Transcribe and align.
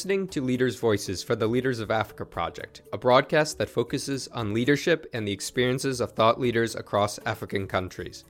Listening 0.00 0.28
to 0.28 0.40
Leaders' 0.40 0.80
Voices 0.80 1.22
for 1.22 1.36
the 1.36 1.46
Leaders 1.46 1.78
of 1.78 1.90
Africa 1.90 2.24
Project, 2.24 2.80
a 2.90 2.96
broadcast 2.96 3.58
that 3.58 3.68
focuses 3.68 4.28
on 4.28 4.54
leadership 4.54 5.06
and 5.12 5.28
the 5.28 5.32
experiences 5.32 6.00
of 6.00 6.12
thought 6.12 6.40
leaders 6.40 6.74
across 6.74 7.18
African 7.26 7.66
countries. 7.66 8.24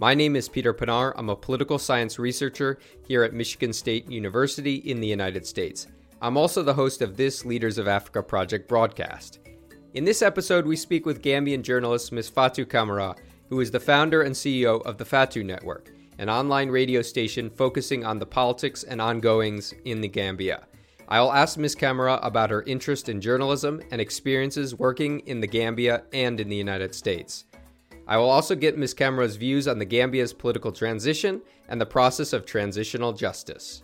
My 0.00 0.14
name 0.14 0.34
is 0.34 0.48
Peter 0.48 0.72
Pinar. 0.72 1.16
I'm 1.16 1.28
a 1.28 1.36
political 1.36 1.78
science 1.78 2.18
researcher 2.18 2.80
here 3.06 3.22
at 3.22 3.34
Michigan 3.34 3.72
State 3.72 4.10
University 4.10 4.74
in 4.78 5.00
the 5.00 5.06
United 5.06 5.46
States. 5.46 5.86
I'm 6.20 6.36
also 6.36 6.60
the 6.60 6.74
host 6.74 7.02
of 7.02 7.16
this 7.16 7.44
Leaders 7.44 7.78
of 7.78 7.86
Africa 7.86 8.20
Project 8.24 8.66
broadcast. 8.68 9.38
In 9.94 10.04
this 10.04 10.22
episode, 10.22 10.66
we 10.66 10.74
speak 10.74 11.06
with 11.06 11.22
Gambian 11.22 11.62
journalist 11.62 12.10
Ms. 12.10 12.32
Fatou 12.32 12.68
Camara, 12.68 13.14
who 13.48 13.60
is 13.60 13.70
the 13.70 13.78
founder 13.78 14.22
and 14.22 14.34
CEO 14.34 14.82
of 14.84 14.98
the 14.98 15.04
Fatou 15.04 15.44
Network 15.44 15.92
an 16.18 16.28
online 16.28 16.68
radio 16.68 17.00
station 17.00 17.48
focusing 17.48 18.04
on 18.04 18.18
the 18.18 18.26
politics 18.26 18.82
and 18.84 19.00
ongoings 19.00 19.72
in 19.84 20.00
the 20.00 20.08
Gambia. 20.08 20.66
I'll 21.08 21.32
ask 21.32 21.58
Ms. 21.58 21.74
Camara 21.74 22.18
about 22.22 22.50
her 22.50 22.62
interest 22.62 23.08
in 23.08 23.20
journalism 23.20 23.82
and 23.90 24.00
experiences 24.00 24.74
working 24.74 25.20
in 25.20 25.40
the 25.40 25.46
Gambia 25.46 26.04
and 26.12 26.40
in 26.40 26.48
the 26.48 26.56
United 26.56 26.94
States. 26.94 27.44
I 28.06 28.16
will 28.16 28.30
also 28.30 28.54
get 28.54 28.78
Ms. 28.78 28.94
Camara's 28.94 29.36
views 29.36 29.68
on 29.68 29.78
the 29.78 29.84
Gambia's 29.84 30.32
political 30.32 30.72
transition 30.72 31.42
and 31.68 31.80
the 31.80 31.86
process 31.86 32.32
of 32.32 32.46
transitional 32.46 33.12
justice. 33.12 33.82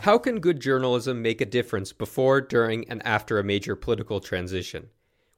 How 0.00 0.18
can 0.18 0.40
good 0.40 0.60
journalism 0.60 1.22
make 1.22 1.40
a 1.40 1.46
difference 1.46 1.92
before, 1.92 2.40
during, 2.40 2.88
and 2.88 3.00
after 3.06 3.38
a 3.38 3.44
major 3.44 3.76
political 3.76 4.18
transition? 4.18 4.88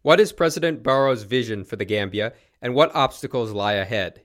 What 0.00 0.20
is 0.20 0.32
President 0.32 0.82
Barrow's 0.82 1.24
vision 1.24 1.64
for 1.64 1.76
the 1.76 1.84
Gambia, 1.84 2.32
and 2.62 2.74
what 2.74 2.94
obstacles 2.94 3.52
lie 3.52 3.74
ahead? 3.74 4.22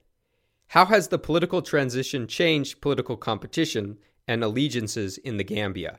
How 0.73 0.85
has 0.85 1.07
the 1.07 1.17
political 1.17 1.63
transition 1.63 2.27
changed 2.27 2.79
political 2.79 3.17
competition 3.17 3.97
and 4.27 4.43
allegiances 4.43 5.17
in 5.17 5.37
the 5.37 5.43
Gambia? 5.43 5.97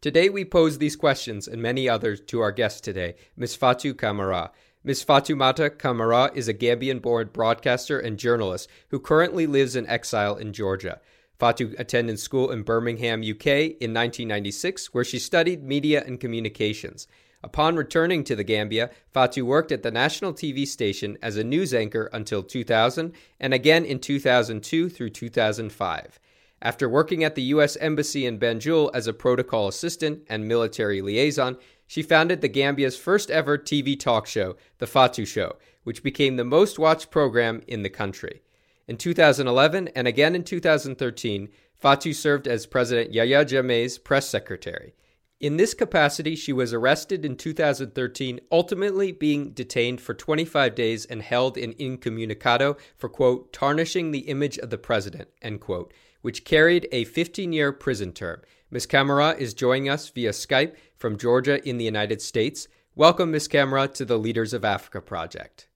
Today, 0.00 0.28
we 0.28 0.44
pose 0.44 0.78
these 0.78 0.96
questions 0.96 1.46
and 1.46 1.62
many 1.62 1.88
others 1.88 2.20
to 2.22 2.40
our 2.40 2.50
guest 2.50 2.82
today, 2.82 3.14
Ms. 3.36 3.54
Fatu 3.54 3.94
Camara. 3.94 4.50
Ms. 4.82 5.04
Fatoumata 5.04 5.70
Camara 5.78 6.32
is 6.34 6.48
a 6.48 6.54
Gambian 6.54 7.00
born 7.00 7.30
broadcaster 7.32 8.00
and 8.00 8.18
journalist 8.18 8.68
who 8.88 8.98
currently 8.98 9.46
lives 9.46 9.76
in 9.76 9.86
exile 9.86 10.34
in 10.34 10.52
Georgia. 10.52 11.00
Fatu 11.38 11.76
attended 11.78 12.18
school 12.18 12.50
in 12.50 12.64
Birmingham, 12.64 13.20
UK 13.20 13.46
in 13.78 13.94
1996, 13.94 14.92
where 14.92 15.04
she 15.04 15.20
studied 15.20 15.62
media 15.62 16.02
and 16.04 16.18
communications. 16.18 17.06
Upon 17.42 17.76
returning 17.76 18.22
to 18.24 18.36
the 18.36 18.44
Gambia, 18.44 18.90
Fatu 19.12 19.46
worked 19.46 19.72
at 19.72 19.82
the 19.82 19.90
national 19.90 20.34
TV 20.34 20.66
station 20.66 21.16
as 21.22 21.36
a 21.36 21.44
news 21.44 21.72
anchor 21.72 22.10
until 22.12 22.42
2000 22.42 23.12
and 23.38 23.54
again 23.54 23.84
in 23.84 23.98
2002 23.98 24.90
through 24.90 25.10
2005. 25.10 26.20
After 26.62 26.88
working 26.88 27.24
at 27.24 27.34
the 27.34 27.42
U.S. 27.54 27.76
Embassy 27.78 28.26
in 28.26 28.38
Banjul 28.38 28.90
as 28.92 29.06
a 29.06 29.14
protocol 29.14 29.68
assistant 29.68 30.22
and 30.28 30.46
military 30.46 31.00
liaison, 31.00 31.56
she 31.86 32.02
founded 32.02 32.42
the 32.42 32.48
Gambia's 32.48 32.98
first 32.98 33.30
ever 33.30 33.56
TV 33.56 33.98
talk 33.98 34.26
show, 34.26 34.56
The 34.78 34.86
Fatu 34.86 35.24
Show, 35.24 35.56
which 35.84 36.02
became 36.02 36.36
the 36.36 36.44
most 36.44 36.78
watched 36.78 37.10
program 37.10 37.62
in 37.66 37.82
the 37.82 37.88
country. 37.88 38.42
In 38.86 38.98
2011 38.98 39.88
and 39.96 40.06
again 40.06 40.34
in 40.34 40.44
2013, 40.44 41.48
Fatu 41.74 42.12
served 42.12 42.46
as 42.46 42.66
President 42.66 43.14
Yahya 43.14 43.46
Jammeh's 43.46 43.96
press 43.96 44.28
secretary. 44.28 44.92
In 45.40 45.56
this 45.56 45.72
capacity, 45.72 46.36
she 46.36 46.52
was 46.52 46.74
arrested 46.74 47.24
in 47.24 47.34
2013, 47.34 48.40
ultimately 48.52 49.10
being 49.10 49.52
detained 49.52 49.98
for 49.98 50.12
25 50.12 50.74
days 50.74 51.06
and 51.06 51.22
held 51.22 51.56
in 51.56 51.72
incommunicado 51.78 52.76
for, 52.98 53.08
quote, 53.08 53.50
tarnishing 53.50 54.10
the 54.10 54.28
image 54.28 54.58
of 54.58 54.68
the 54.68 54.76
president, 54.76 55.30
end 55.40 55.62
quote, 55.62 55.94
which 56.20 56.44
carried 56.44 56.86
a 56.92 57.04
15 57.04 57.54
year 57.54 57.72
prison 57.72 58.12
term. 58.12 58.42
Ms. 58.70 58.84
Camara 58.84 59.30
is 59.30 59.54
joining 59.54 59.88
us 59.88 60.10
via 60.10 60.32
Skype 60.32 60.74
from 60.98 61.16
Georgia 61.16 61.66
in 61.66 61.78
the 61.78 61.86
United 61.86 62.20
States. 62.20 62.68
Welcome, 62.94 63.30
Ms. 63.30 63.48
Camara, 63.48 63.88
to 63.88 64.04
the 64.04 64.18
Leaders 64.18 64.52
of 64.52 64.62
Africa 64.62 65.00
Project. 65.00 65.68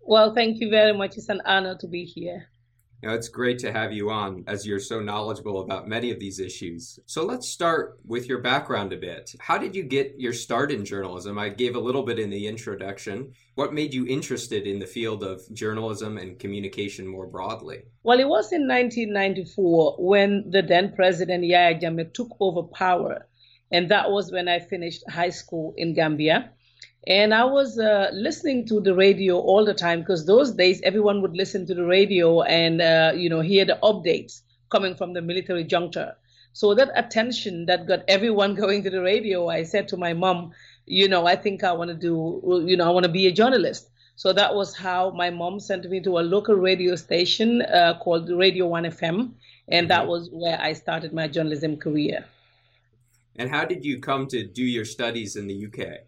Well, 0.00 0.32
thank 0.32 0.60
you 0.60 0.70
very 0.70 0.96
much. 0.96 1.16
It's 1.16 1.28
an 1.28 1.42
honor 1.44 1.76
to 1.80 1.88
be 1.88 2.04
here. 2.04 2.51
You 3.02 3.08
know, 3.08 3.16
it's 3.16 3.28
great 3.28 3.58
to 3.58 3.72
have 3.72 3.92
you 3.92 4.10
on 4.10 4.44
as 4.46 4.64
you're 4.64 4.78
so 4.78 5.00
knowledgeable 5.00 5.60
about 5.60 5.88
many 5.88 6.12
of 6.12 6.20
these 6.20 6.38
issues. 6.38 7.00
So 7.06 7.24
let's 7.24 7.48
start 7.48 7.98
with 8.06 8.28
your 8.28 8.40
background 8.40 8.92
a 8.92 8.96
bit. 8.96 9.34
How 9.40 9.58
did 9.58 9.74
you 9.74 9.82
get 9.82 10.14
your 10.18 10.32
start 10.32 10.70
in 10.70 10.84
journalism? 10.84 11.36
I 11.36 11.48
gave 11.48 11.74
a 11.74 11.80
little 11.80 12.04
bit 12.04 12.20
in 12.20 12.30
the 12.30 12.46
introduction. 12.46 13.32
What 13.56 13.74
made 13.74 13.92
you 13.92 14.06
interested 14.06 14.68
in 14.68 14.78
the 14.78 14.86
field 14.86 15.24
of 15.24 15.42
journalism 15.52 16.16
and 16.16 16.38
communication 16.38 17.04
more 17.04 17.26
broadly? 17.26 17.82
Well, 18.04 18.20
it 18.20 18.28
was 18.28 18.52
in 18.52 18.68
1994 18.68 19.96
when 19.98 20.48
the 20.48 20.62
then 20.62 20.94
president 20.94 21.42
Yahya 21.42 21.80
Jammeh 21.80 22.14
took 22.14 22.28
over 22.38 22.62
power. 22.62 23.26
And 23.72 23.88
that 23.88 24.12
was 24.12 24.30
when 24.30 24.46
I 24.46 24.60
finished 24.60 25.02
high 25.10 25.30
school 25.30 25.74
in 25.76 25.94
Gambia. 25.94 26.52
And 27.06 27.34
I 27.34 27.44
was 27.44 27.78
uh, 27.78 28.10
listening 28.12 28.64
to 28.66 28.80
the 28.80 28.94
radio 28.94 29.38
all 29.38 29.64
the 29.64 29.74
time 29.74 30.00
because 30.00 30.24
those 30.24 30.52
days 30.52 30.80
everyone 30.82 31.20
would 31.22 31.36
listen 31.36 31.66
to 31.66 31.74
the 31.74 31.84
radio 31.84 32.42
and 32.42 32.80
uh, 32.80 33.12
you 33.14 33.28
know 33.28 33.40
hear 33.40 33.64
the 33.64 33.78
updates 33.82 34.42
coming 34.70 34.94
from 34.94 35.12
the 35.12 35.20
military 35.20 35.64
junta. 35.64 36.16
So 36.52 36.74
that 36.74 36.90
attention 36.94 37.66
that 37.66 37.86
got 37.86 38.04
everyone 38.08 38.54
going 38.62 38.82
to 38.84 38.90
the 38.90 39.02
radio, 39.02 39.48
I 39.48 39.64
said 39.64 39.88
to 39.88 39.96
my 39.96 40.12
mom, 40.12 40.52
you 40.86 41.08
know, 41.08 41.26
I 41.26 41.36
think 41.36 41.64
I 41.64 41.72
want 41.72 41.88
to 41.88 41.96
do, 41.96 42.64
you 42.66 42.76
know, 42.76 42.86
I 42.86 42.90
want 42.90 43.04
to 43.04 43.12
be 43.12 43.26
a 43.26 43.32
journalist. 43.32 43.90
So 44.14 44.32
that 44.32 44.54
was 44.54 44.76
how 44.76 45.10
my 45.10 45.30
mom 45.30 45.58
sent 45.58 45.88
me 45.88 46.00
to 46.02 46.18
a 46.18 46.20
local 46.20 46.54
radio 46.54 46.96
station 46.96 47.62
uh, 47.62 47.98
called 47.98 48.28
Radio 48.30 48.66
1 48.66 48.84
FM. 48.84 49.32
And 49.68 49.90
that 49.90 50.02
mm-hmm. 50.02 50.10
was 50.10 50.28
where 50.30 50.60
I 50.60 50.74
started 50.74 51.12
my 51.12 51.28
journalism 51.28 51.76
career. 51.76 52.24
And 53.36 53.48
how 53.48 53.64
did 53.64 53.84
you 53.84 53.98
come 53.98 54.26
to 54.28 54.46
do 54.46 54.62
your 54.62 54.84
studies 54.84 55.36
in 55.36 55.46
the 55.46 55.66
UK? 55.66 56.04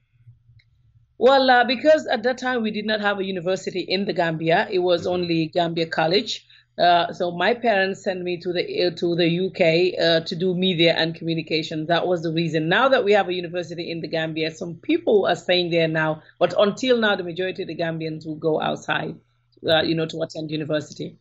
Well, 1.18 1.48
uh, 1.48 1.64
because 1.64 2.06
at 2.06 2.24
that 2.24 2.38
time 2.38 2.62
we 2.62 2.70
did 2.72 2.86
not 2.86 3.00
have 3.00 3.20
a 3.20 3.24
university 3.24 3.80
in 3.80 4.04
the 4.04 4.12
Gambia, 4.12 4.68
it 4.70 4.80
was 4.80 5.02
mm-hmm. 5.02 5.10
only 5.12 5.46
Gambia 5.46 5.86
College. 5.86 6.44
Uh, 6.76 7.12
so 7.12 7.30
my 7.30 7.54
parents 7.54 8.02
sent 8.02 8.20
me 8.22 8.36
to 8.38 8.52
the 8.52 8.86
uh, 8.86 8.90
to 8.96 9.14
the 9.14 9.28
UK 9.46 9.94
uh, 10.04 10.20
to 10.26 10.34
do 10.34 10.56
media 10.56 10.92
and 10.92 11.14
communication. 11.14 11.86
That 11.86 12.08
was 12.08 12.22
the 12.22 12.32
reason. 12.32 12.68
Now 12.68 12.88
that 12.88 13.04
we 13.04 13.12
have 13.12 13.28
a 13.28 13.32
university 13.32 13.88
in 13.92 14.00
the 14.00 14.08
Gambia, 14.08 14.50
some 14.50 14.74
people 14.74 15.26
are 15.26 15.36
staying 15.36 15.70
there 15.70 15.86
now, 15.86 16.22
but 16.40 16.52
until 16.58 16.98
now, 16.98 17.14
the 17.14 17.22
majority 17.22 17.62
of 17.62 17.68
the 17.68 17.76
Gambians 17.76 18.26
will 18.26 18.34
go 18.34 18.60
outside, 18.60 19.14
uh, 19.68 19.82
you 19.82 19.94
know, 19.94 20.06
to 20.06 20.20
attend 20.22 20.50
university. 20.50 21.16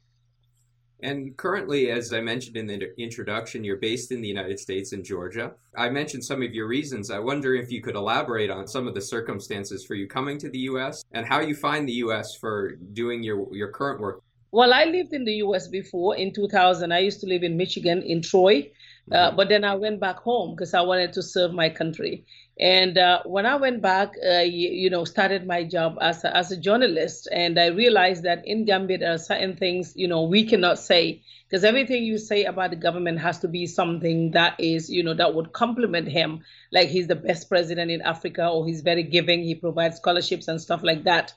And 1.04 1.36
currently, 1.36 1.92
as 1.92 2.14
I 2.14 2.22
mentioned 2.22 2.56
in 2.56 2.66
the 2.66 2.98
introduction, 2.98 3.66
you're 3.66 3.76
based 3.76 4.14
in 4.14 4.22
the 4.22 4.28
United 4.28 4.58
States 4.58 4.94
in 4.94 5.04
Georgia. 5.04 5.52
I 5.76 5.90
mentioned 5.90 6.24
some 6.24 6.42
of 6.42 6.54
your 6.54 6.66
reasons. 6.66 7.12
I 7.12 7.20
wonder 7.20 7.54
if 7.56 7.70
you 7.70 7.82
could 7.82 7.96
elaborate 7.96 8.50
on 8.50 8.68
some 8.68 8.88
of 8.88 8.94
the 8.96 9.02
circumstances 9.02 9.86
for 9.86 9.96
you 9.96 10.08
coming 10.08 10.38
to 10.38 10.50
the 10.50 10.60
U.S. 10.60 11.04
and 11.12 11.26
how 11.26 11.42
you 11.42 11.56
find 11.56 11.86
the 11.86 12.00
U.S. 12.06 12.38
for 12.38 12.76
doing 12.94 13.22
your, 13.22 13.54
your 13.54 13.68
current 13.68 14.00
work. 14.00 14.24
Well, 14.52 14.74
I 14.74 14.86
lived 14.86 15.14
in 15.14 15.26
the 15.26 15.34
U.S. 15.48 15.68
before 15.68 16.16
in 16.16 16.32
2000. 16.32 16.94
I 16.94 17.00
used 17.00 17.20
to 17.20 17.28
live 17.28 17.44
in 17.44 17.58
Michigan, 17.58 18.02
in 18.02 18.22
Troy. 18.22 18.72
Uh, 19.12 19.16
mm-hmm. 19.28 19.36
but 19.36 19.50
then 19.50 19.64
I 19.64 19.76
went 19.76 20.00
back 20.00 20.18
home 20.18 20.56
because 20.56 20.74
I 20.74 20.82
wanted 20.82 21.14
to 21.14 21.22
serve 21.22 21.54
my 21.54 21.70
country. 21.70 22.26
And 22.60 22.98
uh, 22.98 23.24
when 23.26 23.46
I 23.46 23.56
went 23.56 23.82
back, 23.82 24.14
uh, 24.24 24.40
you, 24.40 24.70
you, 24.70 24.90
know, 24.90 25.06
started 25.06 25.48
my 25.48 25.64
job 25.64 25.98
as 26.00 26.24
a, 26.24 26.36
as 26.38 26.52
a 26.52 26.58
journalist, 26.58 27.28
and 27.32 27.60
I 27.60 27.68
realized 27.68 28.24
that 28.24 28.48
in 28.48 28.66
Gambia 28.66 29.00
there 29.00 29.14
are 29.14 29.18
certain 29.18 29.56
things, 29.58 29.94
you 29.96 30.08
know, 30.08 30.24
we 30.24 30.46
cannot 30.46 30.78
say 30.78 31.24
because 31.54 31.64
everything 31.64 32.04
you 32.04 32.18
say 32.18 32.46
about 32.46 32.72
the 32.72 32.76
government 32.76 33.20
has 33.20 33.38
to 33.40 33.48
be 33.48 33.68
something 33.68 34.32
that 34.32 34.60
is, 34.60 34.90
you 34.90 35.04
know, 35.04 35.14
that 35.14 35.36
would 35.36 35.54
compliment 35.54 36.08
him, 36.08 36.42
like 36.72 36.90
he's 36.90 37.06
the 37.06 37.16
best 37.16 37.48
president 37.48 37.92
in 37.92 38.02
Africa 38.02 38.48
or 38.48 38.66
he's 38.66 38.82
very 38.82 39.04
giving, 39.04 39.44
he 39.44 39.54
provides 39.54 39.98
scholarships 39.98 40.48
and 40.48 40.60
stuff 40.60 40.82
like 40.82 41.04
that. 41.04 41.32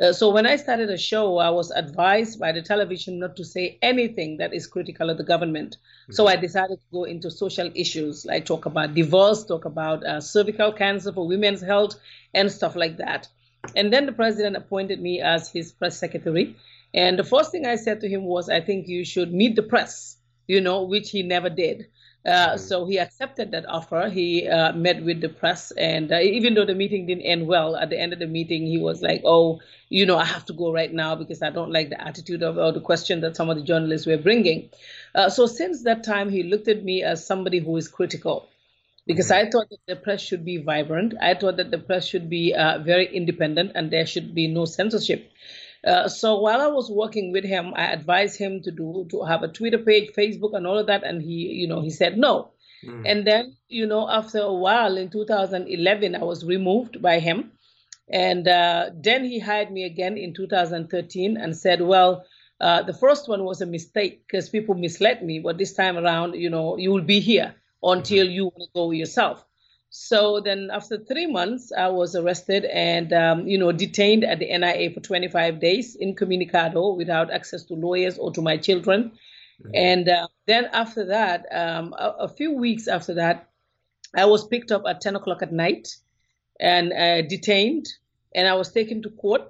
Uh, 0.00 0.12
so 0.12 0.30
when 0.30 0.46
I 0.46 0.56
started 0.56 0.90
a 0.90 0.96
show, 0.96 1.38
I 1.38 1.50
was 1.50 1.72
advised 1.72 2.38
by 2.38 2.52
the 2.52 2.62
television 2.62 3.18
not 3.18 3.34
to 3.36 3.44
say 3.44 3.78
anything 3.82 4.36
that 4.36 4.54
is 4.54 4.66
critical 4.66 5.10
of 5.10 5.18
the 5.18 5.24
government. 5.24 5.76
Mm-hmm. 5.76 6.12
So 6.12 6.28
I 6.28 6.36
decided 6.36 6.78
to 6.78 6.84
go 6.92 7.04
into 7.04 7.30
social 7.30 7.70
issues, 7.74 8.24
like 8.24 8.46
talk 8.46 8.66
about 8.66 8.94
divorce, 8.94 9.44
talk 9.44 9.64
about 9.64 10.04
uh, 10.04 10.20
cervical 10.20 10.72
cancer 10.72 11.12
for 11.12 11.26
women's 11.26 11.60
health, 11.60 11.96
and 12.32 12.50
stuff 12.50 12.76
like 12.76 12.98
that. 12.98 13.28
And 13.74 13.92
then 13.92 14.06
the 14.06 14.12
president 14.12 14.56
appointed 14.56 15.00
me 15.00 15.20
as 15.20 15.50
his 15.50 15.72
press 15.72 15.98
secretary. 15.98 16.56
And 16.94 17.18
the 17.18 17.24
first 17.24 17.50
thing 17.50 17.66
I 17.66 17.74
said 17.74 18.00
to 18.00 18.08
him 18.08 18.24
was, 18.24 18.48
I 18.48 18.60
think 18.60 18.86
you 18.86 19.04
should 19.04 19.34
meet 19.34 19.56
the 19.56 19.62
press, 19.62 20.16
you 20.46 20.60
know, 20.60 20.82
which 20.82 21.10
he 21.10 21.22
never 21.22 21.50
did. 21.50 21.88
Uh, 22.26 22.30
mm-hmm. 22.30 22.58
so 22.58 22.84
he 22.84 22.98
accepted 22.98 23.52
that 23.52 23.64
offer. 23.68 24.08
He 24.08 24.48
uh, 24.48 24.72
met 24.72 25.04
with 25.04 25.20
the 25.20 25.28
press, 25.28 25.70
and 25.72 26.12
uh, 26.12 26.18
even 26.18 26.54
though 26.54 26.66
the 26.66 26.74
meeting 26.74 27.06
didn't 27.06 27.22
end 27.22 27.46
well, 27.46 27.76
at 27.76 27.90
the 27.90 27.98
end 27.98 28.12
of 28.12 28.18
the 28.18 28.26
meeting, 28.26 28.66
he 28.66 28.76
was 28.76 29.02
like, 29.02 29.22
"Oh, 29.24 29.60
you 29.88 30.04
know, 30.04 30.18
I 30.18 30.24
have 30.24 30.44
to 30.46 30.52
go 30.52 30.72
right 30.72 30.92
now 30.92 31.14
because 31.14 31.42
I 31.42 31.50
don't 31.50 31.72
like 31.72 31.90
the 31.90 32.00
attitude 32.00 32.42
of 32.42 32.58
or 32.58 32.72
the 32.72 32.80
question 32.80 33.20
that 33.20 33.36
some 33.36 33.48
of 33.48 33.56
the 33.56 33.62
journalists 33.62 34.06
were 34.06 34.18
bringing." 34.18 34.70
Uh, 35.14 35.30
so 35.30 35.46
since 35.46 35.84
that 35.84 36.02
time, 36.02 36.28
he 36.28 36.42
looked 36.42 36.68
at 36.68 36.84
me 36.84 37.02
as 37.02 37.24
somebody 37.24 37.60
who 37.60 37.76
is 37.76 37.86
critical, 37.88 38.48
because 39.06 39.30
mm-hmm. 39.30 39.46
I 39.46 39.50
thought 39.50 39.70
that 39.70 39.80
the 39.86 39.96
press 39.96 40.20
should 40.20 40.44
be 40.44 40.56
vibrant. 40.58 41.14
I 41.22 41.34
thought 41.34 41.56
that 41.56 41.70
the 41.70 41.78
press 41.78 42.06
should 42.06 42.28
be 42.28 42.52
uh, 42.52 42.80
very 42.80 43.06
independent, 43.06 43.72
and 43.76 43.90
there 43.92 44.06
should 44.06 44.34
be 44.34 44.48
no 44.48 44.64
censorship. 44.64 45.30
Uh, 45.86 46.08
so 46.08 46.38
while 46.40 46.60
I 46.60 46.66
was 46.66 46.90
working 46.90 47.32
with 47.32 47.44
him, 47.44 47.72
I 47.76 47.92
advised 47.92 48.38
him 48.38 48.62
to 48.62 48.70
do 48.70 49.06
to 49.10 49.22
have 49.22 49.42
a 49.42 49.48
Twitter 49.48 49.78
page, 49.78 50.10
Facebook, 50.16 50.54
and 50.54 50.66
all 50.66 50.78
of 50.78 50.86
that, 50.86 51.04
and 51.04 51.22
he, 51.22 51.48
you 51.60 51.68
know, 51.68 51.80
he 51.80 51.90
said 51.90 52.18
no. 52.18 52.50
Mm. 52.84 53.02
And 53.06 53.26
then, 53.26 53.56
you 53.68 53.86
know, 53.86 54.08
after 54.08 54.38
a 54.38 54.52
while 54.52 54.96
in 54.96 55.10
2011, 55.10 56.14
I 56.14 56.24
was 56.24 56.44
removed 56.44 57.00
by 57.00 57.20
him, 57.20 57.52
and 58.08 58.48
uh, 58.48 58.90
then 58.94 59.24
he 59.24 59.38
hired 59.38 59.70
me 59.70 59.84
again 59.84 60.16
in 60.16 60.34
2013 60.34 61.36
and 61.36 61.56
said, 61.56 61.82
well. 61.82 62.24
Uh, 62.60 62.82
the 62.82 62.92
first 62.92 63.28
one 63.28 63.44
was 63.44 63.60
a 63.60 63.66
mistake 63.66 64.26
because 64.26 64.48
people 64.48 64.74
misled 64.74 65.22
me, 65.22 65.38
but 65.38 65.56
this 65.58 65.74
time 65.74 65.96
around, 65.96 66.34
you 66.34 66.50
know, 66.50 66.76
you 66.76 66.90
will 66.90 67.04
be 67.04 67.20
here 67.20 67.54
until 67.84 68.26
mm-hmm. 68.26 68.34
you 68.34 68.44
want 68.46 68.58
to 68.58 68.68
go 68.74 68.90
yourself. 68.90 69.44
So 69.90 70.40
then, 70.40 70.70
after 70.70 70.98
three 70.98 71.26
months, 71.26 71.72
I 71.72 71.88
was 71.88 72.14
arrested 72.14 72.66
and 72.66 73.12
um, 73.12 73.48
you 73.48 73.56
know 73.56 73.72
detained 73.72 74.22
at 74.24 74.38
the 74.38 74.46
NIA 74.46 74.90
for 74.90 75.00
25 75.00 75.60
days 75.60 75.96
incommunicado 75.96 76.96
without 76.96 77.30
access 77.30 77.64
to 77.64 77.74
lawyers 77.74 78.18
or 78.18 78.30
to 78.32 78.42
my 78.42 78.58
children. 78.58 79.12
Mm-hmm. 79.62 79.70
And 79.74 80.08
uh, 80.08 80.28
then 80.46 80.66
after 80.72 81.06
that, 81.06 81.46
um, 81.50 81.94
a, 81.98 82.14
a, 82.20 82.28
few 82.28 82.52
weeks 82.52 82.86
after 82.86 83.14
that, 83.14 83.48
I 84.14 84.26
was 84.26 84.46
picked 84.46 84.70
up 84.70 84.84
at 84.86 85.00
10 85.00 85.16
o'clock 85.16 85.42
at 85.42 85.52
night 85.52 85.96
and 86.60 86.92
uh, 86.92 87.22
detained, 87.22 87.88
and 88.34 88.46
I 88.46 88.54
was 88.54 88.70
taken 88.70 89.02
to 89.02 89.10
court. 89.10 89.42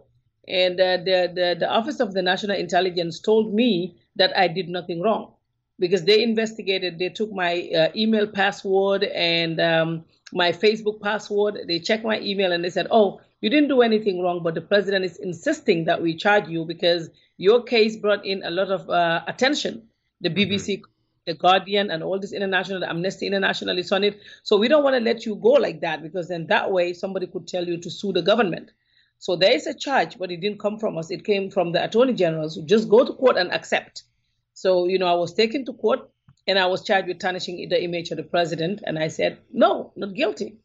And 0.47 0.81
uh, 0.81 0.99
the, 0.99 1.33
the 1.35 1.57
the 1.59 1.69
Office 1.69 2.01
of 2.01 2.15
the 2.15 2.23
National 2.23 2.57
Intelligence 2.57 3.21
told 3.21 3.53
me 3.53 3.97
that 4.17 4.37
I 4.37 4.49
did 4.49 4.69
nothing 4.69 5.03
wrong 5.03 5.33
because 5.79 6.05
they 6.05 6.23
investigated. 6.23 6.99
They 6.99 7.09
took 7.09 7.33
my 7.33 7.69
uh, 7.77 7.89
email 7.95 8.27
password 8.27 9.03
and 9.03 9.61
um, 9.61 10.05
my 10.33 10.53
Facebook 10.53 11.01
password. 11.01 11.61
They 11.67 11.79
checked 11.79 12.05
my 12.05 12.21
email 12.21 12.53
and 12.53 12.65
they 12.65 12.71
said, 12.71 12.87
"Oh, 12.91 13.21
you 13.41 13.51
didn't 13.51 13.69
do 13.69 13.83
anything 13.83 14.23
wrong, 14.23 14.43
but 14.43 14.55
the 14.55 14.61
president 14.61 15.05
is 15.05 15.17
insisting 15.17 15.85
that 15.85 16.03
we 16.03 16.15
charge 16.15 16.49
you 16.49 16.65
because 16.65 17.11
your 17.37 17.63
case 17.63 17.97
brought 17.97 18.25
in 18.25 18.43
a 18.45 18.51
lot 18.51 18.71
of 18.71 18.89
uh, 18.91 19.23
attention. 19.27 19.89
The 20.21 20.31
BBC, 20.31 20.79
mm-hmm. 20.79 20.91
the 21.27 21.35
Guardian, 21.35 21.91
and 21.91 22.03
all 22.03 22.19
this 22.19 22.33
international, 22.33 22.85
Amnesty 22.85 23.27
International 23.27 23.79
is 23.79 23.93
on 23.93 24.05
it. 24.05 24.21
So 24.43 24.57
we 24.57 24.69
don't 24.69 24.83
want 24.83 24.95
to 24.95 25.01
let 25.01 25.25
you 25.25 25.37
go 25.37 25.51
like 25.51 25.81
that 25.81 26.03
because 26.03 26.29
then 26.29 26.47
that 26.49 26.71
way 26.71 26.93
somebody 26.93 27.27
could 27.27 27.47
tell 27.47 27.67
you 27.67 27.79
to 27.79 27.91
sue 27.91 28.13
the 28.13 28.23
government." 28.23 28.71
So 29.21 29.35
there 29.35 29.53
is 29.53 29.67
a 29.67 29.75
charge, 29.75 30.17
but 30.17 30.31
it 30.31 30.41
didn't 30.41 30.61
come 30.61 30.79
from 30.79 30.97
us. 30.97 31.11
It 31.11 31.25
came 31.25 31.51
from 31.51 31.73
the 31.73 31.83
attorney 31.83 32.13
generals 32.15 32.55
who 32.55 32.63
just 32.63 32.89
go 32.89 33.05
to 33.05 33.13
court 33.13 33.37
and 33.37 33.53
accept. 33.53 34.05
So, 34.55 34.87
you 34.87 34.99
know, 34.99 35.07
I 35.07 35.15
was 35.15 35.35
taken 35.35 35.65
to 35.67 35.73
court 35.73 36.09
and 36.49 36.59
I 36.59 36.67
was 36.67 36.83
charged 36.83 37.09
with 37.09 37.19
tarnishing 37.19 37.69
the 37.69 37.81
image 37.85 38.11
of 38.11 38.17
the 38.17 38.23
president. 38.23 38.81
And 38.85 38.99
I 38.99 39.09
said, 39.09 39.39
no, 39.53 39.93
not 39.97 40.15
guilty. 40.15 40.57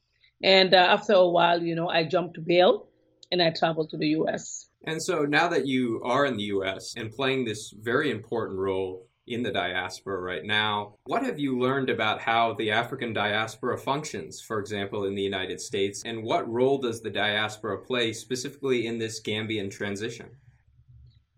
And 0.41 0.73
uh, 0.73 0.77
after 0.77 1.13
a 1.13 1.27
while, 1.27 1.61
you 1.61 1.75
know, 1.75 1.89
I 1.89 2.05
jumped 2.05 2.35
to 2.35 2.41
bail 2.41 2.87
and 3.31 3.41
I 3.41 3.51
traveled 3.51 3.89
to 3.89 3.97
the 3.97 4.07
US. 4.19 4.69
And 4.85 5.03
so 5.03 5.23
now 5.23 5.49
that 5.49 5.67
you 5.67 6.01
are 6.03 6.25
in 6.25 6.37
the 6.37 6.43
US 6.43 6.93
and 6.95 7.11
playing 7.11 7.43
this 7.43 7.71
very 7.71 8.11
important 8.11 8.59
role 8.59 9.07
in 9.27 9.43
the 9.43 9.51
diaspora 9.51 10.19
right 10.19 10.45
now, 10.45 10.95
what 11.03 11.23
have 11.23 11.39
you 11.39 11.59
learned 11.59 11.89
about 11.89 12.21
how 12.21 12.53
the 12.53 12.71
African 12.71 13.13
diaspora 13.13 13.77
functions, 13.77 14.41
for 14.41 14.59
example, 14.59 15.05
in 15.05 15.15
the 15.15 15.21
United 15.21 15.59
States? 15.59 16.01
And 16.05 16.23
what 16.23 16.49
role 16.49 16.77
does 16.77 17.01
the 17.01 17.09
diaspora 17.09 17.79
play 17.79 18.13
specifically 18.13 18.87
in 18.87 18.99
this 18.99 19.21
Gambian 19.21 19.69
transition? 19.69 20.29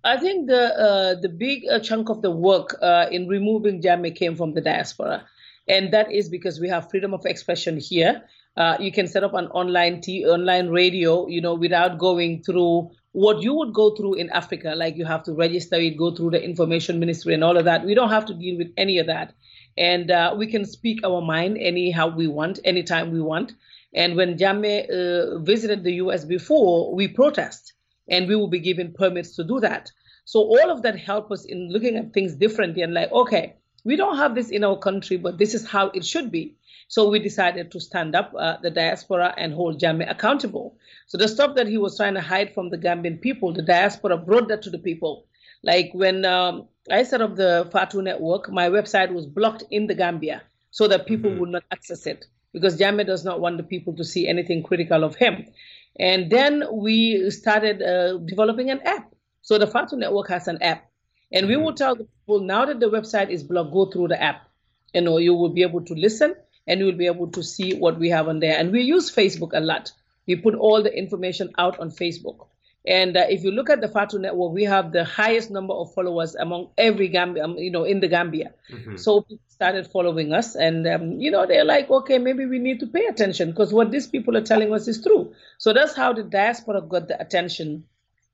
I 0.06 0.18
think 0.18 0.48
the 0.48 0.64
uh, 0.88 1.16
the 1.20 1.30
big 1.30 1.64
uh, 1.68 1.80
chunk 1.80 2.10
of 2.10 2.22
the 2.22 2.30
work 2.30 2.78
uh, 2.80 3.08
in 3.12 3.28
removing 3.28 3.82
Jammeh 3.82 4.16
came 4.16 4.36
from 4.36 4.54
the 4.54 4.62
diaspora, 4.62 5.26
and 5.68 5.92
that 5.94 6.12
is 6.12 6.30
because 6.30 6.60
we 6.60 6.70
have 6.70 6.92
freedom 6.92 7.12
of 7.16 7.26
expression 7.26 7.80
here. 7.80 8.22
Uh, 8.56 8.78
you 8.80 8.92
can 8.92 9.08
set 9.08 9.24
up 9.24 9.34
an 9.34 9.48
online 9.48 10.02
t- 10.02 10.24
online 10.28 10.70
radio, 10.70 11.28
you 11.28 11.42
know, 11.42 11.56
without 11.56 11.98
going 11.98 12.44
through 12.44 12.92
what 13.14 13.42
you 13.42 13.56
would 13.56 13.74
go 13.74 13.96
through 13.96 14.14
in 14.14 14.30
Africa. 14.30 14.76
Like 14.76 14.96
you 14.96 15.06
have 15.06 15.24
to 15.24 15.34
register 15.34 15.78
it, 15.78 15.98
go 15.98 16.14
through 16.16 16.30
the 16.32 16.44
information 16.44 17.00
ministry, 17.00 17.34
and 17.34 17.44
all 17.44 17.58
of 17.58 17.66
that. 17.66 17.84
We 17.84 17.96
don't 17.96 18.12
have 18.12 18.28
to 18.28 18.36
deal 18.36 18.60
with 18.60 18.72
any 18.78 19.00
of 19.00 19.08
that, 19.08 19.34
and 19.76 20.12
uh, 20.12 20.36
we 20.38 20.46
can 20.46 20.66
speak 20.66 21.04
our 21.04 21.20
mind 21.22 21.58
anyhow 21.58 22.16
we 22.16 22.28
want, 22.28 22.60
anytime 22.64 23.12
we 23.12 23.22
want. 23.22 23.54
And 23.96 24.16
when 24.16 24.38
Jammeh 24.38 24.88
uh, 24.88 25.40
visited 25.40 25.84
the 25.84 25.94
U.S. 26.06 26.26
before, 26.26 26.94
we 26.94 27.08
protest 27.08 27.75
and 28.10 28.28
we 28.28 28.36
will 28.36 28.48
be 28.48 28.60
given 28.60 28.94
permits 28.94 29.36
to 29.36 29.44
do 29.44 29.60
that. 29.60 29.92
So 30.26 30.40
all 30.40 30.72
of 30.72 30.82
that 30.84 30.98
help 30.98 31.32
us 31.32 31.46
in 31.46 31.70
looking 31.72 31.98
at 31.98 32.14
things 32.14 32.36
differently 32.36 32.82
and 32.82 32.94
like, 32.94 33.12
okay, 33.12 33.56
we 33.84 33.96
don't 33.96 34.18
have 34.18 34.34
this 34.36 34.50
in 34.50 34.64
our 34.64 34.78
country, 34.78 35.18
but 35.18 35.38
this 35.38 35.54
is 35.54 35.68
how 35.68 35.90
it 35.90 36.06
should 36.06 36.32
be. 36.32 36.56
So 36.88 37.10
we 37.10 37.20
decided 37.20 37.72
to 37.72 37.80
stand 37.80 38.16
up 38.16 38.34
uh, 38.38 38.58
the 38.62 38.70
diaspora 38.72 39.34
and 39.38 39.54
hold 39.54 39.80
Jammeh 39.80 40.10
accountable. 40.10 40.78
So 41.08 41.18
the 41.18 41.28
stuff 41.28 41.56
that 41.56 41.68
he 41.68 41.78
was 41.78 41.98
trying 41.98 42.14
to 42.16 42.22
hide 42.22 42.54
from 42.54 42.70
the 42.70 42.78
Gambian 42.78 43.22
people, 43.22 43.54
the 43.54 43.62
diaspora 43.62 44.18
brought 44.18 44.48
that 44.50 44.62
to 44.64 44.70
the 44.70 44.80
people. 44.80 45.26
Like 45.64 45.92
when 45.94 46.26
um, 46.26 46.68
I 46.92 47.04
set 47.04 47.22
up 47.22 47.36
the 47.36 47.68
Fatu 47.72 48.02
network, 48.02 48.52
my 48.52 48.70
website 48.70 49.12
was 49.12 49.26
blocked 49.26 49.64
in 49.72 49.88
the 49.88 49.96
Gambia 49.96 50.44
so 50.70 50.88
that 50.88 51.08
people 51.08 51.32
mm-hmm. 51.32 51.40
would 51.40 51.50
not 51.50 51.64
access 51.72 52.06
it 52.06 52.26
because 52.54 52.78
Jammeh 52.78 53.06
does 53.06 53.26
not 53.26 53.40
want 53.40 53.58
the 53.58 53.64
people 53.64 53.94
to 53.96 54.04
see 54.04 54.28
anything 54.28 54.64
critical 54.64 55.04
of 55.04 55.16
him. 55.16 55.46
And 56.00 56.30
then 56.30 56.64
we 56.72 57.30
started 57.30 57.82
uh, 57.82 58.18
developing 58.18 58.70
an 58.70 58.82
app. 58.82 59.14
So 59.42 59.58
the 59.58 59.68
Fatu 59.68 59.96
Network 59.96 60.28
has 60.30 60.48
an 60.48 60.62
app. 60.62 60.90
And 61.32 61.48
we 61.48 61.56
will 61.56 61.68
mm-hmm. 61.68 61.76
tell 61.76 61.96
the 61.96 62.06
people 62.06 62.42
now 62.42 62.66
that 62.66 62.80
the 62.80 62.90
website 62.90 63.30
is 63.30 63.44
blocked, 63.44 63.74
go 63.74 63.86
through 63.86 64.10
the 64.10 64.22
app. 64.22 64.48
You 64.94 65.02
know, 65.02 65.18
you 65.18 65.34
will 65.34 65.50
be 65.50 65.62
able 65.62 65.82
to 65.82 65.94
listen 65.94 66.36
and 66.68 66.80
you 66.80 66.86
will 66.86 66.98
be 66.98 67.06
able 67.06 67.28
to 67.28 67.44
see 67.44 67.74
what 67.76 68.00
we 68.00 68.10
have 68.10 68.28
on 68.28 68.40
there. 68.40 68.58
And 68.58 68.72
we 68.72 68.82
use 68.82 69.14
Facebook 69.14 69.52
a 69.54 69.60
lot. 69.60 69.92
We 70.28 70.36
put 70.36 70.56
all 70.56 70.82
the 70.82 70.96
information 70.96 71.54
out 71.58 71.80
on 71.80 71.92
Facebook. 71.92 72.48
And 72.88 73.18
uh, 73.18 73.26
if 73.30 73.44
you 73.44 73.52
look 73.52 73.70
at 73.70 73.82
the 73.82 73.88
Fatu 73.88 74.20
network, 74.20 74.52
we 74.54 74.64
have 74.64 74.92
the 74.92 75.04
highest 75.04 75.50
number 75.50 75.74
of 75.74 75.94
followers 75.94 76.36
among 76.36 76.70
every 76.78 77.08
Gambia, 77.08 77.44
um, 77.44 77.58
you 77.58 77.72
know, 77.72 77.84
in 77.84 78.00
the 78.00 78.08
Gambia. 78.08 78.54
Mm-hmm. 78.72 78.98
So 78.98 79.22
people 79.22 79.44
started 79.48 79.88
following 79.88 80.34
us, 80.34 80.56
and 80.56 80.86
um, 80.88 81.20
you 81.20 81.32
know, 81.32 81.48
they're 81.48 81.66
like, 81.66 81.90
okay, 81.90 82.20
maybe 82.20 82.46
we 82.46 82.60
need 82.60 82.80
to 82.82 82.88
pay 82.88 83.06
attention 83.08 83.50
because 83.50 83.74
what 83.74 83.90
these 83.92 84.06
people 84.08 84.38
are 84.38 84.42
telling 84.42 84.72
us 84.72 84.88
is 84.88 85.02
true. 85.02 85.34
So 85.58 85.74
that's 85.74 85.96
how 85.96 86.14
the 86.14 86.24
diaspora 86.24 86.82
got 86.82 87.08
the 87.08 87.20
attention 87.20 87.86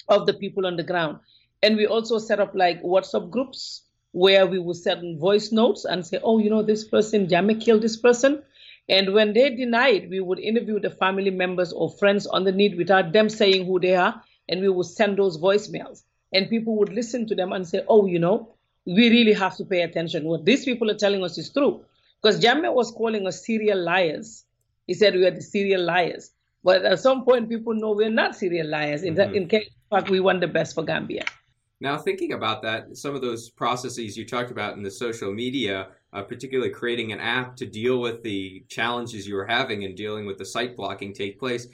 of 0.10 0.26
the 0.26 0.34
people 0.34 0.66
on 0.66 0.76
the 0.76 0.84
ground. 0.84 1.20
And 1.64 1.78
we 1.78 1.88
also 1.88 2.18
set 2.18 2.40
up 2.40 2.54
like 2.54 2.82
WhatsApp 2.84 3.30
groups 3.30 3.84
where 4.12 4.46
we 4.46 4.60
would 4.60 4.76
send 4.76 5.20
voice 5.20 5.54
notes 5.54 5.86
and 5.86 6.06
say, 6.06 6.20
oh, 6.22 6.40
you 6.40 6.50
know, 6.50 6.64
this 6.64 6.84
person, 6.84 7.28
Jammeh 7.28 7.62
killed 7.64 7.82
this 7.82 7.96
person. 7.96 8.42
And 8.90 9.14
when 9.14 9.32
they 9.32 9.56
denied, 9.56 10.10
we 10.10 10.20
would 10.20 10.40
interview 10.40 10.80
the 10.80 10.90
family 10.90 11.30
members 11.30 11.72
or 11.72 11.90
friends 11.90 12.28
underneath 12.28 12.76
without 12.78 13.14
them 13.14 13.30
saying 13.30 13.66
who 13.66 13.80
they 13.80 13.96
are 13.96 14.22
and 14.52 14.62
we 14.62 14.70
would 14.70 14.86
send 14.86 15.18
those 15.18 15.38
voicemails. 15.38 16.04
And 16.34 16.50
people 16.50 16.76
would 16.78 16.94
listen 16.94 17.26
to 17.28 17.36
them 17.36 17.54
and 17.54 17.68
say, 17.68 17.82
oh, 17.88 18.06
you 18.06 18.20
know, 18.20 18.54
we 18.86 19.10
really 19.10 19.34
have 19.34 19.56
to 19.58 19.66
pay 19.66 19.82
attention. 19.82 20.26
What 20.26 20.46
these 20.46 20.66
people 20.66 20.92
are 20.92 20.96
telling 20.96 21.24
us 21.24 21.38
is 21.38 21.50
true. 21.50 21.84
Because 22.22 22.40
Jammeh 22.40 22.74
was 22.74 22.92
calling 22.92 23.26
us 23.26 23.46
serial 23.46 23.82
liars. 23.82 24.46
He 24.86 24.94
said 24.94 25.16
we 25.16 25.26
are 25.26 25.32
the 25.32 25.42
serial 25.42 25.82
liars. 25.82 26.32
But 26.64 26.86
at 26.86 27.00
some 27.00 27.24
point, 27.24 27.50
people 27.50 27.74
know 27.74 27.94
we're 27.94 28.10
not 28.10 28.36
serial 28.36 28.68
liars. 28.68 29.04
In, 29.04 29.16
mm-hmm. 29.16 29.36
in 29.36 29.50
fact, 29.90 30.10
we 30.10 30.20
want 30.20 30.42
the 30.42 30.48
best 30.48 30.76
for 30.76 30.84
Gambia. 30.84 31.24
Now, 31.80 31.98
thinking 31.98 32.34
about 32.34 32.62
that, 32.62 32.96
some 32.96 33.16
of 33.16 33.22
those 33.22 33.50
processes 33.50 34.16
you 34.16 34.26
talked 34.26 34.52
about 34.52 34.78
in 34.78 34.84
the 34.84 34.92
social 34.92 35.34
media, 35.34 35.88
uh, 36.14 36.22
particularly 36.22 36.70
creating 36.70 37.12
an 37.12 37.20
app 37.20 37.56
to 37.56 37.66
deal 37.66 38.00
with 38.00 38.22
the 38.22 38.64
challenges 38.68 39.28
you 39.28 39.36
were 39.36 39.48
having 39.48 39.82
in 39.82 39.96
dealing 39.96 40.28
with 40.28 40.38
the 40.38 40.46
site 40.46 40.76
blocking 40.76 41.14
take 41.14 41.40
place 41.40 41.68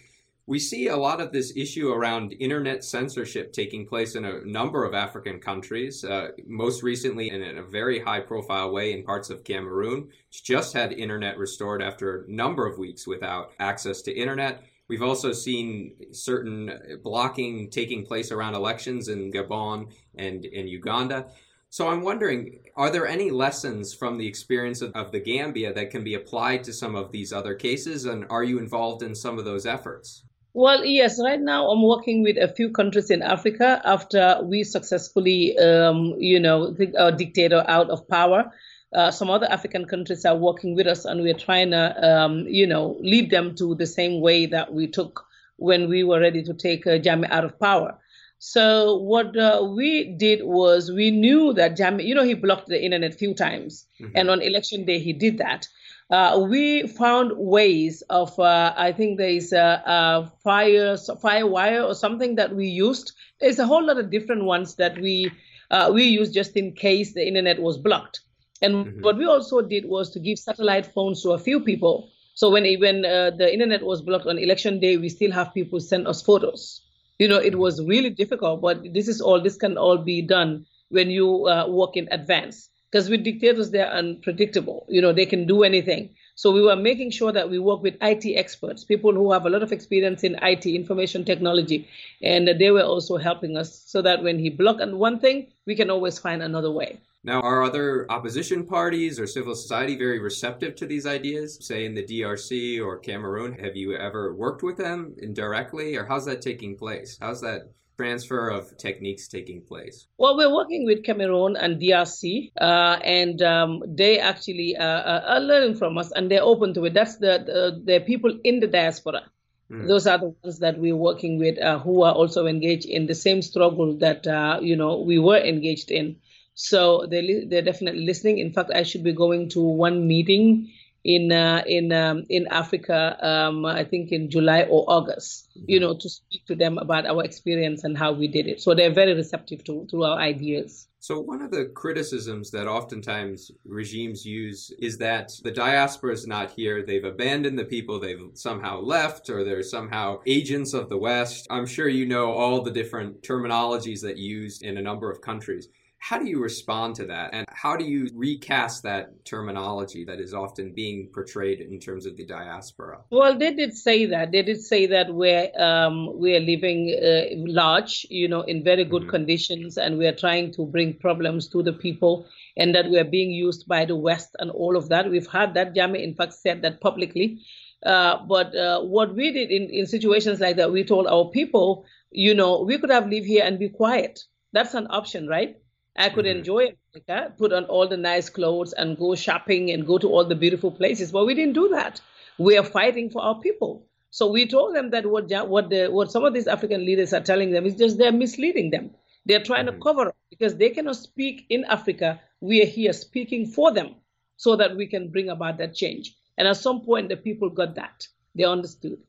we 0.47 0.59
see 0.59 0.87
a 0.87 0.95
lot 0.95 1.19
of 1.19 1.33
this 1.33 1.51
issue 1.57 1.89
around 1.91 2.31
internet 2.39 2.81
censorship 2.81 3.51
taking 3.51 3.85
place 3.85 4.15
in 4.15 4.23
a 4.23 4.45
number 4.45 4.85
of 4.85 4.93
African 4.93 5.39
countries, 5.39 6.05
uh, 6.05 6.29
most 6.47 6.83
recently 6.83 7.29
in 7.29 7.57
a 7.57 7.63
very 7.63 7.99
high 7.99 8.21
profile 8.21 8.71
way 8.71 8.93
in 8.93 9.03
parts 9.03 9.29
of 9.29 9.43
Cameroon, 9.43 10.07
which 10.29 10.45
just 10.45 10.73
had 10.73 10.93
internet 10.93 11.37
restored 11.37 11.81
after 11.81 12.21
a 12.21 12.31
number 12.31 12.65
of 12.65 12.79
weeks 12.79 13.05
without 13.05 13.51
access 13.59 14.01
to 14.03 14.17
internet. 14.17 14.63
We've 14.87 15.03
also 15.03 15.33
seen 15.33 15.97
certain 16.13 16.99
blocking 17.03 17.69
taking 17.69 18.05
place 18.05 18.31
around 18.31 18.55
elections 18.55 19.09
in 19.09 19.33
Gabon 19.33 19.91
and 20.17 20.45
in 20.45 20.65
Uganda. 20.65 21.27
So 21.69 21.89
I'm 21.89 22.01
wondering, 22.01 22.59
are 22.77 22.89
there 22.89 23.05
any 23.05 23.31
lessons 23.31 23.93
from 23.93 24.17
the 24.17 24.25
experience 24.25 24.81
of, 24.81 24.93
of, 24.95 25.11
the 25.11 25.19
Gambia 25.19 25.73
that 25.73 25.91
can 25.91 26.05
be 26.05 26.13
applied 26.13 26.63
to 26.63 26.71
some 26.71 26.95
of 26.95 27.11
these 27.11 27.33
other 27.33 27.53
cases? 27.53 28.05
And 28.05 28.25
are 28.29 28.45
you 28.45 28.59
involved 28.59 29.03
in 29.03 29.13
some 29.13 29.37
of 29.37 29.43
those 29.43 29.65
efforts? 29.65 30.23
Well, 30.57 30.83
yes, 30.83 31.19
right 31.21 31.39
now 31.39 31.69
I'm 31.69 31.83
working 31.83 32.23
with 32.23 32.35
a 32.37 32.47
few 32.47 32.71
countries 32.71 33.11
in 33.11 33.21
Africa 33.21 33.79
after 33.85 34.39
we 34.41 34.63
successfully, 34.63 35.55
um, 35.59 36.15
you 36.17 36.39
know, 36.39 36.75
a 36.97 37.11
dictator 37.11 37.63
out 37.67 37.91
of 37.91 38.07
power. 38.07 38.51
Uh, 38.91 39.11
some 39.11 39.29
other 39.29 39.45
African 39.51 39.85
countries 39.85 40.25
are 40.25 40.35
working 40.35 40.75
with 40.75 40.87
us, 40.87 41.05
and 41.05 41.21
we're 41.21 41.37
trying 41.37 41.69
to, 41.69 41.83
um, 42.03 42.47
you 42.47 42.65
know, 42.65 42.97
lead 43.01 43.29
them 43.29 43.53
to 43.57 43.75
the 43.75 43.85
same 43.85 44.19
way 44.19 44.47
that 44.47 44.73
we 44.73 44.87
took 44.87 45.27
when 45.57 45.89
we 45.89 46.03
were 46.03 46.19
ready 46.19 46.41
to 46.41 46.55
take 46.55 46.87
uh, 46.87 46.97
Jammeh 46.97 47.29
out 47.29 47.45
of 47.45 47.59
power. 47.59 47.99
So 48.39 48.97
what 48.97 49.37
uh, 49.37 49.63
we 49.75 50.05
did 50.05 50.43
was 50.43 50.91
we 50.91 51.11
knew 51.11 51.53
that 51.53 51.77
Jammeh, 51.77 52.03
you 52.03 52.15
know, 52.15 52.23
he 52.23 52.33
blocked 52.33 52.65
the 52.65 52.83
internet 52.83 53.13
a 53.13 53.15
few 53.15 53.35
times, 53.35 53.85
mm-hmm. 54.01 54.13
and 54.15 54.27
on 54.31 54.41
election 54.41 54.85
day 54.85 54.97
he 54.97 55.13
did 55.13 55.37
that. 55.37 55.67
Uh, 56.09 56.45
we 56.49 56.87
found 56.87 57.33
ways 57.35 58.01
of, 58.09 58.37
uh, 58.39 58.73
I 58.77 58.93
think 58.93 59.17
there 59.17 59.29
is 59.29 59.51
a, 59.51 59.83
a 59.85 60.31
fire, 60.43 60.95
fire 60.97 61.45
wire 61.45 61.81
or 61.81 61.95
something 61.95 62.35
that 62.35 62.55
we 62.55 62.67
used. 62.67 63.11
There's 63.41 63.59
a 63.59 63.67
whole 63.67 63.85
lot 63.85 63.97
of 63.97 64.09
different 64.09 64.45
ones 64.45 64.75
that 64.75 64.97
we 64.99 65.31
uh, 65.69 65.91
we 65.93 66.03
used 66.03 66.33
just 66.33 66.55
in 66.55 66.71
case 66.71 67.13
the 67.13 67.27
internet 67.27 67.61
was 67.61 67.77
blocked. 67.77 68.21
And 68.61 68.85
mm-hmm. 68.85 69.01
what 69.01 69.17
we 69.17 69.25
also 69.25 69.61
did 69.61 69.85
was 69.85 70.09
to 70.11 70.19
give 70.19 70.39
satellite 70.39 70.85
phones 70.93 71.21
to 71.23 71.31
a 71.31 71.37
few 71.37 71.59
people. 71.59 72.09
So 72.35 72.49
when 72.49 72.65
even 72.65 73.03
uh, 73.03 73.31
the 73.31 73.51
internet 73.51 73.83
was 73.83 74.01
blocked 74.01 74.27
on 74.27 74.37
election 74.37 74.79
day, 74.79 74.95
we 74.95 75.09
still 75.09 75.31
have 75.33 75.53
people 75.53 75.81
send 75.81 76.07
us 76.07 76.21
photos. 76.21 76.81
You 77.19 77.27
know, 77.27 77.37
it 77.37 77.51
mm-hmm. 77.51 77.59
was 77.59 77.83
really 77.83 78.11
difficult, 78.11 78.61
but 78.61 78.93
this 78.93 79.09
is 79.09 79.19
all. 79.19 79.41
This 79.41 79.57
can 79.57 79.77
all 79.77 79.97
be 79.97 80.21
done 80.21 80.65
when 80.87 81.09
you 81.09 81.47
uh, 81.47 81.67
work 81.67 81.97
in 81.97 82.07
advance 82.11 82.69
because 82.91 83.09
with 83.09 83.23
dictators 83.23 83.71
they're 83.71 83.91
unpredictable 83.91 84.85
you 84.89 85.01
know 85.01 85.13
they 85.13 85.25
can 85.25 85.45
do 85.45 85.63
anything 85.63 86.09
so 86.37 86.51
we 86.51 86.61
were 86.61 86.75
making 86.75 87.09
sure 87.09 87.31
that 87.31 87.49
we 87.49 87.57
work 87.57 87.81
with 87.81 87.95
IT 87.99 88.23
experts, 88.37 88.83
people 88.83 89.11
who 89.11 89.31
have 89.31 89.47
a 89.47 89.49
lot 89.49 89.63
of 89.63 89.71
experience 89.71 90.23
in 90.23 90.37
IT, 90.43 90.67
information 90.67 91.25
technology, 91.25 91.89
and 92.21 92.47
they 92.47 92.69
were 92.69 92.83
also 92.83 93.17
helping 93.17 93.57
us 93.57 93.81
so 93.87 94.03
that 94.03 94.21
when 94.21 94.37
he 94.37 94.51
blocked 94.51 94.79
on 94.79 94.99
one 94.99 95.19
thing, 95.19 95.47
we 95.65 95.73
can 95.73 95.89
always 95.89 96.19
find 96.19 96.43
another 96.43 96.69
way. 96.69 96.99
Now, 97.23 97.41
are 97.41 97.63
other 97.63 98.05
opposition 98.11 98.67
parties 98.67 99.19
or 99.19 99.25
civil 99.25 99.55
society 99.55 99.97
very 99.97 100.19
receptive 100.19 100.75
to 100.75 100.85
these 100.85 101.07
ideas? 101.07 101.57
Say 101.65 101.85
in 101.85 101.95
the 101.95 102.03
DRC 102.03 102.85
or 102.85 102.99
Cameroon, 102.99 103.53
have 103.53 103.75
you 103.75 103.95
ever 103.95 104.35
worked 104.35 104.61
with 104.61 104.77
them 104.77 105.15
indirectly, 105.17 105.95
or 105.95 106.05
how's 106.05 106.25
that 106.25 106.43
taking 106.43 106.77
place? 106.77 107.17
How's 107.19 107.41
that 107.41 107.71
transfer 107.97 108.49
of 108.49 108.77
techniques 108.77 109.27
taking 109.27 109.61
place? 109.61 110.07
Well, 110.17 110.37
we're 110.37 110.53
working 110.53 110.85
with 110.85 111.03
Cameroon 111.03 111.57
and 111.57 111.81
DRC, 111.81 112.51
uh, 112.59 112.99
and 113.03 113.41
um, 113.41 113.83
they 113.85 114.19
actually 114.19 114.77
uh, 114.77 114.83
uh, 114.83 115.23
are 115.27 115.39
learning 115.39 115.75
from 115.75 115.97
us, 115.97 116.11
and 116.11 116.29
they're 116.31 116.43
open 116.43 116.73
to 116.75 116.85
it. 116.85 116.93
That's 116.93 117.17
the 117.17 117.43
the, 117.45 117.81
the 117.83 117.99
people 117.99 118.39
in 118.43 118.59
the 118.59 118.67
diaspora. 118.67 119.23
Mm. 119.71 119.87
Those 119.87 120.07
are 120.07 120.17
the 120.17 120.33
ones 120.43 120.59
that 120.59 120.79
we're 120.79 120.95
working 120.95 121.39
with, 121.39 121.59
uh, 121.59 121.79
who 121.79 122.03
are 122.03 122.13
also 122.13 122.45
engaged 122.45 122.85
in 122.85 123.07
the 123.07 123.15
same 123.15 123.41
struggle 123.41 123.97
that 123.97 124.25
uh, 124.25 124.59
you 124.61 124.75
know 124.75 125.01
we 125.01 125.19
were 125.19 125.37
engaged 125.37 125.91
in. 125.91 126.17
So 126.53 127.05
they 127.05 127.45
they're 127.47 127.61
definitely 127.61 128.05
listening. 128.05 128.37
In 128.37 128.53
fact, 128.53 128.71
I 128.73 128.83
should 128.83 129.03
be 129.03 129.13
going 129.13 129.49
to 129.49 129.61
one 129.61 130.07
meeting 130.07 130.71
in 131.07 131.31
uh, 131.31 131.63
in 131.65 131.93
um, 131.93 132.25
in 132.29 132.47
Africa, 132.47 133.17
um, 133.25 133.65
I 133.65 133.85
think 133.85 134.11
in 134.11 134.29
July 134.29 134.63
or 134.63 134.83
August, 134.87 135.49
mm-hmm. 135.57 135.71
you 135.71 135.79
know, 135.79 135.95
to 135.97 136.09
speak 136.09 136.45
to 136.47 136.55
them 136.55 136.77
about 136.77 137.05
our 137.05 137.23
experience 137.23 137.85
and 137.85 137.97
how 137.97 138.11
we 138.11 138.27
did 138.27 138.45
it. 138.45 138.61
So 138.61 138.75
they're 138.75 138.93
very 138.93 139.13
receptive 139.13 139.63
to, 139.63 139.87
to 139.89 140.03
our 140.03 140.19
ideas. 140.19 140.87
So 140.99 141.21
one 141.21 141.41
of 141.41 141.51
the 141.51 141.71
criticisms 141.73 142.51
that 142.51 142.67
oftentimes 142.67 143.51
regimes 143.63 144.25
use 144.25 144.69
is 144.79 144.97
that 144.97 145.31
the 145.43 145.51
diaspora 145.51 146.11
is 146.11 146.27
not 146.27 146.51
here. 146.51 146.83
They've 146.83 147.03
abandoned 147.05 147.57
the 147.57 147.63
people 147.63 147.99
they've 147.99 148.31
somehow 148.33 148.81
left, 148.81 149.29
or 149.29 149.45
they're 149.45 149.63
somehow 149.63 150.19
agents 150.27 150.73
of 150.73 150.89
the 150.89 150.97
West. 150.97 151.47
I'm 151.49 151.67
sure 151.67 151.87
you 151.87 152.05
know 152.05 152.33
all 152.33 152.61
the 152.61 152.71
different 152.71 153.21
terminologies 153.21 154.01
that 154.01 154.17
used 154.17 154.61
in 154.61 154.77
a 154.77 154.81
number 154.81 155.09
of 155.09 155.21
countries. 155.21 155.69
How 156.07 156.17
do 156.17 156.25
you 156.25 156.39
respond 156.41 156.95
to 156.95 157.05
that? 157.07 157.31
And 157.33 157.45
how 157.49 157.75
do 157.75 157.83
you 157.83 158.07
recast 158.15 158.81
that 158.83 159.25
terminology 159.25 160.05
that 160.05 160.21
is 160.21 160.33
often 160.33 160.71
being 160.71 161.09
portrayed 161.13 161.59
in 161.59 161.81
terms 161.81 162.05
of 162.05 162.15
the 162.15 162.25
diaspora? 162.25 162.99
Well, 163.09 163.37
they 163.37 163.53
did 163.53 163.75
say 163.75 164.05
that. 164.05 164.31
They 164.31 164.41
did 164.41 164.61
say 164.61 164.85
that 164.85 165.13
we're, 165.13 165.51
um, 165.59 166.17
we're 166.17 166.39
living 166.39 166.97
uh, 166.97 167.35
large, 167.51 168.05
you 168.09 168.29
know, 168.29 168.39
in 168.43 168.63
very 168.63 168.85
good 168.85 169.01
mm-hmm. 169.01 169.17
conditions, 169.17 169.77
and 169.77 169.97
we're 169.97 170.15
trying 170.15 170.53
to 170.53 170.65
bring 170.65 170.93
problems 170.93 171.49
to 171.49 171.61
the 171.61 171.73
people, 171.73 172.25
and 172.55 172.73
that 172.73 172.89
we're 172.89 173.03
being 173.03 173.31
used 173.31 173.67
by 173.67 173.83
the 173.83 173.97
West 173.97 174.33
and 174.39 174.49
all 174.51 174.77
of 174.77 174.87
that. 174.87 175.11
We've 175.11 175.27
had 175.27 175.55
that. 175.55 175.75
Jammeh, 175.75 176.01
in 176.01 176.15
fact, 176.15 176.35
said 176.35 176.61
that 176.61 176.79
publicly. 176.79 177.41
Uh, 177.85 178.23
but 178.25 178.55
uh, 178.55 178.79
what 178.79 179.13
we 179.13 179.33
did 179.33 179.51
in, 179.51 179.63
in 179.63 179.85
situations 179.85 180.39
like 180.39 180.55
that, 180.55 180.71
we 180.71 180.85
told 180.85 181.05
our 181.05 181.25
people, 181.31 181.83
you 182.11 182.33
know, 182.33 182.63
we 182.63 182.77
could 182.77 182.91
have 182.91 183.09
lived 183.09 183.27
here 183.27 183.43
and 183.43 183.59
be 183.59 183.67
quiet. 183.67 184.21
That's 184.53 184.73
an 184.73 184.87
option, 184.89 185.27
right? 185.27 185.57
I 185.97 186.09
could 186.09 186.25
mm-hmm. 186.25 186.39
enjoy 186.39 186.73
America, 186.93 187.33
put 187.37 187.51
on 187.51 187.65
all 187.65 187.87
the 187.87 187.97
nice 187.97 188.29
clothes 188.29 188.73
and 188.73 188.97
go 188.97 189.15
shopping 189.15 189.71
and 189.71 189.85
go 189.85 189.97
to 189.97 190.07
all 190.07 190.25
the 190.25 190.35
beautiful 190.35 190.71
places. 190.71 191.11
But 191.11 191.25
we 191.25 191.33
didn't 191.33 191.53
do 191.53 191.69
that. 191.69 192.01
We 192.37 192.57
are 192.57 192.63
fighting 192.63 193.09
for 193.09 193.21
our 193.21 193.39
people. 193.39 193.87
So 194.11 194.31
we 194.31 194.47
told 194.47 194.75
them 194.75 194.91
that 194.91 195.05
what 195.05 195.29
what 195.47 195.69
the 195.69 195.87
what 195.87 196.11
some 196.11 196.23
of 196.23 196.33
these 196.33 196.47
African 196.47 196.85
leaders 196.85 197.13
are 197.13 197.21
telling 197.21 197.51
them 197.51 197.65
is 197.65 197.75
just 197.75 197.97
they're 197.97 198.11
misleading 198.11 198.69
them. 198.69 198.91
They're 199.25 199.43
trying 199.43 199.65
mm-hmm. 199.65 199.77
to 199.77 199.83
cover 199.83 200.07
up 200.09 200.15
because 200.29 200.55
they 200.55 200.69
cannot 200.69 200.95
speak 200.95 201.45
in 201.49 201.65
Africa. 201.65 202.21
We 202.39 202.61
are 202.61 202.65
here 202.65 202.93
speaking 202.93 203.47
for 203.47 203.73
them 203.73 203.95
so 204.37 204.55
that 204.55 204.75
we 204.77 204.87
can 204.87 205.09
bring 205.09 205.29
about 205.29 205.57
that 205.57 205.75
change. 205.75 206.15
And 206.37 206.47
at 206.47 206.57
some 206.57 206.81
point, 206.81 207.09
the 207.09 207.17
people 207.17 207.49
got 207.49 207.75
that. 207.75 208.07
They 208.35 208.43
understood. 208.43 208.99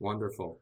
Wonderful. 0.00 0.58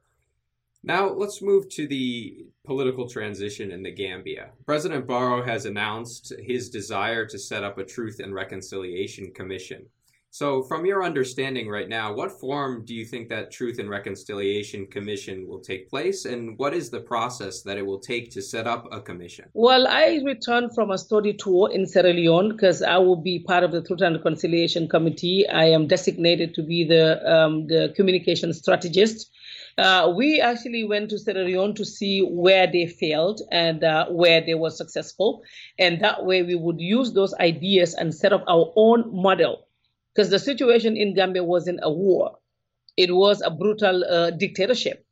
Now, 0.85 1.11
let's 1.11 1.43
move 1.43 1.69
to 1.71 1.89
the 1.89 2.47
political 2.65 3.09
transition 3.09 3.73
in 3.73 3.83
the 3.83 3.91
Gambia. 3.91 4.51
President 4.65 5.07
Barrow 5.09 5.43
has 5.45 5.67
announced 5.67 6.33
his 6.39 6.71
desire 6.71 7.27
to 7.27 7.39
set 7.39 7.65
up 7.65 7.79
a 7.79 7.85
Truth 7.85 8.21
and 8.21 8.33
Reconciliation 8.33 9.33
Commission. 9.35 9.87
So, 10.31 10.63
from 10.63 10.85
your 10.85 11.03
understanding 11.03 11.69
right 11.69 11.89
now, 11.89 12.13
what 12.13 12.39
form 12.39 12.85
do 12.85 12.95
you 12.95 13.07
think 13.07 13.29
that 13.31 13.51
Truth 13.51 13.79
and 13.79 13.89
Reconciliation 13.89 14.87
Commission 14.87 15.49
will 15.49 15.59
take 15.61 15.89
place, 15.89 16.27
and 16.27 16.57
what 16.59 16.75
is 16.75 16.91
the 16.91 17.01
process 17.01 17.63
that 17.63 17.79
it 17.79 17.85
will 17.87 17.99
take 17.99 18.31
to 18.33 18.43
set 18.43 18.67
up 18.67 18.87
a 18.93 19.01
commission? 19.01 19.47
Well, 19.55 19.89
I 19.89 20.21
returned 20.25 20.75
from 20.75 20.91
a 20.91 20.99
study 20.99 21.33
tour 21.33 21.71
in 21.73 21.87
Sierra 21.87 22.13
Leone 22.13 22.51
because 22.53 22.83
I 22.83 22.99
will 22.99 23.17
be 23.17 23.39
part 23.41 23.65
of 23.65 23.73
the 23.73 23.83
Truth 23.83 24.03
and 24.03 24.17
Reconciliation 24.17 24.87
Committee. 24.87 25.49
I 25.49 25.65
am 25.65 25.87
designated 25.87 26.55
to 26.55 26.63
be 26.63 26.85
the 26.85 27.05
um, 27.29 27.67
the 27.67 27.93
communication 27.97 28.53
strategist 28.53 29.31
uh, 29.79 30.13
we 30.15 30.41
actually 30.41 30.85
went 30.85 31.09
to 31.11 31.19
Sierra 31.19 31.45
Leone 31.45 31.75
to 31.75 31.85
see 31.85 32.21
where 32.21 32.67
they 32.67 32.87
failed 32.87 33.41
and 33.53 33.85
uh, 33.85 34.07
where 34.09 34.41
they 34.41 34.55
were 34.55 34.71
successful. 34.71 35.43
And 35.79 36.01
that 36.01 36.25
way 36.25 36.43
we 36.43 36.57
would 36.57 36.81
use 36.81 37.13
those 37.13 37.33
ideas 37.35 37.95
and 37.95 38.15
set 38.15 38.33
up 38.33 38.45
our 38.49 38.73
own 38.75 39.05
model. 39.15 39.67
Because 40.15 40.31
the 40.31 40.39
situation 40.41 40.97
in 40.97 41.15
Gambia 41.15 41.45
wasn't 41.45 41.79
a 41.83 41.93
war, 41.93 42.39
it 42.97 43.15
was 43.15 43.41
a 43.41 43.51
brutal 43.51 44.05
uh, 44.05 44.31
dictatorship. 44.31 45.05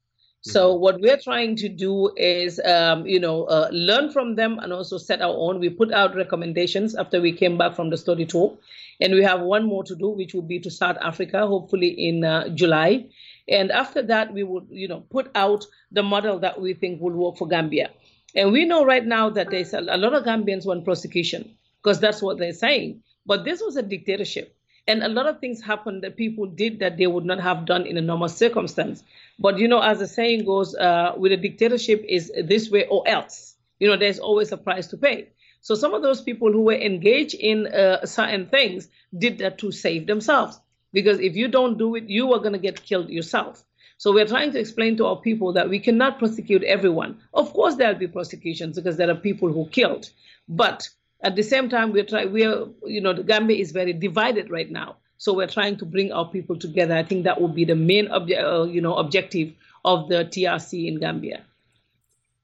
So 0.42 0.72
mm-hmm. 0.72 0.82
what 0.82 1.00
we're 1.00 1.18
trying 1.18 1.56
to 1.56 1.68
do 1.68 2.12
is, 2.16 2.60
um, 2.60 3.06
you 3.06 3.20
know, 3.20 3.44
uh, 3.44 3.68
learn 3.72 4.10
from 4.10 4.34
them 4.34 4.58
and 4.58 4.72
also 4.72 4.98
set 4.98 5.22
our 5.22 5.34
own. 5.34 5.60
We 5.60 5.70
put 5.70 5.92
out 5.92 6.14
recommendations 6.14 6.94
after 6.94 7.20
we 7.20 7.32
came 7.32 7.56
back 7.56 7.74
from 7.74 7.90
the 7.90 7.96
study 7.96 8.26
tour, 8.26 8.56
and 9.00 9.12
we 9.12 9.22
have 9.22 9.40
one 9.40 9.64
more 9.64 9.84
to 9.84 9.94
do, 9.94 10.08
which 10.08 10.34
will 10.34 10.42
be 10.42 10.58
to 10.60 10.70
South 10.70 10.96
Africa, 11.00 11.46
hopefully 11.46 11.88
in 11.88 12.24
uh, 12.24 12.48
July. 12.48 13.06
And 13.48 13.70
after 13.70 14.02
that, 14.02 14.32
we 14.32 14.42
would, 14.42 14.66
you 14.70 14.88
know, 14.88 15.00
put 15.00 15.30
out 15.34 15.66
the 15.92 16.02
model 16.02 16.38
that 16.40 16.60
we 16.60 16.74
think 16.74 17.00
will 17.00 17.12
work 17.12 17.36
for 17.36 17.46
Gambia. 17.46 17.90
And 18.34 18.52
we 18.52 18.64
know 18.64 18.84
right 18.84 19.04
now 19.04 19.30
that 19.30 19.50
there's 19.50 19.72
a, 19.72 19.80
lot 19.80 20.14
of 20.14 20.24
Gambians 20.24 20.66
want 20.66 20.84
prosecution 20.84 21.56
because 21.82 22.00
that's 22.00 22.20
what 22.20 22.38
they're 22.38 22.52
saying. 22.52 23.02
But 23.24 23.44
this 23.44 23.62
was 23.62 23.76
a 23.76 23.82
dictatorship. 23.82 24.54
And 24.88 25.02
a 25.02 25.08
lot 25.08 25.26
of 25.26 25.40
things 25.40 25.62
happened 25.62 26.02
that 26.04 26.16
people 26.16 26.46
did 26.46 26.78
that 26.78 26.96
they 26.96 27.06
would 27.06 27.24
not 27.24 27.40
have 27.40 27.64
done 27.66 27.86
in 27.86 27.96
a 27.96 28.00
normal 28.00 28.28
circumstance. 28.28 29.02
But, 29.38 29.58
you 29.58 29.66
know, 29.66 29.80
as 29.80 29.98
the 29.98 30.06
saying 30.06 30.44
goes, 30.44 30.74
uh, 30.76 31.14
with 31.16 31.32
a 31.32 31.36
dictatorship 31.36 32.04
is 32.08 32.30
this 32.44 32.70
way 32.70 32.86
or 32.86 33.06
else. 33.08 33.56
You 33.80 33.88
know, 33.88 33.96
there's 33.96 34.18
always 34.18 34.52
a 34.52 34.56
price 34.56 34.86
to 34.88 34.96
pay. 34.96 35.28
So 35.60 35.74
some 35.74 35.94
of 35.94 36.02
those 36.02 36.20
people 36.20 36.52
who 36.52 36.62
were 36.62 36.74
engaged 36.74 37.34
in 37.34 37.66
uh, 37.66 38.06
certain 38.06 38.46
things 38.46 38.88
did 39.16 39.38
that 39.38 39.58
to 39.58 39.72
save 39.72 40.06
themselves. 40.06 40.60
Because 40.96 41.20
if 41.20 41.36
you 41.36 41.46
don't 41.46 41.76
do 41.76 41.94
it, 41.94 42.04
you 42.08 42.32
are 42.32 42.38
going 42.38 42.54
to 42.54 42.58
get 42.58 42.82
killed 42.82 43.10
yourself. 43.10 43.62
So 43.98 44.14
we're 44.14 44.26
trying 44.26 44.52
to 44.52 44.58
explain 44.58 44.96
to 44.96 45.04
our 45.04 45.16
people 45.16 45.52
that 45.52 45.68
we 45.68 45.78
cannot 45.78 46.18
prosecute 46.18 46.62
everyone. 46.62 47.18
Of 47.34 47.52
course, 47.52 47.74
there'll 47.74 47.98
be 47.98 48.08
prosecutions 48.08 48.76
because 48.76 48.96
there 48.96 49.10
are 49.10 49.14
people 49.28 49.52
who 49.52 49.68
killed. 49.68 50.08
But 50.48 50.88
at 51.20 51.36
the 51.36 51.42
same 51.42 51.68
time, 51.68 51.92
we're 51.92 52.06
trying. 52.06 52.32
We're 52.32 52.64
you 52.86 53.02
know 53.02 53.12
Gambia 53.12 53.58
is 53.58 53.72
very 53.72 53.92
divided 53.92 54.50
right 54.50 54.70
now. 54.70 54.96
So 55.18 55.34
we're 55.34 55.52
trying 55.58 55.76
to 55.80 55.84
bring 55.84 56.12
our 56.12 56.30
people 56.30 56.56
together. 56.58 56.94
I 56.96 57.02
think 57.02 57.24
that 57.24 57.42
would 57.42 57.54
be 57.54 57.66
the 57.66 57.76
main 57.76 58.08
obje- 58.08 58.42
uh, 58.42 58.64
you 58.64 58.80
know 58.80 58.94
objective 58.96 59.52
of 59.84 60.08
the 60.08 60.24
TRC 60.24 60.88
in 60.88 60.98
Gambia. 60.98 61.44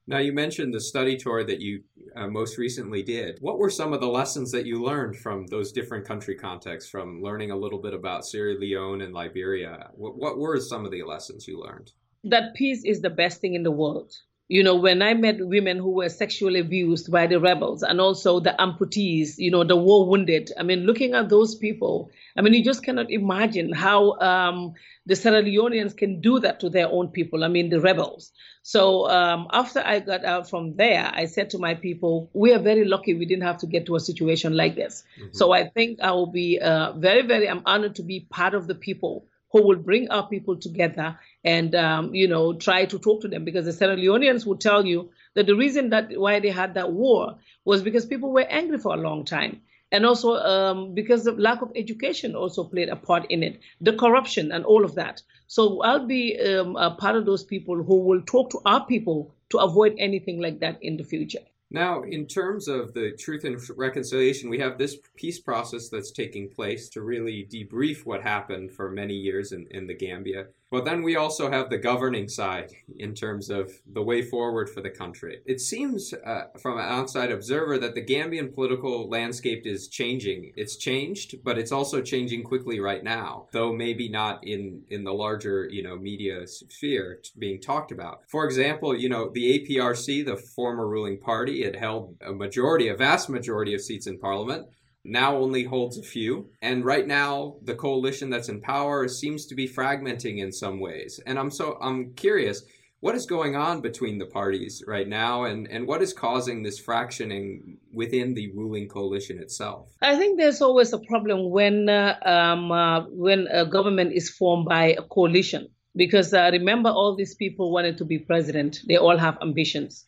Now, 0.05 0.17
you 0.17 0.33
mentioned 0.33 0.73
the 0.73 0.81
study 0.81 1.15
tour 1.15 1.45
that 1.45 1.61
you 1.61 1.83
uh, 2.15 2.27
most 2.27 2.57
recently 2.57 3.03
did. 3.03 3.37
What 3.39 3.57
were 3.57 3.69
some 3.69 3.93
of 3.93 4.01
the 4.01 4.07
lessons 4.07 4.51
that 4.51 4.65
you 4.65 4.83
learned 4.83 5.15
from 5.15 5.47
those 5.47 5.71
different 5.71 6.05
country 6.05 6.35
contexts, 6.35 6.89
from 6.89 7.21
learning 7.21 7.51
a 7.51 7.55
little 7.55 7.79
bit 7.79 7.93
about 7.93 8.25
Sierra 8.25 8.55
Leone 8.55 9.01
and 9.01 9.13
Liberia? 9.13 9.89
What, 9.93 10.17
what 10.17 10.37
were 10.37 10.59
some 10.59 10.83
of 10.83 10.91
the 10.91 11.03
lessons 11.03 11.47
you 11.47 11.61
learned? 11.61 11.93
That 12.25 12.53
peace 12.53 12.83
is 12.83 13.01
the 13.01 13.09
best 13.09 13.39
thing 13.39 13.53
in 13.53 13.63
the 13.63 13.71
world 13.71 14.13
you 14.53 14.61
know, 14.61 14.75
when 14.75 15.01
I 15.01 15.15
met 15.15 15.43
women 15.43 15.79
who 15.79 15.89
were 15.89 16.09
sexually 16.09 16.59
abused 16.59 17.11
by 17.11 17.25
the 17.25 17.39
rebels 17.39 17.81
and 17.81 17.99
also 17.99 18.39
the 18.39 18.53
amputees, 18.59 19.39
you 19.39 19.49
know, 19.49 19.63
the 19.63 19.75
war 19.75 20.07
wounded, 20.07 20.51
I 20.55 20.61
mean, 20.61 20.81
looking 20.81 21.15
at 21.15 21.29
those 21.29 21.55
people, 21.55 22.11
I 22.37 22.41
mean, 22.43 22.53
you 22.53 22.63
just 22.63 22.83
cannot 22.83 23.09
imagine 23.09 23.71
how 23.71 24.11
um, 24.19 24.75
the 25.07 25.15
Sierra 25.15 25.41
Leoneans 25.41 25.97
can 25.97 26.21
do 26.21 26.37
that 26.37 26.59
to 26.59 26.69
their 26.69 26.87
own 26.87 27.07
people, 27.07 27.43
I 27.43 27.47
mean, 27.47 27.71
the 27.71 27.81
rebels. 27.81 28.31
So 28.61 29.09
um, 29.09 29.47
after 29.51 29.79
I 29.79 30.01
got 30.01 30.23
out 30.23 30.47
from 30.47 30.75
there, 30.75 31.09
I 31.11 31.25
said 31.25 31.49
to 31.49 31.57
my 31.57 31.73
people, 31.73 32.29
we 32.33 32.53
are 32.53 32.59
very 32.59 32.85
lucky 32.85 33.15
we 33.15 33.25
didn't 33.25 33.45
have 33.45 33.57
to 33.57 33.65
get 33.65 33.87
to 33.87 33.95
a 33.95 33.99
situation 33.99 34.55
like 34.55 34.75
this. 34.75 35.03
Mm-hmm. 35.19 35.29
So 35.31 35.51
I 35.51 35.67
think 35.67 35.99
I 35.99 36.11
will 36.11 36.31
be 36.31 36.59
uh, 36.59 36.91
very, 36.93 37.23
very, 37.23 37.49
I'm 37.49 37.63
honored 37.65 37.95
to 37.95 38.03
be 38.03 38.27
part 38.29 38.53
of 38.53 38.67
the 38.67 38.75
people 38.75 39.25
who 39.53 39.65
will 39.65 39.77
bring 39.77 40.09
our 40.09 40.27
people 40.27 40.57
together 40.57 41.17
and 41.45 41.75
um, 41.75 42.13
you 42.13 42.27
know 42.27 42.53
try 42.53 42.85
to 42.85 42.99
talk 42.99 43.21
to 43.21 43.27
them. 43.29 43.45
Because 43.45 43.65
the 43.65 43.71
Sierra 43.71 43.95
Leoneans 43.95 44.45
will 44.45 44.57
tell 44.57 44.85
you 44.85 45.11
that 45.35 45.45
the 45.45 45.55
reason 45.55 45.91
that 45.91 46.09
why 46.17 46.39
they 46.39 46.49
had 46.49 46.73
that 46.73 46.91
war 46.91 47.37
was 47.63 47.81
because 47.81 48.05
people 48.05 48.33
were 48.33 48.41
angry 48.49 48.79
for 48.79 48.93
a 48.93 48.97
long 48.97 49.23
time. 49.23 49.61
And 49.91 50.07
also 50.07 50.33
um, 50.33 50.95
because 50.95 51.23
the 51.23 51.33
lack 51.33 51.61
of 51.61 51.71
education 51.75 52.35
also 52.35 52.63
played 52.63 52.89
a 52.89 52.95
part 52.95 53.27
in 53.29 53.43
it. 53.43 53.59
The 53.79 53.93
corruption 53.93 54.51
and 54.51 54.65
all 54.65 54.83
of 54.83 54.95
that. 54.95 55.21
So 55.47 55.83
i'll 55.83 56.07
be 56.07 56.39
um, 56.39 56.75
a 56.75 56.91
part 56.95 57.15
of 57.15 57.25
those 57.27 57.43
people 57.43 57.83
who 57.83 57.97
will 57.99 58.23
talk 58.23 58.49
to 58.51 58.59
our 58.65 58.85
people 58.87 59.35
to 59.51 59.59
avoid 59.59 59.95
anything 59.99 60.41
like 60.41 60.61
that 60.61 60.81
in 60.81 60.97
the 60.97 61.03
future 61.03 61.45
now, 61.73 62.03
in 62.03 62.27
terms 62.27 62.67
of 62.67 62.93
the 62.93 63.13
truth 63.13 63.45
and 63.45 63.59
reconciliation, 63.75 64.47
we 64.47 64.59
have 64.59 64.77
this 64.77 64.97
peace 65.15 65.39
process 65.39 65.89
that's 65.89 66.11
taking 66.11 66.47
place 66.47 66.87
to 66.89 67.01
really 67.01 67.47
debrief 67.51 68.05
what 68.05 68.21
happened 68.21 68.71
for 68.71 68.91
many 68.91 69.15
years 69.15 69.53
in, 69.53 69.65
in 69.71 69.87
the 69.87 69.95
Gambia. 69.95 70.45
But 70.73 70.85
then 70.85 71.03
we 71.03 71.15
also 71.15 71.51
have 71.51 71.69
the 71.69 71.77
governing 71.77 72.27
side 72.27 72.71
in 72.97 73.13
terms 73.13 73.51
of 73.51 73.71
the 73.85 74.01
way 74.01 74.23
forward 74.23 74.71
for 74.71 74.81
the 74.81 74.89
country. 74.89 75.37
It 75.45 75.61
seems, 75.61 76.15
uh, 76.15 76.45
from 76.59 76.79
an 76.79 76.85
outside 76.85 77.31
observer, 77.31 77.77
that 77.77 77.93
the 77.93 78.03
Gambian 78.03 78.55
political 78.55 79.07
landscape 79.07 79.67
is 79.67 79.87
changing. 79.87 80.51
It's 80.55 80.75
changed, 80.75 81.43
but 81.43 81.59
it's 81.59 81.71
also 81.71 82.01
changing 82.01 82.41
quickly 82.41 82.79
right 82.79 83.03
now, 83.03 83.49
though 83.51 83.71
maybe 83.71 84.09
not 84.09 84.43
in, 84.47 84.81
in 84.89 85.03
the 85.03 85.13
larger, 85.13 85.69
you 85.69 85.83
know, 85.83 85.95
media 85.95 86.47
sphere 86.47 87.21
being 87.37 87.61
talked 87.61 87.91
about. 87.91 88.21
For 88.27 88.43
example, 88.43 88.97
you 88.97 89.09
know, 89.09 89.29
the 89.31 89.59
APRC, 89.59 90.25
the 90.25 90.37
former 90.37 90.87
ruling 90.87 91.19
party, 91.19 91.61
it 91.63 91.75
held 91.75 92.15
a 92.25 92.33
majority, 92.33 92.87
a 92.87 92.95
vast 92.95 93.29
majority 93.29 93.75
of 93.75 93.81
seats 93.81 94.07
in 94.07 94.17
parliament 94.17 94.65
now 95.03 95.35
only 95.35 95.63
holds 95.63 95.97
a 95.97 96.03
few. 96.03 96.49
And 96.61 96.85
right 96.85 97.07
now, 97.07 97.55
the 97.63 97.75
coalition 97.75 98.29
that's 98.29 98.49
in 98.49 98.61
power 98.61 99.07
seems 99.07 99.45
to 99.47 99.55
be 99.55 99.67
fragmenting 99.67 100.39
in 100.39 100.51
some 100.51 100.79
ways. 100.79 101.19
And 101.25 101.37
I'm 101.37 101.51
so 101.51 101.77
I'm 101.81 102.13
curious, 102.13 102.63
what 103.01 103.15
is 103.15 103.25
going 103.25 103.57
on 103.57 103.81
between 103.81 104.17
the 104.17 104.25
parties 104.25 104.81
right 104.87 105.07
now, 105.07 105.43
and 105.43 105.67
and 105.67 105.87
what 105.87 106.01
is 106.01 106.13
causing 106.13 106.63
this 106.63 106.79
fractioning 106.79 107.77
within 107.93 108.33
the 108.33 108.51
ruling 108.53 108.87
coalition 108.87 109.39
itself? 109.39 109.89
I 110.01 110.15
think 110.17 110.39
there's 110.39 110.61
always 110.61 110.93
a 110.93 110.99
problem 110.99 111.49
when 111.49 111.89
uh, 111.89 112.17
um, 112.25 112.71
uh, 112.71 113.01
when 113.09 113.47
a 113.51 113.65
government 113.65 114.13
is 114.13 114.29
formed 114.29 114.65
by 114.65 114.95
a 114.97 115.01
coalition. 115.01 115.67
Because 115.95 116.33
uh, 116.33 116.49
remember, 116.51 116.89
all 116.89 117.15
these 117.15 117.35
people 117.35 117.71
wanted 117.71 117.97
to 117.97 118.05
be 118.05 118.17
president. 118.17 118.79
They 118.87 118.97
all 118.97 119.17
have 119.17 119.37
ambitions. 119.43 120.05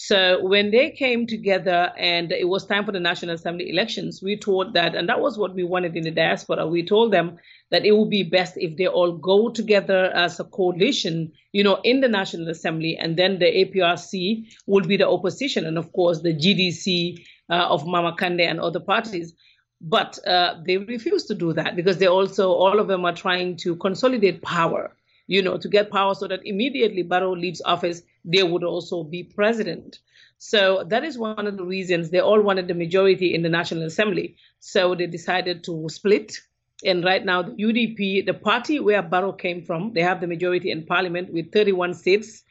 So 0.00 0.40
when 0.44 0.70
they 0.70 0.90
came 0.90 1.26
together 1.26 1.92
and 1.98 2.30
it 2.30 2.48
was 2.48 2.64
time 2.64 2.84
for 2.84 2.92
the 2.92 3.00
National 3.00 3.34
Assembly 3.34 3.68
elections, 3.68 4.22
we 4.22 4.36
told 4.36 4.72
that, 4.74 4.94
and 4.94 5.08
that 5.08 5.20
was 5.20 5.36
what 5.36 5.56
we 5.56 5.64
wanted 5.64 5.96
in 5.96 6.04
the 6.04 6.12
diaspora. 6.12 6.68
We 6.68 6.86
told 6.86 7.12
them 7.12 7.36
that 7.72 7.84
it 7.84 7.96
would 7.96 8.08
be 8.08 8.22
best 8.22 8.56
if 8.58 8.76
they 8.76 8.86
all 8.86 9.10
go 9.10 9.48
together 9.48 10.12
as 10.14 10.38
a 10.38 10.44
coalition, 10.44 11.32
you 11.50 11.64
know, 11.64 11.80
in 11.82 12.00
the 12.00 12.06
National 12.06 12.48
Assembly, 12.48 12.96
and 12.96 13.16
then 13.16 13.40
the 13.40 13.46
APRC 13.46 14.46
would 14.68 14.86
be 14.86 14.96
the 14.96 15.08
opposition, 15.08 15.66
and 15.66 15.76
of 15.76 15.92
course 15.92 16.22
the 16.22 16.32
GDC 16.32 17.18
uh, 17.50 17.66
of 17.68 17.84
Mama 17.84 18.14
Kandeh 18.16 18.48
and 18.48 18.60
other 18.60 18.78
parties. 18.78 19.34
But 19.80 20.24
uh, 20.28 20.60
they 20.64 20.76
refused 20.78 21.26
to 21.26 21.34
do 21.34 21.52
that 21.54 21.74
because 21.74 21.98
they 21.98 22.06
also, 22.06 22.52
all 22.52 22.78
of 22.78 22.86
them 22.86 23.04
are 23.04 23.16
trying 23.16 23.56
to 23.64 23.74
consolidate 23.74 24.42
power 24.42 24.94
you 25.28 25.42
know, 25.42 25.58
to 25.58 25.68
get 25.68 25.90
power 25.90 26.14
so 26.14 26.26
that 26.26 26.44
immediately 26.44 27.02
Barrow 27.02 27.36
leaves 27.36 27.62
office, 27.64 28.02
they 28.28 28.42
would 28.42 28.62
also 28.62 29.02
be 29.02 29.24
president. 29.24 29.98
So 30.38 30.84
that 30.88 31.02
is 31.02 31.18
one 31.18 31.46
of 31.46 31.56
the 31.56 31.64
reasons 31.64 32.10
they 32.10 32.20
all 32.20 32.40
wanted 32.40 32.68
the 32.68 32.74
majority 32.74 33.34
in 33.34 33.42
the 33.42 33.48
National 33.48 33.82
Assembly. 33.84 34.36
So 34.60 34.94
they 34.94 35.06
decided 35.06 35.64
to 35.64 35.88
split. 35.88 36.38
And 36.84 37.04
right 37.04 37.24
now, 37.24 37.42
the 37.42 37.52
UDP, 37.52 38.24
the 38.24 38.34
party 38.34 38.78
where 38.78 39.02
Barrow 39.02 39.32
came 39.32 39.62
from, 39.64 39.92
they 39.94 40.02
have 40.02 40.20
the 40.20 40.28
majority 40.28 40.70
in 40.70 40.86
parliament 40.86 41.32
with 41.32 41.50
31 41.52 41.94
seats. 41.94 42.44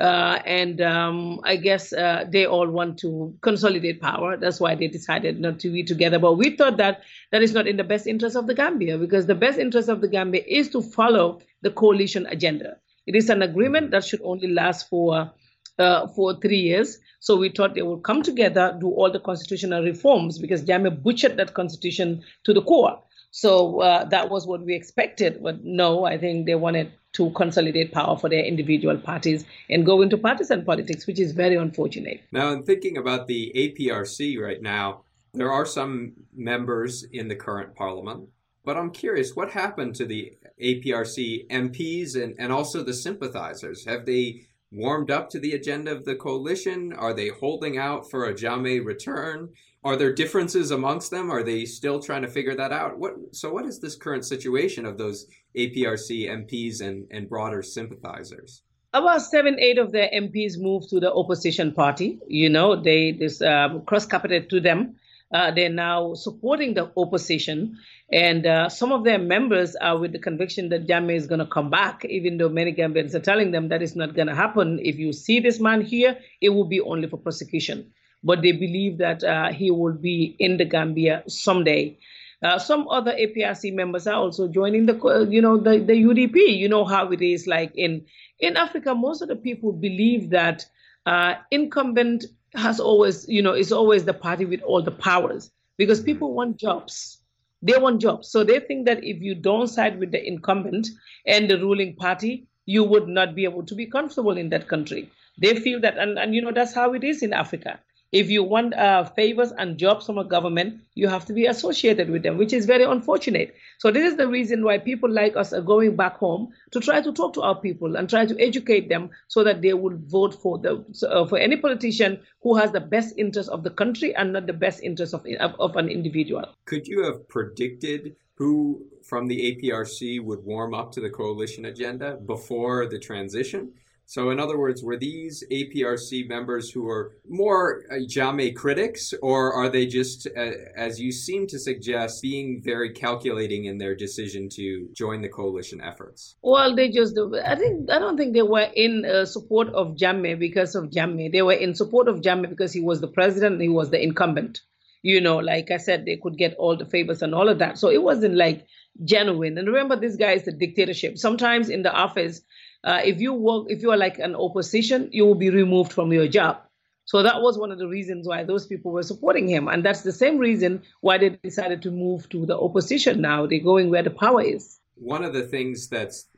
Uh, 0.00 0.38
and 0.46 0.80
um, 0.80 1.40
I 1.44 1.56
guess 1.56 1.92
uh, 1.92 2.24
they 2.30 2.46
all 2.46 2.68
want 2.68 2.98
to 3.00 3.34
consolidate 3.42 4.00
power. 4.00 4.36
That's 4.36 4.60
why 4.60 4.74
they 4.76 4.86
decided 4.86 5.40
not 5.40 5.58
to 5.60 5.70
be 5.70 5.82
together. 5.82 6.18
But 6.18 6.34
we 6.34 6.56
thought 6.56 6.76
that 6.76 7.02
that 7.32 7.42
is 7.42 7.52
not 7.52 7.66
in 7.66 7.76
the 7.76 7.84
best 7.84 8.06
interest 8.06 8.36
of 8.36 8.46
the 8.46 8.54
Gambia 8.54 8.98
because 8.98 9.26
the 9.26 9.34
best 9.34 9.58
interest 9.58 9.88
of 9.88 10.00
the 10.00 10.08
Gambia 10.08 10.44
is 10.46 10.70
to 10.70 10.80
follow 10.80 11.40
the 11.62 11.70
coalition 11.70 12.26
agenda. 12.26 12.76
It 13.06 13.16
is 13.16 13.30
an 13.30 13.42
agreement 13.42 13.90
that 13.90 14.04
should 14.04 14.20
only 14.22 14.48
last 14.48 14.88
for 14.88 15.32
uh, 15.78 16.06
for 16.08 16.38
three 16.40 16.60
years. 16.60 16.98
So 17.20 17.36
we 17.36 17.48
thought 17.48 17.74
they 17.74 17.82
would 17.82 18.02
come 18.02 18.22
together, 18.22 18.76
do 18.80 18.90
all 18.90 19.10
the 19.10 19.20
constitutional 19.20 19.82
reforms 19.82 20.38
because 20.38 20.62
Jammeh 20.62 21.02
butchered 21.02 21.36
that 21.36 21.54
constitution 21.54 22.22
to 22.44 22.52
the 22.52 22.62
core. 22.62 23.02
So 23.30 23.80
uh, 23.80 24.04
that 24.06 24.28
was 24.28 24.46
what 24.46 24.64
we 24.64 24.74
expected. 24.74 25.42
But 25.42 25.64
no, 25.64 26.04
I 26.04 26.18
think 26.18 26.46
they 26.46 26.54
wanted 26.54 26.92
to 27.14 27.30
consolidate 27.30 27.92
power 27.92 28.16
for 28.16 28.28
their 28.28 28.44
individual 28.44 28.96
parties 28.98 29.44
and 29.68 29.86
go 29.86 30.02
into 30.02 30.18
partisan 30.18 30.64
politics, 30.64 31.06
which 31.06 31.20
is 31.20 31.32
very 31.32 31.56
unfortunate. 31.56 32.22
Now, 32.32 32.52
in 32.52 32.62
thinking 32.62 32.96
about 32.96 33.26
the 33.26 33.52
APRC 33.54 34.38
right 34.40 34.60
now, 34.60 35.04
there 35.34 35.50
are 35.50 35.64
some 35.64 36.12
members 36.34 37.04
in 37.04 37.28
the 37.28 37.36
current 37.36 37.74
parliament, 37.74 38.28
but 38.64 38.76
I'm 38.76 38.90
curious 38.90 39.34
what 39.34 39.50
happened 39.50 39.94
to 39.96 40.04
the 40.04 40.36
APRC 40.62 41.48
MPs 41.48 42.22
and, 42.22 42.34
and 42.38 42.52
also 42.52 42.82
the 42.82 42.94
sympathizers? 42.94 43.84
Have 43.86 44.06
they 44.06 44.42
warmed 44.70 45.10
up 45.10 45.28
to 45.30 45.38
the 45.38 45.52
agenda 45.52 45.92
of 45.92 46.04
the 46.04 46.14
coalition? 46.14 46.92
Are 46.92 47.12
they 47.12 47.28
holding 47.28 47.78
out 47.78 48.10
for 48.10 48.24
a 48.24 48.34
Jammeh 48.34 48.84
return? 48.84 49.50
Are 49.84 49.96
there 49.96 50.12
differences 50.12 50.70
amongst 50.70 51.10
them? 51.10 51.30
Are 51.30 51.42
they 51.42 51.64
still 51.64 52.00
trying 52.00 52.22
to 52.22 52.28
figure 52.28 52.54
that 52.54 52.72
out? 52.72 52.98
What 52.98 53.14
so 53.32 53.52
what 53.52 53.66
is 53.66 53.80
this 53.80 53.96
current 53.96 54.24
situation 54.24 54.86
of 54.86 54.96
those 54.96 55.26
APRC 55.56 56.28
MPs 56.28 56.80
and, 56.80 57.06
and 57.10 57.28
broader 57.28 57.62
sympathizers? 57.62 58.62
About 58.94 59.22
seven, 59.22 59.58
eight 59.58 59.78
of 59.78 59.90
the 59.90 60.08
MPs 60.14 60.58
moved 60.58 60.90
to 60.90 61.00
the 61.00 61.12
opposition 61.12 61.72
party. 61.72 62.18
You 62.28 62.48
know, 62.48 62.80
they 62.80 63.12
this 63.12 63.42
um, 63.42 63.82
cross-carpeted 63.86 64.50
to 64.50 64.60
them. 64.60 64.96
Uh, 65.32 65.50
they're 65.50 65.70
now 65.70 66.14
supporting 66.14 66.74
the 66.74 66.90
opposition, 66.96 67.78
and 68.12 68.46
uh, 68.46 68.68
some 68.68 68.92
of 68.92 69.04
their 69.04 69.18
members 69.18 69.74
are 69.76 69.98
with 69.98 70.12
the 70.12 70.18
conviction 70.18 70.68
that 70.68 70.86
Jammeh 70.86 71.14
is 71.16 71.26
going 71.26 71.38
to 71.38 71.46
come 71.46 71.70
back, 71.70 72.04
even 72.04 72.36
though 72.36 72.48
many 72.50 72.72
Gambians 72.72 73.14
are 73.14 73.20
telling 73.20 73.50
them 73.50 73.68
that 73.68 73.80
is 73.82 73.96
not 73.96 74.14
going 74.14 74.28
to 74.28 74.34
happen. 74.34 74.78
If 74.82 74.98
you 74.98 75.12
see 75.12 75.40
this 75.40 75.58
man 75.58 75.80
here, 75.80 76.18
it 76.40 76.50
will 76.50 76.66
be 76.66 76.80
only 76.80 77.08
for 77.08 77.16
prosecution 77.16 77.92
but 78.22 78.42
they 78.42 78.52
believe 78.52 78.98
that 78.98 79.24
uh, 79.24 79.52
he 79.52 79.70
will 79.70 79.92
be 79.94 80.36
in 80.38 80.56
the 80.56 80.64
Gambia 80.64 81.24
someday. 81.28 81.98
Uh, 82.42 82.58
some 82.58 82.88
other 82.88 83.12
APRC 83.12 83.72
members 83.72 84.06
are 84.06 84.14
also 84.14 84.48
joining 84.48 84.86
the, 84.86 84.98
uh, 85.04 85.20
you 85.28 85.40
know, 85.40 85.56
the, 85.56 85.78
the 85.78 85.92
UDP. 85.92 86.56
You 86.58 86.68
know 86.68 86.84
how 86.84 87.10
it 87.12 87.22
is 87.22 87.46
like 87.46 87.72
in 87.76 88.04
in 88.40 88.56
Africa. 88.56 88.94
Most 88.94 89.22
of 89.22 89.28
the 89.28 89.36
people 89.36 89.72
believe 89.72 90.30
that 90.30 90.66
uh, 91.06 91.34
incumbent 91.52 92.24
has 92.54 92.80
always, 92.80 93.28
you 93.28 93.42
know, 93.42 93.54
is 93.54 93.72
always 93.72 94.04
the 94.04 94.14
party 94.14 94.44
with 94.44 94.62
all 94.62 94.82
the 94.82 94.90
powers 94.90 95.50
because 95.78 95.98
mm-hmm. 95.98 96.06
people 96.06 96.34
want 96.34 96.56
jobs. 96.56 97.18
They 97.62 97.78
want 97.78 98.00
jobs, 98.00 98.28
so 98.28 98.42
they 98.42 98.58
think 98.58 98.86
that 98.86 99.04
if 99.04 99.22
you 99.22 99.36
don't 99.36 99.68
side 99.68 100.00
with 100.00 100.10
the 100.10 100.26
incumbent 100.26 100.88
and 101.26 101.48
the 101.48 101.58
ruling 101.58 101.94
party, 101.94 102.48
you 102.66 102.82
would 102.82 103.06
not 103.06 103.36
be 103.36 103.44
able 103.44 103.64
to 103.66 103.74
be 103.76 103.86
comfortable 103.86 104.36
in 104.36 104.48
that 104.50 104.66
country. 104.66 105.10
They 105.40 105.60
feel 105.60 105.80
that, 105.80 105.96
and, 105.96 106.18
and 106.18 106.34
you 106.34 106.42
know, 106.42 106.50
that's 106.52 106.74
how 106.74 106.92
it 106.92 107.04
is 107.04 107.22
in 107.22 107.32
Africa 107.32 107.78
if 108.12 108.28
you 108.28 108.44
want 108.44 108.74
uh, 108.74 109.04
favors 109.04 109.52
and 109.52 109.78
jobs 109.78 110.04
from 110.04 110.18
a 110.18 110.24
government, 110.24 110.80
you 110.94 111.08
have 111.08 111.24
to 111.24 111.32
be 111.32 111.46
associated 111.46 112.10
with 112.10 112.22
them, 112.22 112.36
which 112.36 112.52
is 112.52 112.66
very 112.66 112.84
unfortunate. 112.84 113.54
So 113.78 113.90
this 113.90 114.10
is 114.10 114.18
the 114.18 114.28
reason 114.28 114.62
why 114.62 114.78
people 114.78 115.10
like 115.10 115.34
us 115.34 115.54
are 115.54 115.62
going 115.62 115.96
back 115.96 116.18
home 116.18 116.52
to 116.72 116.80
try 116.80 117.00
to 117.00 117.12
talk 117.12 117.32
to 117.34 117.42
our 117.42 117.58
people 117.58 117.96
and 117.96 118.08
try 118.08 118.26
to 118.26 118.38
educate 118.38 118.90
them 118.90 119.10
so 119.28 119.42
that 119.44 119.62
they 119.62 119.72
will 119.72 119.96
vote 119.96 120.34
for 120.34 120.58
the 120.58 120.84
uh, 121.08 121.26
for 121.26 121.38
any 121.38 121.56
politician 121.56 122.20
who 122.42 122.54
has 122.54 122.70
the 122.70 122.80
best 122.80 123.14
interest 123.16 123.48
of 123.48 123.62
the 123.62 123.70
country 123.70 124.14
and 124.14 124.34
not 124.34 124.46
the 124.46 124.52
best 124.52 124.82
interest 124.82 125.14
of, 125.14 125.24
of, 125.40 125.54
of 125.58 125.76
an 125.76 125.88
individual. 125.88 126.44
Could 126.66 126.86
you 126.86 127.02
have 127.04 127.26
predicted 127.28 128.14
who 128.34 128.84
from 129.02 129.26
the 129.26 129.56
APRC 129.56 130.22
would 130.22 130.44
warm 130.44 130.74
up 130.74 130.92
to 130.92 131.00
the 131.00 131.10
coalition 131.10 131.64
agenda 131.64 132.16
before 132.26 132.86
the 132.86 132.98
transition? 132.98 133.72
So, 134.12 134.28
in 134.28 134.38
other 134.38 134.58
words, 134.58 134.82
were 134.82 134.98
these 134.98 135.42
APRC 135.50 136.28
members 136.28 136.70
who 136.70 136.86
are 136.86 137.12
more 137.26 137.84
uh, 137.90 137.94
Jammeh 138.06 138.54
critics, 138.54 139.14
or 139.22 139.54
are 139.54 139.70
they 139.70 139.86
just, 139.86 140.28
uh, 140.36 140.50
as 140.76 141.00
you 141.00 141.10
seem 141.10 141.46
to 141.46 141.58
suggest, 141.58 142.20
being 142.20 142.60
very 142.62 142.90
calculating 142.92 143.64
in 143.64 143.78
their 143.78 143.94
decision 143.94 144.50
to 144.50 144.90
join 144.92 145.22
the 145.22 145.30
coalition 145.30 145.80
efforts? 145.80 146.36
Well, 146.42 146.76
they 146.76 146.90
just, 146.90 147.18
I 147.42 147.56
think, 147.56 147.90
I 147.90 147.98
don't 147.98 148.18
think 148.18 148.34
they 148.34 148.42
were 148.42 148.68
in 148.76 149.06
uh, 149.06 149.24
support 149.24 149.68
of 149.68 149.96
Jammeh 149.96 150.38
because 150.38 150.74
of 150.74 150.90
Jammeh. 150.90 151.32
They 151.32 151.40
were 151.40 151.54
in 151.54 151.74
support 151.74 152.06
of 152.06 152.20
Jammeh 152.20 152.50
because 152.50 152.74
he 152.74 152.82
was 152.82 153.00
the 153.00 153.08
president, 153.08 153.62
he 153.62 153.70
was 153.70 153.88
the 153.88 154.02
incumbent. 154.02 154.60
You 155.00 155.22
know, 155.22 155.38
like 155.38 155.70
I 155.70 155.78
said, 155.78 156.04
they 156.04 156.18
could 156.22 156.36
get 156.36 156.54
all 156.58 156.76
the 156.76 156.84
favors 156.84 157.22
and 157.22 157.34
all 157.34 157.48
of 157.48 157.60
that. 157.60 157.78
So 157.78 157.88
it 157.88 158.02
wasn't 158.02 158.34
like 158.34 158.66
genuine. 159.02 159.56
And 159.56 159.68
remember, 159.68 159.96
this 159.96 160.16
guy 160.16 160.32
is 160.32 160.46
a 160.46 160.52
dictatorship. 160.52 161.16
Sometimes 161.16 161.70
in 161.70 161.82
the 161.82 161.90
office, 161.90 162.42
uh, 162.84 163.00
if 163.04 163.20
you 163.20 163.32
work, 163.32 163.66
if 163.68 163.82
you 163.82 163.90
are 163.90 163.96
like 163.96 164.18
an 164.18 164.34
opposition, 164.34 165.08
you 165.12 165.24
will 165.24 165.34
be 165.34 165.50
removed 165.50 165.92
from 165.92 166.12
your 166.12 166.26
job. 166.28 166.58
So 167.04 167.22
that 167.22 167.42
was 167.42 167.58
one 167.58 167.72
of 167.72 167.78
the 167.78 167.88
reasons 167.88 168.28
why 168.28 168.44
those 168.44 168.66
people 168.66 168.92
were 168.92 169.02
supporting 169.02 169.48
him, 169.48 169.68
and 169.68 169.84
that's 169.84 170.02
the 170.02 170.12
same 170.12 170.38
reason 170.38 170.82
why 171.00 171.18
they 171.18 171.30
decided 171.30 171.82
to 171.82 171.90
move 171.90 172.28
to 172.30 172.46
the 172.46 172.56
opposition. 172.58 173.20
Now 173.20 173.46
they're 173.46 173.60
going 173.60 173.90
where 173.90 174.02
the 174.02 174.10
power 174.10 174.42
is. 174.42 174.78
One 174.94 175.24
of 175.24 175.32
the 175.32 175.42
things 175.42 175.88
that's 175.88 176.28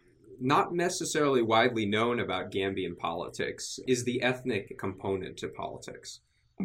not 0.40 0.74
necessarily 0.74 1.42
widely 1.42 1.86
known 1.86 2.20
about 2.20 2.50
Gambian 2.50 2.98
politics 2.98 3.78
is 3.86 4.04
the 4.04 4.22
ethnic 4.22 4.78
component 4.78 5.36
to 5.38 5.48
politics. 5.48 6.20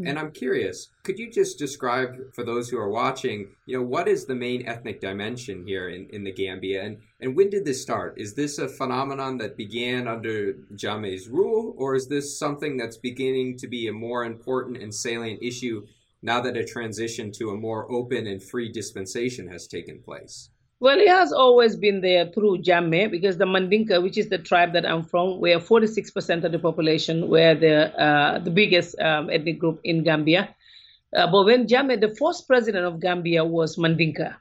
And 0.07 0.17
mm. 0.17 0.21
I'm 0.21 0.31
curious, 0.31 0.89
could 1.03 1.19
you 1.19 1.31
just 1.31 1.57
describe 1.57 2.33
for 2.33 2.43
those 2.43 2.69
who 2.69 2.77
are 2.77 2.89
watching, 2.89 3.49
you 3.65 3.77
know, 3.77 3.83
what 3.83 4.07
is 4.07 4.25
the 4.25 4.35
main 4.35 4.67
ethnic 4.67 5.01
dimension 5.01 5.65
here 5.65 5.89
in, 5.89 6.07
in 6.11 6.23
the 6.23 6.31
Gambia 6.31 6.83
and, 6.83 6.97
and 7.19 7.35
when 7.35 7.49
did 7.49 7.65
this 7.65 7.81
start? 7.81 8.15
Is 8.17 8.33
this 8.33 8.57
a 8.57 8.69
phenomenon 8.69 9.37
that 9.39 9.57
began 9.57 10.07
under 10.07 10.53
Jammeh's 10.75 11.27
rule 11.27 11.73
or 11.77 11.95
is 11.95 12.07
this 12.07 12.37
something 12.37 12.77
that's 12.77 12.97
beginning 12.97 13.57
to 13.57 13.67
be 13.67 13.87
a 13.87 13.93
more 13.93 14.23
important 14.23 14.77
and 14.77 14.93
salient 14.93 15.41
issue 15.43 15.85
now 16.21 16.41
that 16.41 16.57
a 16.57 16.65
transition 16.65 17.31
to 17.33 17.49
a 17.49 17.57
more 17.57 17.91
open 17.91 18.27
and 18.27 18.41
free 18.41 18.71
dispensation 18.71 19.47
has 19.47 19.67
taken 19.67 20.01
place? 20.01 20.49
Well, 20.81 20.97
it 20.97 21.09
has 21.09 21.33
always 21.33 21.75
been 21.75 21.99
there 21.99 22.31
through 22.31 22.59
Jammeh 22.59 23.11
because 23.11 23.37
the 23.37 23.43
Mandinka, 23.43 24.01
which 24.01 24.17
is 24.17 24.29
the 24.29 24.37
tribe 24.37 24.71
that 24.73 24.85
I'm 24.85 25.03
from, 25.03 25.41
where 25.41 25.59
46% 25.59 26.45
of 26.45 26.53
the 26.53 26.59
population 26.59 27.27
were 27.27 27.53
the 27.53 27.91
uh, 28.01 28.39
the 28.39 28.49
biggest 28.49 28.97
um, 28.99 29.29
ethnic 29.29 29.59
group 29.59 29.81
in 29.83 30.03
Gambia. 30.03 30.55
Uh, 31.13 31.29
but 31.29 31.43
when 31.43 31.67
Jammeh, 31.67 31.99
the 31.99 32.15
first 32.15 32.47
president 32.47 32.85
of 32.85 33.01
Gambia 33.01 33.43
was 33.43 33.75
Mandinka. 33.75 34.37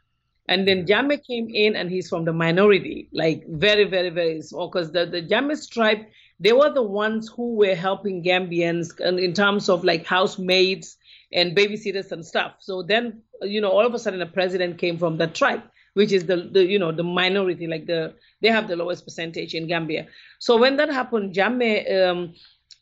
And 0.47 0.67
then 0.67 0.87
Jammeh 0.87 1.27
came 1.27 1.51
in 1.51 1.75
and 1.75 1.91
he's 1.91 2.09
from 2.09 2.25
the 2.25 2.33
minority, 2.33 3.09
like 3.13 3.45
very, 3.49 3.85
very, 3.85 4.11
very 4.11 4.41
small. 4.41 4.69
Because 4.69 4.93
the, 4.93 5.07
the 5.07 5.21
Jammeh 5.21 5.69
tribe, 5.69 6.07
they 6.39 6.53
were 6.53 6.73
the 6.73 6.83
ones 6.83 7.29
who 7.29 7.57
were 7.57 7.75
helping 7.75 8.23
Gambians 8.23 8.99
in 9.01 9.35
terms 9.35 9.69
of 9.69 9.83
like 9.83 10.07
housemaids 10.07 10.99
and 11.33 11.57
babysitters 11.57 12.13
and 12.13 12.25
stuff. 12.25 12.55
So 12.61 12.83
then, 12.85 13.23
you 13.43 13.61
know, 13.61 13.71
all 13.71 13.85
of 13.85 13.93
a 13.93 13.99
sudden 13.99 14.23
a 14.23 14.27
president 14.27 14.79
came 14.79 14.99
from 14.99 15.19
that 15.19 15.35
tribe 15.35 15.63
which 15.99 16.13
is 16.13 16.27
the, 16.27 16.37
the 16.53 16.65
you 16.65 16.79
know 16.79 16.93
the 16.93 17.03
minority, 17.03 17.67
like 17.67 17.87
the 17.87 18.15
they 18.41 18.49
have 18.49 18.69
the 18.69 18.77
lowest 18.77 19.05
percentage 19.05 19.53
in 19.53 19.67
Gambia. 19.67 20.07
So 20.39 20.57
when 20.57 20.77
that 20.77 20.91
happened, 20.91 21.35
Jammeh, 21.35 21.77
um, 22.07 22.35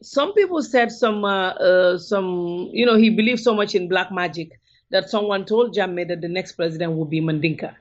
some 0.02 0.34
people 0.34 0.62
said 0.62 0.92
some 0.92 1.24
uh, 1.24 1.52
uh, 1.68 1.98
some 1.98 2.68
you 2.72 2.84
know 2.84 2.96
he 2.96 3.08
believed 3.08 3.40
so 3.40 3.54
much 3.54 3.74
in 3.74 3.88
black 3.88 4.12
magic 4.12 4.50
that 4.90 5.08
someone 5.08 5.46
told 5.46 5.74
Jammeh 5.74 6.06
that 6.08 6.20
the 6.20 6.28
next 6.28 6.52
president 6.52 6.92
would 6.92 7.08
be 7.08 7.22
Mandinka. 7.22 7.74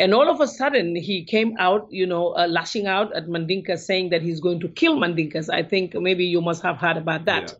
And 0.00 0.12
all 0.14 0.28
of 0.28 0.40
a 0.40 0.48
sudden, 0.48 0.96
he 0.96 1.24
came 1.24 1.54
out, 1.58 1.86
you 1.90 2.06
know, 2.06 2.32
uh, 2.34 2.48
lashing 2.48 2.86
out 2.88 3.14
at 3.14 3.28
Mandinka, 3.28 3.78
saying 3.78 4.10
that 4.10 4.22
he's 4.22 4.40
going 4.40 4.58
to 4.60 4.68
kill 4.68 4.96
Mandinkas. 4.96 5.48
I 5.48 5.62
think 5.62 5.94
maybe 5.94 6.24
you 6.24 6.40
must 6.40 6.62
have 6.64 6.78
heard 6.78 6.96
about 6.96 7.26
that. 7.26 7.54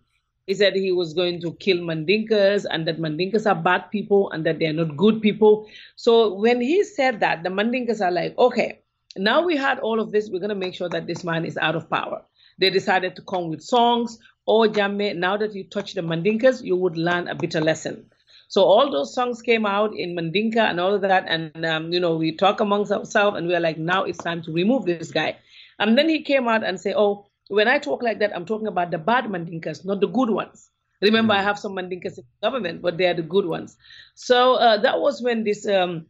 He 0.47 0.55
said 0.55 0.75
he 0.75 0.93
was 0.93 1.15
going 1.15 1.41
to 1.43 1.55
kill 1.55 1.79
Mandinkas 1.79 2.67
and 2.69 2.87
that 2.89 2.99
Mandinkas 2.99 3.47
are 3.47 3.61
bad 3.61 3.91
people 3.91 4.31
and 4.33 4.45
that 4.45 4.59
they're 4.59 4.73
not 4.73 4.97
good 4.97 5.23
people. 5.23 5.69
So 5.97 6.35
when 6.35 6.61
he 6.61 6.85
said 6.85 7.21
that, 7.21 7.43
the 7.43 7.49
Mandinkas 7.49 8.01
are 8.01 8.11
like, 8.11 8.37
okay, 8.37 8.81
now 9.17 9.43
we 9.45 9.57
had 9.57 9.79
all 9.79 10.01
of 10.01 10.11
this, 10.11 10.29
we're 10.31 10.41
going 10.41 10.49
to 10.49 10.55
make 10.55 10.75
sure 10.75 10.89
that 10.89 11.07
this 11.07 11.23
man 11.23 11.45
is 11.45 11.57
out 11.57 11.77
of 11.77 11.89
power. 11.89 12.23
They 12.59 12.71
decided 12.71 13.17
to 13.17 13.23
come 13.23 13.49
with 13.49 13.63
songs. 13.63 14.19
Oh, 14.47 14.69
Jammeh, 14.69 15.17
now 15.17 15.37
that 15.37 15.55
you 15.55 15.65
touch 15.65 15.95
the 15.95 16.01
Mandinkas, 16.01 16.63
you 16.63 16.77
would 16.77 16.97
learn 16.97 17.29
a 17.29 17.35
bitter 17.35 17.61
lesson. 17.61 18.07
So 18.49 18.65
all 18.65 18.91
those 18.91 19.15
songs 19.15 19.41
came 19.41 19.65
out 19.65 19.97
in 19.97 20.15
Mandinka 20.15 20.59
and 20.59 20.79
all 20.79 20.95
of 20.95 21.01
that, 21.01 21.25
and 21.27 21.65
um, 21.65 21.91
you 21.91 21.99
know 21.99 22.17
we 22.17 22.33
talk 22.37 22.61
amongst 22.61 22.93
ourselves, 22.93 23.39
and 23.39 23.47
we 23.47 23.55
are 23.55 23.61
like, 23.61 23.79
now 23.79 24.05
it's 24.05 24.19
time 24.19 24.43
to 24.43 24.53
remove 24.53 24.85
this 24.85 25.11
guy. 25.11 25.39
And 25.79 25.97
then 25.97 26.07
he 26.07 26.23
came 26.23 26.49
out 26.49 26.63
and 26.63 26.79
say, 26.79 26.93
oh, 26.95 27.27
when 27.53 27.69
I 27.69 27.79
talk 27.79 28.03
like 28.03 28.19
that, 28.21 28.35
I'm 28.35 28.47
talking 28.47 28.67
about 28.67 28.91
the 28.91 28.99
bad 28.99 29.25
Mandinkas, 29.25 29.85
not 29.85 30.01
the 30.01 30.07
good 30.09 30.31
ones. 30.31 30.71
Remember, 31.03 31.35
mm. 31.35 31.39
I 31.39 31.43
have 31.43 31.59
some 31.59 31.75
Mandinkas 31.75 32.17
in 32.17 32.25
government, 32.43 32.81
but 32.81 32.97
they 32.97 33.07
are 33.07 33.15
the 33.15 33.23
good 33.23 33.45
ones. 33.45 33.77
So 34.15 34.55
uh, 34.55 34.79
that 34.79 35.01
was 35.01 35.21
when 35.21 35.45
this 35.45 35.67
um, 35.67 36.07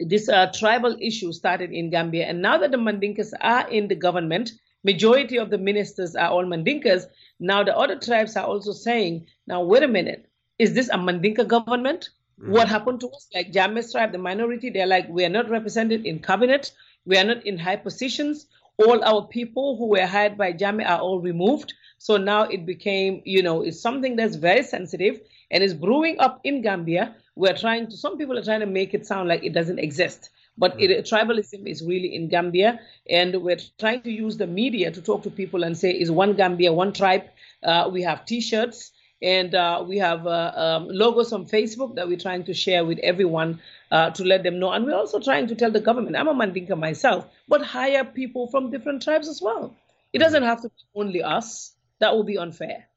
this 0.00 0.28
uh, 0.28 0.50
tribal 0.52 0.96
issue 1.00 1.32
started 1.32 1.70
in 1.70 1.90
Gambia. 1.90 2.24
And 2.24 2.42
now 2.42 2.58
that 2.58 2.72
the 2.72 2.78
Mandinkas 2.78 3.32
are 3.40 3.68
in 3.68 3.86
the 3.86 3.94
government, 3.94 4.50
majority 4.82 5.36
of 5.38 5.50
the 5.50 5.58
ministers 5.58 6.16
are 6.16 6.30
all 6.30 6.44
Mandinkas. 6.44 7.04
Now 7.38 7.62
the 7.62 7.76
other 7.76 7.98
tribes 8.00 8.36
are 8.36 8.44
also 8.44 8.72
saying, 8.72 9.26
now 9.46 9.62
wait 9.62 9.84
a 9.84 9.88
minute, 9.88 10.26
is 10.58 10.74
this 10.74 10.88
a 10.88 10.98
Mandinka 10.98 11.46
government? 11.46 12.10
Mm. 12.40 12.48
What 12.48 12.68
happened 12.68 12.98
to 13.02 13.08
us? 13.10 13.28
Like 13.32 13.52
Jammeh 13.52 13.88
tribe, 13.92 14.10
the 14.10 14.18
minority, 14.18 14.70
they're 14.70 14.86
like, 14.86 15.08
we 15.08 15.24
are 15.24 15.28
not 15.38 15.48
represented 15.48 16.04
in 16.04 16.18
cabinet, 16.18 16.72
we 17.04 17.16
are 17.18 17.24
not 17.24 17.46
in 17.46 17.56
high 17.58 17.76
positions 17.76 18.46
all 18.86 19.02
our 19.04 19.26
people 19.26 19.76
who 19.76 19.86
were 19.86 20.06
hired 20.06 20.36
by 20.36 20.52
Jammeh 20.52 20.88
are 20.88 21.00
all 21.00 21.20
removed. 21.20 21.74
So 21.98 22.16
now 22.16 22.42
it 22.44 22.66
became, 22.66 23.22
you 23.24 23.42
know, 23.42 23.62
it's 23.62 23.80
something 23.80 24.16
that's 24.16 24.36
very 24.36 24.62
sensitive 24.62 25.20
and 25.50 25.62
is 25.62 25.74
brewing 25.74 26.18
up 26.18 26.40
in 26.44 26.62
Gambia. 26.62 27.14
We're 27.36 27.56
trying 27.56 27.88
to, 27.88 27.96
some 27.96 28.18
people 28.18 28.36
are 28.38 28.44
trying 28.44 28.60
to 28.60 28.66
make 28.66 28.94
it 28.94 29.06
sound 29.06 29.28
like 29.28 29.44
it 29.44 29.52
doesn't 29.52 29.78
exist. 29.78 30.30
But 30.58 30.78
it, 30.80 30.90
mm. 30.90 31.08
tribalism 31.08 31.66
is 31.66 31.82
really 31.82 32.14
in 32.14 32.28
Gambia, 32.28 32.78
and 33.08 33.42
we're 33.42 33.58
trying 33.78 34.02
to 34.02 34.10
use 34.10 34.36
the 34.36 34.46
media 34.46 34.90
to 34.90 35.00
talk 35.00 35.22
to 35.22 35.30
people 35.30 35.64
and 35.64 35.76
say, 35.76 35.90
"Is 35.92 36.10
one 36.10 36.34
Gambia, 36.34 36.74
one 36.74 36.92
tribe?" 36.92 37.24
Uh, 37.62 37.88
we 37.90 38.02
have 38.02 38.26
T-shirts, 38.26 38.92
and 39.22 39.54
uh, 39.54 39.82
we 39.86 39.96
have 39.98 40.26
uh, 40.26 40.52
um, 40.54 40.88
logos 40.88 41.32
on 41.32 41.46
Facebook 41.46 41.94
that 41.96 42.06
we're 42.06 42.18
trying 42.18 42.44
to 42.44 42.54
share 42.54 42.84
with 42.84 42.98
everyone 42.98 43.60
uh, 43.92 44.10
to 44.10 44.24
let 44.24 44.42
them 44.42 44.58
know. 44.58 44.72
And 44.72 44.84
we're 44.86 44.96
also 44.96 45.20
trying 45.20 45.46
to 45.48 45.54
tell 45.54 45.70
the 45.70 45.80
government, 45.80 46.16
I'm 46.16 46.26
a 46.26 46.34
Mandinka 46.34 46.76
myself, 46.76 47.28
but 47.46 47.62
hire 47.62 48.04
people 48.04 48.48
from 48.48 48.70
different 48.70 49.02
tribes 49.02 49.28
as 49.28 49.40
well. 49.40 49.76
It 50.12 50.18
mm-hmm. 50.18 50.24
doesn't 50.24 50.42
have 50.42 50.62
to 50.62 50.68
be 50.68 50.84
only 50.96 51.22
us. 51.22 51.74
That 52.00 52.16
would 52.16 52.26
be 52.26 52.38
unfair. 52.38 52.88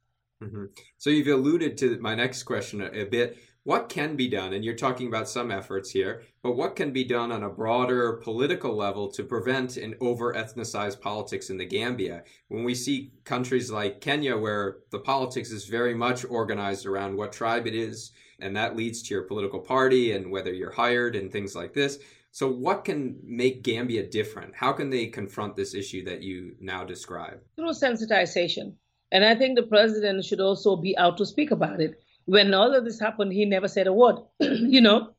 Mm-hmm. 0.41 0.65
So 0.97 1.09
you've 1.09 1.27
alluded 1.27 1.77
to 1.79 1.99
my 1.99 2.15
next 2.15 2.43
question 2.43 2.81
a, 2.81 2.87
a 2.87 3.05
bit 3.05 3.37
what 3.65 3.89
can 3.89 4.15
be 4.15 4.27
done? 4.27 4.53
And 4.53 4.63
you're 4.63 4.75
talking 4.75 5.07
about 5.07 5.27
some 5.27 5.49
efforts 5.49 5.89
here, 5.89 6.21
but 6.43 6.55
what 6.55 6.75
can 6.75 6.93
be 6.93 7.03
done 7.03 7.31
on 7.31 7.41
a 7.41 7.49
broader 7.49 8.13
political 8.13 8.75
level 8.75 9.09
to 9.13 9.23
prevent 9.23 9.75
an 9.75 9.95
over 9.99 10.35
ethnicized 10.35 11.01
politics 11.01 11.49
in 11.49 11.57
the 11.57 11.65
Gambia? 11.65 12.25
When 12.47 12.63
we 12.63 12.75
see 12.75 13.13
countries 13.23 13.71
like 13.71 14.01
Kenya, 14.01 14.37
where 14.37 14.77
the 14.91 14.99
politics 14.99 15.49
is 15.49 15.65
very 15.65 15.95
much 15.95 16.23
organized 16.25 16.85
around 16.85 17.17
what 17.17 17.33
tribe 17.33 17.65
it 17.65 17.73
is, 17.73 18.11
and 18.39 18.55
that 18.55 18.75
leads 18.75 19.01
to 19.03 19.13
your 19.13 19.23
political 19.23 19.59
party 19.59 20.11
and 20.11 20.31
whether 20.31 20.53
you're 20.53 20.71
hired 20.71 21.15
and 21.15 21.31
things 21.31 21.55
like 21.55 21.73
this. 21.73 21.99
So, 22.31 22.49
what 22.51 22.83
can 22.83 23.17
make 23.23 23.63
Gambia 23.63 24.07
different? 24.07 24.53
How 24.55 24.73
can 24.73 24.89
they 24.89 25.07
confront 25.07 25.55
this 25.55 25.73
issue 25.73 26.03
that 26.05 26.21
you 26.21 26.55
now 26.59 26.83
describe? 26.83 27.39
Through 27.55 27.69
sensitization. 27.69 28.73
And 29.11 29.23
I 29.23 29.35
think 29.35 29.55
the 29.55 29.63
president 29.63 30.25
should 30.25 30.41
also 30.41 30.75
be 30.75 30.97
out 30.97 31.17
to 31.17 31.25
speak 31.25 31.51
about 31.51 31.79
it 31.79 32.01
when 32.25 32.53
all 32.53 32.73
of 32.73 32.85
this 32.85 32.99
happened, 32.99 33.31
he 33.33 33.45
never 33.45 33.67
said 33.67 33.87
a 33.87 33.93
word. 33.93 34.17
you 34.39 34.81
know, 34.81 35.11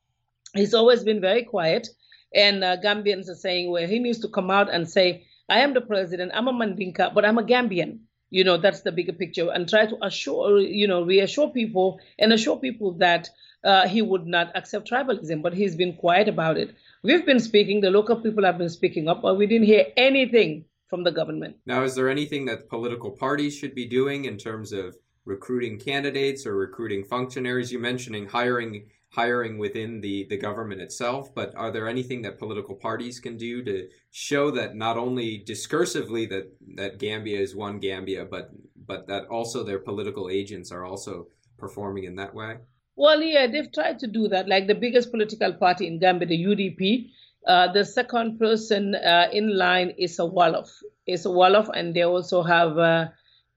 he's 0.55 0.75
always 0.75 1.03
been 1.03 1.21
very 1.21 1.45
quiet. 1.45 1.89
And 2.35 2.63
uh, 2.63 2.77
Gambians 2.79 3.29
are 3.29 3.35
saying, 3.37 3.71
well, 3.71 3.87
he 3.87 3.99
needs 3.99 4.19
to 4.21 4.29
come 4.29 4.51
out 4.51 4.73
and 4.73 4.89
say, 4.89 5.25
I 5.49 5.61
am 5.61 5.75
the 5.75 5.81
president, 5.81 6.33
I'm 6.35 6.49
a 6.49 6.53
Mandinka, 6.53 7.15
but 7.15 7.25
I'm 7.25 7.39
a 7.39 7.43
Gambian. 7.43 8.01
You 8.37 8.45
know, 8.45 8.57
that's 8.65 8.83
the 8.83 8.93
bigger 8.93 9.17
picture. 9.23 9.49
And 9.55 9.69
try 9.69 9.87
to 9.87 9.97
assure, 10.09 10.61
you 10.61 10.87
know, 10.87 11.01
reassure 11.03 11.49
people 11.61 11.99
and 12.19 12.33
assure 12.33 12.59
people 12.67 12.93
that 13.07 13.31
uh, 13.65 13.89
he 13.89 14.03
would 14.03 14.27
not 14.27 14.47
accept 14.55 14.91
tribalism, 14.91 15.43
but 15.43 15.55
he's 15.55 15.75
been 15.75 15.95
quiet 16.05 16.29
about 16.29 16.57
it. 16.57 16.75
We've 17.03 17.27
been 17.27 17.41
speaking, 17.41 17.81
the 17.81 17.91
local 17.91 18.17
people 18.17 18.45
have 18.45 18.59
been 18.59 18.69
speaking 18.69 19.09
up, 19.09 19.23
but 19.23 19.37
we 19.39 19.47
didn't 19.47 19.67
hear 19.67 19.87
anything 19.97 20.67
from 20.91 21.03
the 21.03 21.11
government. 21.11 21.57
Now, 21.67 21.83
is 21.83 21.95
there 21.95 22.09
anything 22.09 22.45
that 22.47 22.69
political 22.69 23.11
parties 23.11 23.57
should 23.57 23.75
be 23.75 23.87
doing 23.87 24.27
in 24.27 24.37
terms 24.37 24.73
of 24.73 24.97
recruiting 25.25 25.79
candidates 25.79 26.47
or 26.47 26.55
recruiting 26.57 27.05
functionaries? 27.05 27.73
You 27.73 27.81
mentioning 27.81 28.27
hiring 28.27 28.73
hiring 29.17 29.57
within 29.57 30.01
the, 30.03 30.27
the 30.29 30.37
government 30.37 30.79
itself, 30.83 31.35
but 31.35 31.51
are 31.57 31.71
there 31.71 31.89
anything 31.89 32.21
that 32.23 32.39
political 32.39 32.75
parties 32.75 33.19
can 33.19 33.39
do 33.39 33.65
to 33.65 33.89
show 34.11 34.51
that 34.51 34.77
not 34.77 34.99
only 34.99 35.43
discursively 35.49 36.29
that, 36.29 36.47
that 36.77 36.99
Gambia 36.99 37.41
is 37.41 37.57
one 37.57 37.79
Gambia, 37.79 38.27
but 38.27 38.51
but 38.87 39.09
that 39.09 39.25
also 39.27 39.65
their 39.65 39.81
political 39.81 40.29
agents 40.31 40.71
are 40.71 40.85
also 40.85 41.27
performing 41.59 42.05
in 42.05 42.15
that 42.17 42.35
way? 42.35 42.59
Well, 42.95 43.21
yeah, 43.23 43.47
they've 43.47 43.73
tried 43.73 43.99
to 44.01 44.07
do 44.07 44.29
that. 44.29 44.49
Like 44.49 44.67
the 44.69 44.75
biggest 44.75 45.11
political 45.11 45.53
party 45.55 45.87
in 45.87 45.99
Gambia, 45.99 46.29
the 46.29 46.45
UDP, 46.45 47.11
uh, 47.47 47.73
the 47.73 47.85
second 47.85 48.39
person 48.39 48.95
uh, 48.95 49.29
in 49.33 49.57
line 49.57 49.95
is 49.99 50.19
a 50.19 50.23
Wolof. 50.23 50.71
is 51.07 51.27
a 51.27 51.31
Wolof, 51.31 51.69
and 51.75 51.95
they 51.95 52.03
also 52.03 52.43
have 52.43 52.79
uh, 52.79 53.09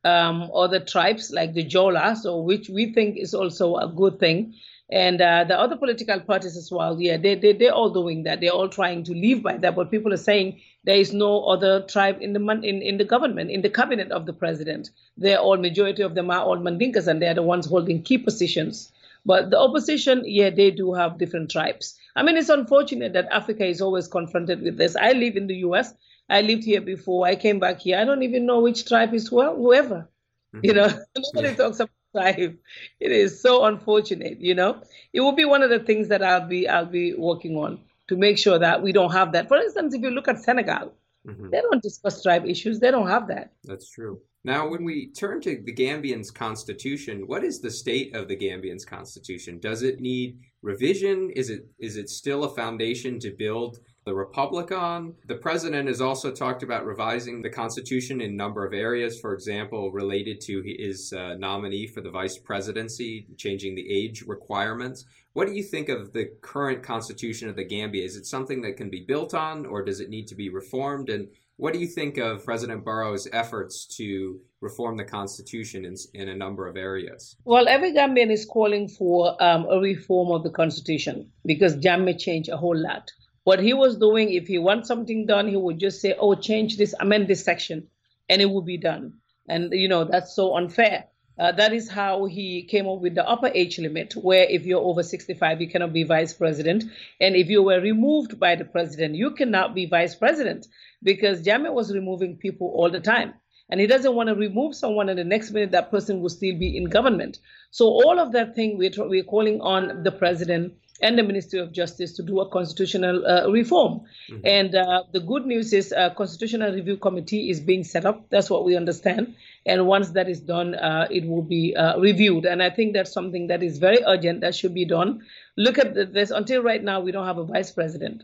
um, 0.03 0.49
other 0.53 0.79
tribes 0.79 1.31
like 1.31 1.53
the 1.53 1.65
Jola, 1.65 2.15
so 2.15 2.41
which 2.41 2.69
we 2.69 2.93
think 2.93 3.17
is 3.17 3.33
also 3.33 3.75
a 3.75 3.87
good 3.87 4.19
thing. 4.19 4.53
And 4.91 5.21
uh, 5.21 5.43
the 5.43 5.59
other 5.59 5.75
political 5.75 6.19
parties 6.19 6.57
as 6.57 6.71
well, 6.71 6.99
yeah, 6.99 7.17
they, 7.17 7.35
they, 7.35 7.53
they're 7.53 7.73
all 7.73 7.91
doing 7.91 8.23
that. 8.23 8.41
They're 8.41 8.51
all 8.51 8.69
trying 8.69 9.03
to 9.03 9.13
live 9.13 9.43
by 9.43 9.57
that. 9.57 9.75
But 9.75 9.91
people 9.91 10.11
are 10.13 10.17
saying 10.17 10.61
there 10.83 10.95
is 10.95 11.13
no 11.13 11.43
other 11.43 11.81
tribe 11.81 12.17
in 12.21 12.33
the 12.33 12.39
in, 12.63 12.81
in 12.81 12.97
the 12.97 13.03
government, 13.03 13.51
in 13.51 13.61
the 13.61 13.69
cabinet 13.69 14.11
of 14.11 14.25
the 14.25 14.33
president. 14.33 14.89
They're 15.15 15.37
all, 15.37 15.57
majority 15.57 16.01
of 16.01 16.15
them 16.15 16.31
are 16.31 16.41
all 16.41 16.57
Mandinkas, 16.57 17.07
and 17.07 17.21
they're 17.21 17.35
the 17.35 17.43
ones 17.43 17.67
holding 17.67 18.01
key 18.01 18.17
positions. 18.17 18.91
But 19.25 19.51
the 19.51 19.59
opposition, 19.59 20.23
yeah, 20.25 20.49
they 20.49 20.71
do 20.71 20.93
have 20.93 21.19
different 21.19 21.51
tribes. 21.51 21.95
I 22.15 22.23
mean, 22.23 22.35
it's 22.35 22.49
unfortunate 22.49 23.13
that 23.13 23.27
Africa 23.31 23.65
is 23.65 23.81
always 23.81 24.07
confronted 24.07 24.61
with 24.61 24.77
this. 24.77 24.95
I 24.95 25.11
live 25.11 25.35
in 25.35 25.45
the 25.45 25.57
US. 25.57 25.93
I 26.29 26.41
lived 26.41 26.63
here 26.63 26.81
before. 26.81 27.27
I 27.27 27.35
came 27.35 27.59
back 27.59 27.81
here. 27.81 27.99
I 27.99 28.05
don't 28.05 28.23
even 28.23 28.47
know 28.47 28.59
which 28.61 28.87
tribe 28.87 29.13
is 29.13 29.31
well, 29.31 29.55
whoever. 29.55 30.09
Mm-hmm. 30.55 30.65
You 30.65 30.73
know, 30.73 30.87
nobody 31.15 31.49
yeah. 31.49 31.55
talks 31.55 31.79
about 31.79 31.91
tribe. 32.15 32.57
It 32.99 33.11
is 33.11 33.41
so 33.41 33.65
unfortunate, 33.65 34.39
you 34.39 34.55
know. 34.55 34.81
It 35.13 35.21
will 35.21 35.33
be 35.33 35.45
one 35.45 35.63
of 35.63 35.69
the 35.69 35.79
things 35.79 36.07
that 36.09 36.23
I'll 36.23 36.47
be 36.47 36.67
I'll 36.67 36.85
be 36.85 37.13
working 37.13 37.55
on 37.57 37.79
to 38.07 38.17
make 38.17 38.37
sure 38.37 38.59
that 38.59 38.81
we 38.81 38.91
don't 38.91 39.11
have 39.11 39.31
that. 39.33 39.47
For 39.47 39.57
instance, 39.57 39.93
if 39.93 40.01
you 40.01 40.11
look 40.11 40.27
at 40.27 40.41
Senegal, 40.43 40.93
mm-hmm. 41.27 41.49
they 41.49 41.61
don't 41.61 41.81
discuss 41.81 42.23
tribe 42.23 42.45
issues. 42.45 42.79
They 42.79 42.91
don't 42.91 43.07
have 43.07 43.27
that. 43.27 43.51
That's 43.63 43.89
true. 43.89 44.21
Now, 44.43 44.69
when 44.69 44.85
we 44.85 45.11
turn 45.11 45.41
to 45.41 45.61
the 45.61 45.73
Gambian's 45.73 46.31
constitution, 46.31 47.27
what 47.27 47.43
is 47.43 47.59
the 47.59 47.69
state 47.69 48.15
of 48.15 48.29
the 48.29 48.37
Gambian's 48.37 48.85
constitution? 48.85 49.59
Does 49.59 49.83
it 49.83 49.99
need 49.99 50.39
revision? 50.61 51.29
Is 51.31 51.49
it 51.49 51.67
is 51.77 51.97
it 51.97 52.09
still 52.09 52.45
a 52.45 52.55
foundation 52.55 53.19
to 53.19 53.31
build 53.31 53.79
the 54.05 54.13
republic 54.13 54.71
on? 54.71 55.15
The 55.27 55.35
president 55.35 55.87
has 55.87 56.01
also 56.01 56.31
talked 56.31 56.63
about 56.63 56.85
revising 56.85 57.41
the 57.41 57.49
constitution 57.49 58.21
in 58.21 58.31
a 58.31 58.33
number 58.33 58.65
of 58.65 58.73
areas, 58.73 59.19
for 59.19 59.33
example, 59.33 59.91
related 59.91 60.41
to 60.41 60.61
his 60.61 61.13
uh, 61.13 61.35
nominee 61.35 61.87
for 61.87 62.01
the 62.01 62.09
vice 62.09 62.37
presidency, 62.37 63.27
changing 63.37 63.75
the 63.75 63.91
age 63.91 64.23
requirements. 64.23 65.05
What 65.33 65.47
do 65.47 65.53
you 65.53 65.63
think 65.63 65.89
of 65.89 66.13
the 66.13 66.31
current 66.41 66.81
constitution 66.81 67.49
of 67.49 67.55
the 67.55 67.63
Gambia? 67.63 68.03
Is 68.03 68.15
it 68.15 68.25
something 68.25 68.61
that 68.61 68.77
can 68.77 68.89
be 68.89 69.05
built 69.07 69.33
on, 69.33 69.65
or 69.65 69.83
does 69.83 69.99
it 69.99 70.09
need 70.09 70.27
to 70.27 70.35
be 70.35 70.49
reformed? 70.49 71.09
And 71.09 71.27
what 71.57 71.73
do 71.73 71.79
you 71.79 71.87
think 71.87 72.17
of 72.17 72.45
President 72.45 72.85
Barrow's 72.85 73.27
efforts 73.33 73.85
to 73.97 74.39
reform 74.61 74.95
the 74.95 75.03
Constitution 75.03 75.83
in, 75.83 75.95
in 76.13 76.29
a 76.29 76.35
number 76.35 76.67
of 76.67 76.77
areas? 76.77 77.35
Well, 77.43 77.67
every 77.67 77.91
Gambian 77.93 78.31
is 78.31 78.45
calling 78.45 78.87
for 78.87 79.41
um, 79.43 79.65
a 79.69 79.77
reform 79.79 80.31
of 80.31 80.43
the 80.43 80.51
Constitution 80.51 81.31
because 81.45 81.75
Jammeh 81.75 82.17
change 82.17 82.47
a 82.47 82.55
whole 82.55 82.77
lot. 82.77 83.11
What 83.49 83.61
he 83.61 83.73
was 83.73 83.97
doing, 83.97 84.31
if 84.31 84.47
he 84.47 84.59
wants 84.59 84.87
something 84.87 85.25
done, 85.25 85.47
he 85.47 85.57
would 85.57 85.79
just 85.79 86.01
say, 86.01 86.13
oh, 86.19 86.35
change 86.35 86.77
this, 86.77 86.93
amend 86.99 87.27
this 87.27 87.43
section, 87.43 87.87
and 88.29 88.43
it 88.43 88.45
will 88.45 88.61
be 88.61 88.77
done. 88.77 89.13
And, 89.47 89.73
you 89.73 89.87
know, 89.87 90.03
that's 90.03 90.35
so 90.35 90.55
unfair. 90.55 91.05
Uh, 91.39 91.51
that 91.53 91.73
is 91.73 91.89
how 91.89 92.25
he 92.25 92.61
came 92.61 92.87
up 92.87 92.99
with 92.99 93.15
the 93.15 93.27
upper 93.27 93.47
age 93.47 93.79
limit, 93.79 94.13
where 94.13 94.43
if 94.43 94.67
you're 94.67 94.83
over 94.83 95.01
65, 95.01 95.61
you 95.61 95.67
cannot 95.67 95.93
be 95.93 96.03
vice 96.03 96.31
president. 96.31 96.83
And 97.19 97.35
if 97.35 97.47
you 97.49 97.63
were 97.63 97.81
removed 97.81 98.39
by 98.39 98.55
the 98.55 98.65
president, 98.65 99.15
you 99.15 99.31
cannot 99.31 99.73
be 99.73 99.87
vice 99.87 100.13
president 100.13 100.67
because 101.01 101.41
Jammeh 101.41 101.73
was 101.73 101.91
removing 101.91 102.37
people 102.37 102.71
all 102.75 102.91
the 102.91 102.99
time. 102.99 103.33
And 103.71 103.81
he 103.81 103.87
doesn't 103.87 104.13
want 104.13 104.29
to 104.29 104.35
remove 104.35 104.75
someone, 104.75 105.09
and 105.09 105.17
the 105.17 105.23
next 105.23 105.49
minute 105.49 105.71
that 105.71 105.89
person 105.89 106.21
will 106.21 106.29
still 106.29 106.55
be 106.55 106.77
in 106.77 106.83
government. 106.83 107.39
So 107.71 107.85
all 107.85 108.19
of 108.19 108.31
that 108.33 108.53
thing 108.53 108.77
we're, 108.77 108.91
we're 108.97 109.23
calling 109.23 109.59
on 109.59 110.03
the 110.03 110.11
president 110.11 110.73
and 111.01 111.17
the 111.17 111.23
Ministry 111.23 111.59
of 111.59 111.71
Justice 111.71 112.13
to 112.13 112.23
do 112.23 112.39
a 112.39 112.49
constitutional 112.49 113.25
uh, 113.25 113.49
reform. 113.49 114.01
Mm-hmm. 114.29 114.45
And 114.45 114.75
uh, 114.75 115.03
the 115.11 115.19
good 115.19 115.45
news 115.45 115.73
is 115.73 115.91
a 115.91 116.13
constitutional 116.15 116.73
review 116.73 116.97
committee 116.97 117.49
is 117.49 117.59
being 117.59 117.83
set 117.83 118.05
up. 118.05 118.29
That's 118.29 118.49
what 118.49 118.65
we 118.65 118.75
understand. 118.75 119.35
And 119.65 119.85
once 119.87 120.09
that 120.11 120.29
is 120.29 120.39
done, 120.39 120.75
uh, 120.75 121.07
it 121.09 121.25
will 121.25 121.41
be 121.41 121.75
uh, 121.75 121.99
reviewed. 121.99 122.45
And 122.45 122.61
I 122.61 122.69
think 122.69 122.93
that's 122.93 123.11
something 123.11 123.47
that 123.47 123.63
is 123.63 123.77
very 123.77 123.99
urgent 124.05 124.41
that 124.41 124.55
should 124.55 124.73
be 124.73 124.85
done. 124.85 125.21
Look 125.57 125.77
at 125.77 125.93
this. 126.13 126.31
Until 126.31 126.63
right 126.63 126.83
now, 126.83 127.01
we 127.01 127.11
don't 127.11 127.25
have 127.25 127.37
a 127.37 127.45
vice 127.45 127.71
president 127.71 128.23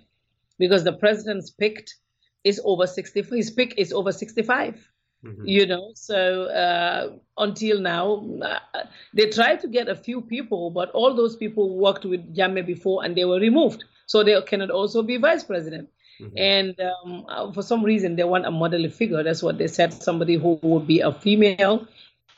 because 0.57 0.83
the 0.83 0.93
president's 0.93 1.49
picked 1.49 1.95
is 2.43 2.61
over 2.63 2.88
60. 2.88 3.23
His 3.23 3.51
pick 3.51 3.77
is 3.77 3.91
over 3.91 4.11
65. 4.11 4.89
Mm-hmm. 5.25 5.47
You 5.47 5.65
know, 5.65 5.91
so 5.95 6.43
uh, 6.45 7.13
until 7.38 7.79
now, 7.81 8.23
uh, 8.43 8.59
they 9.13 9.29
tried 9.29 9.59
to 9.61 9.67
get 9.67 9.89
a 9.89 9.95
few 9.95 10.21
people, 10.21 10.69
but 10.69 10.91
all 10.91 11.15
those 11.15 11.35
people 11.35 11.75
worked 11.77 12.05
with 12.05 12.35
Jammeh 12.35 12.65
before 12.65 13.03
and 13.03 13.15
they 13.17 13.25
were 13.25 13.39
removed. 13.39 13.85
So 14.05 14.23
they 14.23 14.39
cannot 14.41 14.69
also 14.69 15.01
be 15.01 15.17
vice 15.17 15.43
president. 15.43 15.89
Mm-hmm. 16.21 16.38
And 16.38 16.79
um, 16.79 17.25
uh, 17.27 17.51
for 17.51 17.63
some 17.63 17.83
reason, 17.83 18.15
they 18.15 18.23
want 18.23 18.45
a 18.45 18.51
motherly 18.51 18.89
figure. 18.89 19.23
That's 19.23 19.41
what 19.41 19.57
they 19.57 19.67
said 19.67 19.93
somebody 19.93 20.35
who 20.35 20.59
would 20.61 20.85
be 20.85 20.99
a 20.99 21.11
female 21.11 21.88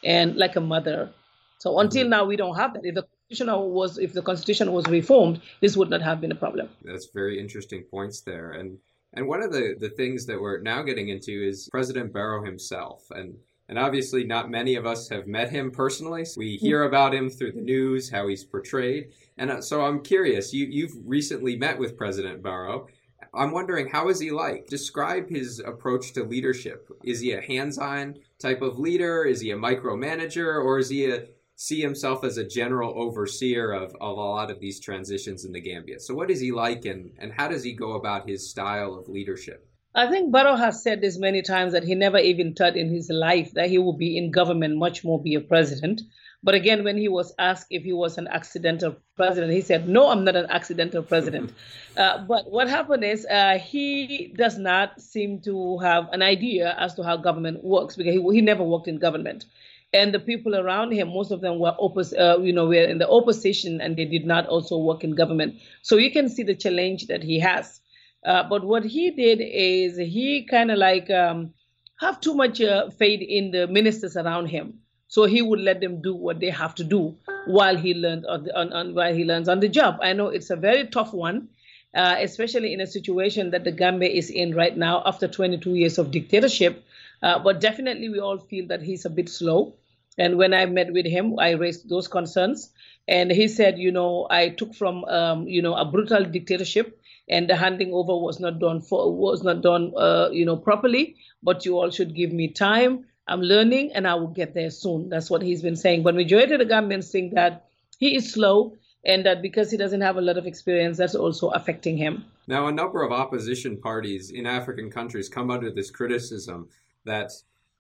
and 0.04 0.38
like 0.38 0.56
a 0.56 0.62
mother. 0.62 1.12
So 1.60 1.80
until 1.80 2.04
mm-hmm. 2.04 2.12
now, 2.12 2.26
we 2.26 2.38
don't 2.38 2.56
have 2.56 2.74
that. 2.74 2.86
If 2.86 2.96
the 2.96 3.04
constitution 3.04 3.48
was, 3.52 3.98
if 3.98 4.14
the 4.14 4.22
constitution 4.22 4.72
was 4.72 4.88
reformed, 4.88 5.42
this 5.60 5.76
would 5.76 5.90
not 5.90 6.02
have 6.02 6.22
been 6.22 6.32
a 6.32 6.36
problem. 6.36 6.70
That's 6.84 7.10
very 7.14 7.38
interesting 7.38 7.84
points 7.84 8.22
there. 8.22 8.52
And 8.52 8.78
and 9.14 9.28
one 9.28 9.42
of 9.42 9.52
the, 9.52 9.76
the 9.80 9.90
things 9.90 10.26
that 10.26 10.40
we're 10.40 10.62
now 10.62 10.82
getting 10.82 11.10
into 11.10 11.32
is 11.32 11.70
President 11.72 12.14
Barrow 12.14 12.44
himself. 12.44 13.06
And 13.12 13.38
and 13.70 13.78
obviously, 13.78 14.24
not 14.24 14.50
many 14.50 14.76
of 14.76 14.86
us 14.86 15.10
have 15.10 15.28
met 15.28 15.50
him 15.50 15.72
personally. 15.72 16.26
We 16.38 16.56
hear 16.56 16.84
about 16.84 17.14
him 17.14 17.30
through 17.30 17.52
the 17.52 17.62
news, 17.62 18.10
how 18.10 18.28
he's 18.28 18.46
portrayed. 18.46 19.12
And 19.38 19.52
uh, 19.52 19.62
so 19.62 19.82
I'm 19.82 20.02
curious, 20.02 20.54
you, 20.54 20.68
you've 20.68 20.96
recently 21.04 21.58
met 21.58 21.78
with 21.78 21.98
President 21.98 22.42
Barrow. 22.42 22.88
I'm 23.34 23.52
wondering, 23.52 23.90
how 23.90 24.08
is 24.08 24.22
he 24.22 24.32
like? 24.32 24.68
Describe 24.68 25.30
his 25.30 25.60
approach 25.60 26.14
to 26.14 26.24
leadership. 26.24 26.88
Is 27.04 27.20
he 27.20 27.34
a 27.34 27.42
hands 27.42 27.78
on 27.78 28.16
type 28.40 28.62
of 28.62 28.80
leader? 28.80 29.26
Is 29.26 29.42
he 29.42 29.52
a 29.52 29.58
micromanager? 29.58 30.64
Or 30.64 30.80
is 30.80 30.90
he 30.90 31.12
a 31.12 31.26
see 31.58 31.82
himself 31.82 32.24
as 32.24 32.38
a 32.38 32.48
general 32.48 32.94
overseer 32.96 33.74
of, 33.74 33.90
of 34.00 34.18
a 34.18 34.22
lot 34.22 34.52
of 34.52 34.60
these 34.60 34.80
transitions 34.80 35.44
in 35.44 35.52
the 35.52 35.60
Gambia. 35.60 36.00
So, 36.00 36.14
what 36.14 36.30
is 36.30 36.40
he 36.40 36.52
like, 36.52 36.86
and, 36.86 37.12
and 37.18 37.34
how 37.34 37.48
does 37.50 37.64
he 37.64 37.74
go 37.74 37.94
about 37.94 38.30
his 38.30 38.50
style 38.50 38.94
of 38.94 39.10
leadership? 39.10 39.68
I 39.96 40.08
think 40.08 40.32
Barrow 40.32 40.56
has 40.56 40.84
said 40.84 41.02
this 41.02 41.18
many 41.18 41.42
times 41.42 41.74
that 41.74 41.84
he 41.84 41.96
never 41.96 42.20
even 42.20 42.54
thought 42.54 42.78
in 42.78 42.90
his 42.94 43.10
life 43.10 43.54
that 43.54 43.70
he 43.70 43.80
would 43.80 43.98
be 43.98 44.16
in 44.16 44.30
government, 44.30 44.78
much 44.78 45.04
more 45.04 45.20
be 45.20 45.34
a 45.34 45.42
president. 45.42 46.02
But 46.44 46.54
again, 46.54 46.84
when 46.84 46.96
he 46.98 47.08
was 47.08 47.34
asked 47.40 47.66
if 47.72 47.82
he 47.84 47.94
was 47.94 48.20
an 48.20 48.28
accidental 48.28 48.96
president, 49.16 49.52
he 49.54 49.62
said, 49.62 49.90
No, 49.90 50.10
I'm 50.10 50.24
not 50.24 50.36
an 50.36 50.46
accidental 50.52 51.02
president. 51.02 51.52
uh, 51.98 52.20
but 52.28 52.52
what 52.52 52.70
happened 52.70 53.04
is 53.04 53.26
uh, 53.26 53.58
he 53.58 54.32
does 54.38 54.60
not 54.60 55.02
seem 55.02 55.42
to 55.42 55.80
have 55.80 56.08
an 56.14 56.22
idea 56.22 56.76
as 56.78 56.94
to 56.94 57.04
how 57.04 57.18
government 57.18 57.64
works 57.64 57.96
because 57.96 58.14
he, 58.14 58.22
he 58.32 58.42
never 58.42 58.64
worked 58.64 58.88
in 58.88 59.00
government 59.00 59.46
and 59.94 60.14
the 60.14 60.20
people 60.20 60.56
around 60.56 60.92
him, 60.92 61.10
most 61.10 61.32
of 61.32 61.42
them 61.42 61.60
were 61.60 61.74
oppos- 61.80 62.18
uh, 62.18 62.40
you 62.42 62.52
know, 62.54 62.68
were 62.68 62.74
in 62.84 62.98
the 62.98 63.10
opposition, 63.10 63.80
and 63.82 63.96
they 63.96 64.06
did 64.06 64.26
not 64.26 64.46
also 64.48 64.78
work 64.78 65.04
in 65.04 65.12
government. 65.16 65.56
So 65.82 65.98
you 65.98 66.12
can 66.12 66.30
see 66.30 66.44
the 66.44 66.56
challenge 66.56 67.08
that 67.08 67.24
he 67.24 67.40
has. 67.40 67.80
Uh, 68.26 68.44
but 68.44 68.64
what 68.66 68.84
he 68.84 69.12
did 69.12 69.40
is 69.42 69.98
he 69.98 70.46
kind 70.50 70.72
of 70.72 70.78
like 70.78 71.10
um, 71.10 71.54
have 72.00 72.20
too 72.20 72.34
much 72.34 72.60
uh, 72.62 72.90
faith 72.90 73.22
in 73.22 73.52
the 73.52 73.68
ministers 73.68 74.18
around 74.18 74.48
him. 74.48 74.80
So 75.08 75.24
he 75.26 75.42
would 75.42 75.62
let 75.62 75.80
them 75.80 76.02
do 76.02 76.14
what 76.14 76.42
they 76.42 76.50
have 76.50 76.76
to 76.76 76.84
do 76.84 77.16
while 77.46 77.78
he 77.78 77.94
learned 77.94 78.26
on, 78.26 78.44
the, 78.44 78.60
on, 78.60 78.74
on 78.74 78.94
while 78.94 79.14
he 79.14 79.24
learns 79.24 79.48
on 79.48 79.62
the 79.62 79.70
job. 79.70 80.00
I 80.02 80.12
know 80.12 80.28
it's 80.28 80.50
a 80.50 80.58
very 80.58 80.88
tough 80.88 81.14
one. 81.14 81.50
Uh, 81.96 82.18
especially 82.20 82.74
in 82.74 82.82
a 82.82 82.86
situation 82.86 83.50
that 83.50 83.64
the 83.64 83.72
Gambia 83.72 84.10
is 84.10 84.30
in 84.30 84.54
right 84.54 84.78
now 84.78 85.02
after 85.06 85.28
22 85.28 85.74
years 85.76 85.98
of 85.98 86.12
dictatorship, 86.12 86.84
uh, 87.22 87.40
but 87.40 87.62
definitely, 87.62 88.10
we 88.10 88.20
all 88.20 88.38
feel 88.38 88.68
that 88.68 88.82
he's 88.82 89.06
a 89.06 89.10
bit 89.10 89.30
slow. 89.30 89.76
And 90.18 90.38
when 90.38 90.54
I 90.54 90.66
met 90.66 90.92
with 90.92 91.06
him, 91.06 91.38
I 91.40 91.52
raised 91.52 91.90
those 91.90 92.08
concerns. 92.08 92.72
And 93.08 93.32
he 93.32 93.48
said, 93.48 93.78
you 93.78 93.92
know, 93.92 94.28
I 94.30 94.50
took 94.50 94.74
from, 94.74 95.06
um, 95.06 95.48
you 95.48 95.62
know, 95.62 95.76
a 95.76 95.86
brutal 95.86 96.26
dictatorship, 96.26 97.00
and 97.30 97.50
the 97.50 97.56
handing 97.56 97.94
over 97.94 98.16
was 98.18 98.40
not 98.40 98.60
done 98.60 98.82
for 98.82 99.14
was 99.14 99.44
not 99.44 99.62
done, 99.62 99.94
uh, 99.96 100.30
you 100.32 100.46
know, 100.46 100.58
properly. 100.58 101.16
But 101.44 101.66
you 101.66 101.78
all 101.78 101.90
should 101.92 102.16
give 102.16 102.34
me 102.34 102.50
time. 102.50 103.06
I'm 103.28 103.42
learning, 103.42 103.92
and 103.94 104.08
I 104.08 104.16
will 104.16 104.28
get 104.28 104.54
there 104.54 104.70
soon. 104.70 105.10
That's 105.10 105.30
what 105.30 105.42
he's 105.42 105.62
been 105.62 105.76
saying. 105.76 106.04
But 106.04 106.16
majority 106.16 106.54
of 106.54 106.60
the 106.60 106.66
Gambians 106.66 107.12
think 107.12 107.34
that 107.36 107.66
he 108.00 108.16
is 108.16 108.32
slow, 108.32 108.76
and 109.06 109.26
that 109.26 109.42
because 109.42 109.70
he 109.72 109.78
doesn't 109.78 110.02
have 110.02 110.18
a 110.18 110.22
lot 110.22 110.38
of 110.38 110.48
experience, 110.48 110.98
that's 110.98 111.16
also 111.16 111.50
affecting 111.50 111.98
him. 111.98 112.26
Now, 112.48 112.68
a 112.68 112.72
number 112.72 113.04
of 113.04 113.12
opposition 113.12 113.78
parties 113.78 114.32
in 114.32 114.46
African 114.46 114.90
countries 114.90 115.28
come 115.30 115.52
under 115.52 115.70
this 115.70 115.92
criticism 115.92 116.70
that 117.08 117.32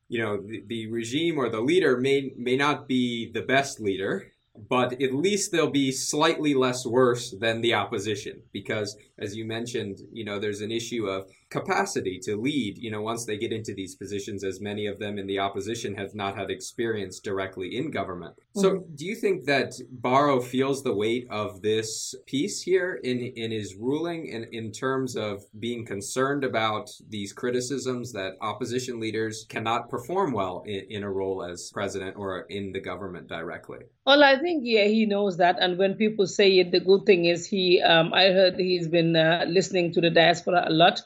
you 0.09 0.19
know 0.21 0.41
the, 0.41 0.63
the 0.67 0.87
regime 0.87 1.37
or 1.37 1.49
the 1.49 1.61
leader 1.61 1.97
may 1.97 2.31
may 2.37 2.57
not 2.57 2.87
be 2.87 3.31
the 3.31 3.41
best 3.41 3.79
leader 3.79 4.31
but 4.69 4.99
at 5.01 5.13
least 5.13 5.51
they'll 5.51 5.69
be 5.69 5.91
slightly 5.91 6.55
less 6.55 6.83
worse 6.83 7.29
than 7.39 7.61
the 7.61 7.75
opposition. 7.75 8.41
Because 8.51 8.97
as 9.19 9.35
you 9.35 9.45
mentioned 9.45 9.99
you 10.11 10.25
know 10.25 10.39
there's 10.39 10.61
an 10.61 10.71
issue 10.71 11.05
of 11.07 11.29
capacity 11.49 12.19
to 12.23 12.35
lead, 12.35 12.77
you 12.77 12.91
know, 12.91 13.01
once 13.01 13.25
they 13.25 13.37
get 13.37 13.53
into 13.53 13.73
these 13.73 13.95
positions, 13.95 14.43
as 14.43 14.59
many 14.59 14.85
of 14.85 14.99
them 14.99 15.17
in 15.17 15.27
the 15.27 15.39
opposition 15.39 15.95
have 15.95 16.13
not 16.13 16.37
had 16.37 16.49
experience 16.49 17.19
directly 17.19 17.77
in 17.77 17.89
government. 17.89 18.35
Mm-hmm. 18.35 18.61
So, 18.61 18.85
do 18.95 19.05
you 19.05 19.15
think 19.15 19.45
that 19.45 19.73
Barrow 19.89 20.41
feels 20.41 20.83
the 20.83 20.93
weight 20.93 21.27
of 21.29 21.61
this 21.61 22.13
piece 22.25 22.61
here 22.61 22.99
in, 23.03 23.19
in 23.19 23.51
his 23.51 23.75
ruling 23.75 24.27
in, 24.27 24.47
in 24.51 24.71
terms 24.71 25.15
of 25.15 25.41
being 25.59 25.85
concerned 25.85 26.43
about 26.43 26.89
these 27.09 27.31
criticisms 27.33 28.11
that 28.11 28.33
opposition 28.41 28.99
leaders 28.99 29.45
cannot 29.47 29.89
perform 29.89 30.33
well 30.33 30.63
in, 30.65 30.85
in 30.89 31.03
a 31.03 31.11
role 31.11 31.43
as 31.43 31.71
president 31.73 32.15
or 32.17 32.41
in 32.49 32.71
the 32.73 32.81
government 32.81 33.27
directly? 33.27 33.79
Well, 34.05 34.23
I 34.23 34.37
think 34.37 34.63
yeah, 34.65 34.85
he 34.85 35.05
knows 35.05 35.37
that, 35.37 35.57
and 35.61 35.77
when 35.77 35.95
people 35.95 36.27
say 36.27 36.59
it, 36.59 36.71
the 36.71 36.79
good 36.79 37.05
thing 37.05 37.25
is 37.25 37.47
he. 37.47 37.81
Um, 37.81 38.13
I 38.13 38.25
heard 38.31 38.55
he's 38.55 38.87
been 38.87 39.15
uh, 39.15 39.45
listening 39.47 39.93
to 39.93 40.01
the 40.01 40.09
diaspora 40.09 40.65
a 40.67 40.71
lot 40.71 41.01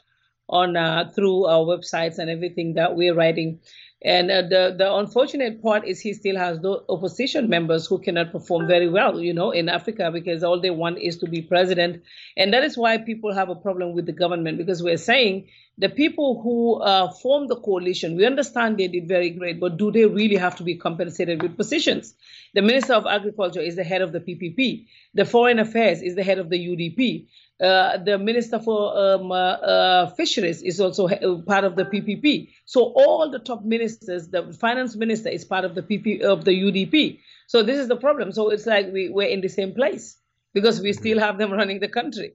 on 0.52 0.76
uh, 0.76 1.10
through 1.14 1.46
our 1.46 1.64
websites 1.64 2.18
and 2.18 2.30
everything 2.30 2.74
that 2.74 2.94
we're 2.94 3.14
writing. 3.14 3.58
And 4.04 4.30
uh, 4.32 4.42
the 4.42 4.74
the 4.76 4.92
unfortunate 4.94 5.62
part 5.62 5.86
is 5.86 6.00
he 6.00 6.12
still 6.12 6.36
has 6.36 6.60
those 6.60 6.82
opposition 6.88 7.48
members 7.48 7.86
who 7.86 7.98
cannot 7.98 8.32
perform 8.32 8.66
very 8.66 8.88
well, 8.88 9.20
you 9.20 9.32
know, 9.32 9.52
in 9.52 9.68
Africa 9.68 10.10
because 10.12 10.42
all 10.42 10.60
they 10.60 10.70
want 10.70 10.98
is 10.98 11.18
to 11.18 11.28
be 11.28 11.40
president, 11.40 12.02
and 12.36 12.52
that 12.52 12.64
is 12.64 12.76
why 12.76 12.98
people 12.98 13.32
have 13.32 13.48
a 13.48 13.54
problem 13.54 13.94
with 13.94 14.06
the 14.06 14.12
government 14.12 14.58
because 14.58 14.82
we're 14.82 14.96
saying 14.96 15.46
the 15.78 15.88
people 15.88 16.42
who 16.42 16.80
uh, 16.82 17.10
formed 17.10 17.48
the 17.48 17.56
coalition, 17.56 18.16
we 18.16 18.26
understand 18.26 18.76
they 18.76 18.88
did 18.88 19.08
very 19.08 19.30
great, 19.30 19.58
but 19.58 19.78
do 19.78 19.90
they 19.90 20.04
really 20.04 20.36
have 20.36 20.54
to 20.56 20.62
be 20.62 20.76
compensated 20.76 21.42
with 21.42 21.56
positions? 21.56 22.14
The 22.54 22.60
Minister 22.60 22.92
of 22.92 23.06
Agriculture 23.06 23.60
is 23.60 23.76
the 23.76 23.84
head 23.84 24.02
of 24.02 24.12
the 24.12 24.20
PPP. 24.20 24.86
The 25.14 25.24
Foreign 25.24 25.58
Affairs 25.58 26.02
is 26.02 26.14
the 26.14 26.22
head 26.22 26.38
of 26.38 26.50
the 26.50 26.58
UDP. 26.58 27.26
Uh, 27.62 27.96
the 27.98 28.18
Minister 28.18 28.58
for 28.58 28.98
um, 28.98 29.30
uh, 29.30 29.34
uh, 29.34 30.10
Fisheries 30.14 30.62
is 30.62 30.80
also 30.80 31.06
part 31.46 31.62
of 31.62 31.76
the 31.76 31.84
PPP. 31.84 32.48
So 32.64 32.92
all 32.96 33.30
the 33.30 33.38
top 33.38 33.64
ministers, 33.64 34.28
the 34.28 34.52
finance 34.52 34.96
minister 34.96 35.28
is 35.28 35.44
part 35.44 35.64
of 35.64 35.76
the 35.76 35.82
PP 35.82 36.22
of 36.22 36.44
the 36.44 36.50
UDP. 36.50 37.20
So 37.46 37.62
this 37.62 37.78
is 37.78 37.86
the 37.86 37.96
problem. 37.96 38.32
So 38.32 38.50
it's 38.50 38.66
like 38.66 38.92
we, 38.92 39.10
we're 39.10 39.28
in 39.28 39.42
the 39.42 39.48
same 39.48 39.74
place 39.74 40.18
because 40.54 40.80
we 40.80 40.92
still 40.92 41.20
have 41.20 41.38
them 41.38 41.52
running 41.52 41.78
the 41.78 41.88
country. 41.88 42.34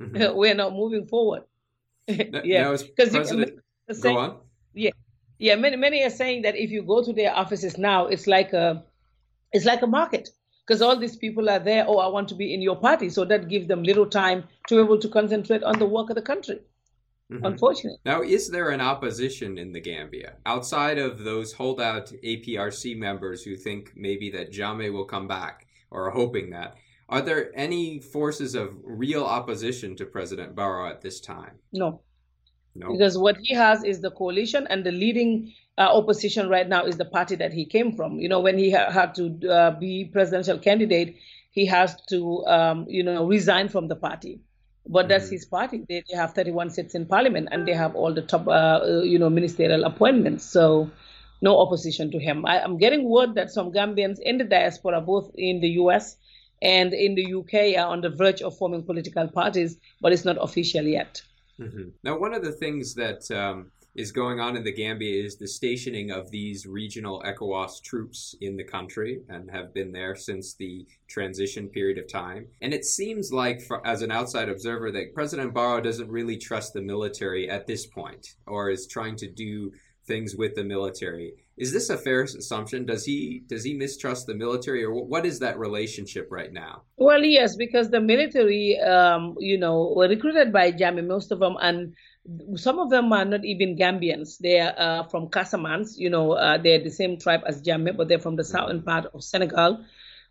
Mm-hmm. 0.00 0.36
we're 0.36 0.54
not 0.54 0.72
moving 0.72 1.06
forward. 1.06 1.44
yeah, 2.08 2.70
because 2.72 3.10
President... 3.10 3.60
go 4.00 4.18
on. 4.18 4.38
Yeah, 4.74 4.90
yeah. 5.38 5.54
Many 5.54 5.76
many 5.76 6.04
are 6.04 6.10
saying 6.10 6.42
that 6.42 6.56
if 6.56 6.70
you 6.70 6.82
go 6.82 7.04
to 7.04 7.12
their 7.12 7.34
offices 7.34 7.78
now, 7.78 8.06
it's 8.06 8.26
like 8.26 8.52
a 8.52 8.84
it's 9.52 9.64
like 9.64 9.82
a 9.82 9.86
market 9.86 10.28
because 10.66 10.82
all 10.82 10.96
these 10.98 11.16
people 11.16 11.48
are 11.48 11.58
there. 11.58 11.84
Oh, 11.86 11.98
I 11.98 12.08
want 12.08 12.28
to 12.28 12.34
be 12.34 12.52
in 12.52 12.60
your 12.60 12.76
party, 12.76 13.08
so 13.08 13.24
that 13.24 13.48
gives 13.48 13.68
them 13.68 13.82
little 13.82 14.06
time 14.06 14.44
to 14.68 14.76
be 14.76 14.80
able 14.82 14.98
to 14.98 15.08
concentrate 15.08 15.62
on 15.62 15.78
the 15.78 15.86
work 15.86 16.10
of 16.10 16.16
the 16.16 16.22
country. 16.22 16.60
Mm-hmm. 17.32 17.44
Unfortunately. 17.44 17.98
Now, 18.04 18.22
is 18.22 18.48
there 18.48 18.70
an 18.70 18.80
opposition 18.80 19.58
in 19.58 19.72
the 19.72 19.80
Gambia 19.80 20.34
outside 20.46 20.98
of 20.98 21.24
those 21.24 21.52
holdout 21.52 22.12
APRC 22.24 22.96
members 22.96 23.42
who 23.42 23.56
think 23.56 23.92
maybe 23.96 24.30
that 24.30 24.52
Jammeh 24.52 24.92
will 24.92 25.04
come 25.04 25.26
back 25.26 25.66
or 25.90 26.06
are 26.06 26.10
hoping 26.10 26.50
that? 26.50 26.76
Are 27.08 27.22
there 27.22 27.50
any 27.56 27.98
forces 27.98 28.54
of 28.54 28.76
real 28.84 29.24
opposition 29.24 29.96
to 29.96 30.06
President 30.06 30.54
Barrow 30.54 30.88
at 30.88 31.00
this 31.00 31.20
time? 31.20 31.58
No. 31.72 32.02
No. 32.76 32.92
Because 32.92 33.16
what 33.18 33.36
he 33.42 33.54
has 33.54 33.82
is 33.84 34.00
the 34.00 34.10
coalition, 34.10 34.66
and 34.68 34.84
the 34.84 34.92
leading 34.92 35.52
uh, 35.78 35.82
opposition 35.82 36.48
right 36.48 36.68
now 36.68 36.84
is 36.84 36.96
the 36.96 37.04
party 37.04 37.36
that 37.36 37.52
he 37.52 37.64
came 37.64 37.92
from. 37.92 38.18
You 38.18 38.28
know, 38.28 38.40
when 38.40 38.58
he 38.58 38.70
ha- 38.70 38.90
had 38.90 39.14
to 39.16 39.48
uh, 39.48 39.70
be 39.72 40.06
presidential 40.06 40.58
candidate, 40.58 41.16
he 41.50 41.66
has 41.66 42.00
to, 42.08 42.44
um, 42.46 42.86
you 42.88 43.02
know, 43.02 43.26
resign 43.26 43.68
from 43.68 43.88
the 43.88 43.96
party. 43.96 44.40
But 44.88 45.08
that's 45.08 45.26
mm-hmm. 45.26 45.32
his 45.32 45.44
party. 45.46 45.84
They, 45.88 46.04
they, 46.08 46.16
have 46.16 46.32
31 46.32 46.70
seats 46.70 46.94
in 46.94 47.06
parliament, 47.06 47.48
and 47.50 47.66
they 47.66 47.72
have 47.72 47.96
all 47.96 48.14
the 48.14 48.22
top, 48.22 48.46
uh, 48.46 48.50
uh, 48.50 49.02
you 49.02 49.18
know, 49.18 49.28
ministerial 49.28 49.84
appointments. 49.84 50.44
So, 50.44 50.90
no 51.42 51.58
opposition 51.58 52.10
to 52.12 52.18
him. 52.18 52.46
I, 52.46 52.62
am 52.62 52.78
getting 52.78 53.08
word 53.08 53.34
that 53.34 53.50
some 53.50 53.72
Gambians 53.72 54.18
in 54.20 54.38
the 54.38 54.44
diaspora, 54.44 55.00
both 55.00 55.30
in 55.34 55.60
the 55.60 55.68
U.S. 55.80 56.16
and 56.62 56.94
in 56.94 57.14
the 57.16 57.24
U.K., 57.24 57.76
are 57.76 57.88
on 57.88 58.00
the 58.00 58.10
verge 58.10 58.40
of 58.42 58.56
forming 58.56 58.84
political 58.84 59.26
parties, 59.28 59.76
but 60.00 60.12
it's 60.12 60.24
not 60.24 60.36
official 60.40 60.84
yet. 60.84 61.20
Mm-hmm. 61.60 61.88
Now, 62.04 62.18
one 62.18 62.32
of 62.32 62.44
the 62.44 62.52
things 62.52 62.94
that 62.94 63.28
um, 63.30 63.72
is 63.96 64.12
going 64.12 64.40
on 64.40 64.56
in 64.56 64.62
the 64.62 64.72
Gambia 64.72 65.24
is 65.24 65.36
the 65.36 65.48
stationing 65.48 66.10
of 66.10 66.30
these 66.30 66.66
regional 66.66 67.22
ECOWAS 67.24 67.82
troops 67.82 68.34
in 68.42 68.56
the 68.56 68.64
country 68.64 69.22
and 69.30 69.50
have 69.50 69.72
been 69.72 69.90
there 69.90 70.14
since 70.14 70.54
the 70.54 70.86
transition 71.08 71.68
period 71.68 71.96
of 71.98 72.06
time. 72.06 72.46
And 72.60 72.74
it 72.74 72.84
seems 72.84 73.32
like, 73.32 73.62
for, 73.62 73.84
as 73.86 74.02
an 74.02 74.12
outside 74.12 74.50
observer, 74.50 74.92
that 74.92 75.14
President 75.14 75.54
Barrow 75.54 75.80
doesn't 75.80 76.10
really 76.10 76.36
trust 76.36 76.74
the 76.74 76.82
military 76.82 77.48
at 77.48 77.66
this 77.66 77.86
point 77.86 78.34
or 78.46 78.68
is 78.68 78.86
trying 78.86 79.16
to 79.16 79.28
do 79.28 79.72
things 80.06 80.36
with 80.36 80.54
the 80.54 80.64
military. 80.64 81.32
Is 81.56 81.72
this 81.72 81.88
a 81.88 81.96
fair 81.96 82.22
assumption? 82.22 82.84
Does 82.84 83.04
he 83.04 83.42
does 83.46 83.64
he 83.64 83.74
mistrust 83.74 84.26
the 84.26 84.34
military, 84.34 84.84
or 84.84 84.92
what 84.92 85.24
is 85.24 85.38
that 85.38 85.58
relationship 85.58 86.28
right 86.30 86.52
now? 86.52 86.82
Well, 86.98 87.24
yes, 87.24 87.56
because 87.56 87.90
the 87.90 88.00
military, 88.00 88.78
um, 88.80 89.36
you 89.38 89.58
know, 89.58 89.94
were 89.96 90.08
recruited 90.08 90.52
by 90.52 90.70
Jammeh, 90.70 91.06
most 91.06 91.32
of 91.32 91.38
them, 91.40 91.56
and 91.62 91.94
some 92.56 92.78
of 92.78 92.90
them 92.90 93.12
are 93.12 93.24
not 93.24 93.44
even 93.44 93.76
Gambians. 93.76 94.38
They 94.38 94.60
are 94.60 94.74
uh, 94.76 95.02
from 95.04 95.28
Casamance. 95.28 95.96
You 95.96 96.10
know, 96.10 96.32
uh, 96.32 96.58
they're 96.58 96.82
the 96.82 96.90
same 96.90 97.18
tribe 97.18 97.42
as 97.46 97.62
Jammeh, 97.62 97.96
but 97.96 98.08
they're 98.08 98.18
from 98.18 98.36
the 98.36 98.44
southern 98.44 98.82
part 98.82 99.06
of 99.14 99.22
Senegal. 99.22 99.84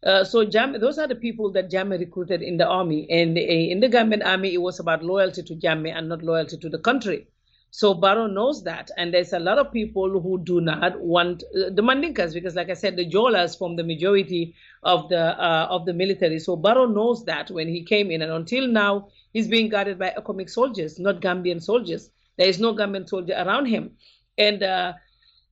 Uh, 0.03 0.23
so 0.23 0.45
Jammeh, 0.45 0.79
those 0.79 0.99
are 0.99 1.07
the 1.07 1.15
people 1.15 1.51
that 1.53 1.71
Jammeh 1.71 1.99
recruited 1.99 2.41
in 2.41 2.57
the 2.57 2.67
army. 2.67 3.07
And 3.09 3.37
in 3.37 3.79
the 3.79 3.89
Gambian 3.89 4.25
army, 4.25 4.53
it 4.53 4.61
was 4.61 4.79
about 4.79 5.03
loyalty 5.03 5.43
to 5.43 5.55
Jammeh 5.55 5.95
and 5.95 6.09
not 6.09 6.21
loyalty 6.23 6.57
to 6.57 6.69
the 6.69 6.79
country. 6.79 7.27
So 7.71 7.93
Barrow 7.93 8.27
knows 8.27 8.63
that, 8.63 8.89
and 8.95 9.13
there's 9.13 9.33
a 9.33 9.39
lot 9.39 9.57
of 9.57 9.69
people 9.73 10.21
who 10.21 10.41
do 10.41 10.61
not 10.61 10.97
want 11.01 11.43
uh, 11.43 11.71
the 11.71 11.81
Mandinkas 11.81 12.33
because, 12.33 12.55
like 12.55 12.69
I 12.69 12.73
said, 12.73 12.95
the 12.95 13.05
Jolas 13.05 13.57
form 13.57 13.75
the 13.75 13.83
majority 13.83 14.55
of 14.83 15.09
the 15.09 15.19
uh, 15.37 15.67
of 15.69 15.85
the 15.85 15.93
military. 15.93 16.39
So 16.39 16.55
Barrow 16.55 16.85
knows 16.85 17.25
that 17.25 17.51
when 17.51 17.67
he 17.67 17.83
came 17.83 18.11
in, 18.11 18.21
and 18.21 18.31
until 18.31 18.65
now, 18.67 19.09
he's 19.35 19.47
being 19.47 19.69
guarded 19.69 19.99
by 19.99 20.13
ECOMIG 20.17 20.49
soldiers, 20.49 20.97
not 20.99 21.21
Gambian 21.21 21.61
soldiers. 21.61 22.09
There 22.37 22.47
is 22.47 22.59
no 22.59 22.73
Gambian 22.73 23.07
soldier 23.07 23.33
around 23.33 23.65
him. 23.67 23.91
And 24.37 24.63
uh, 24.63 24.93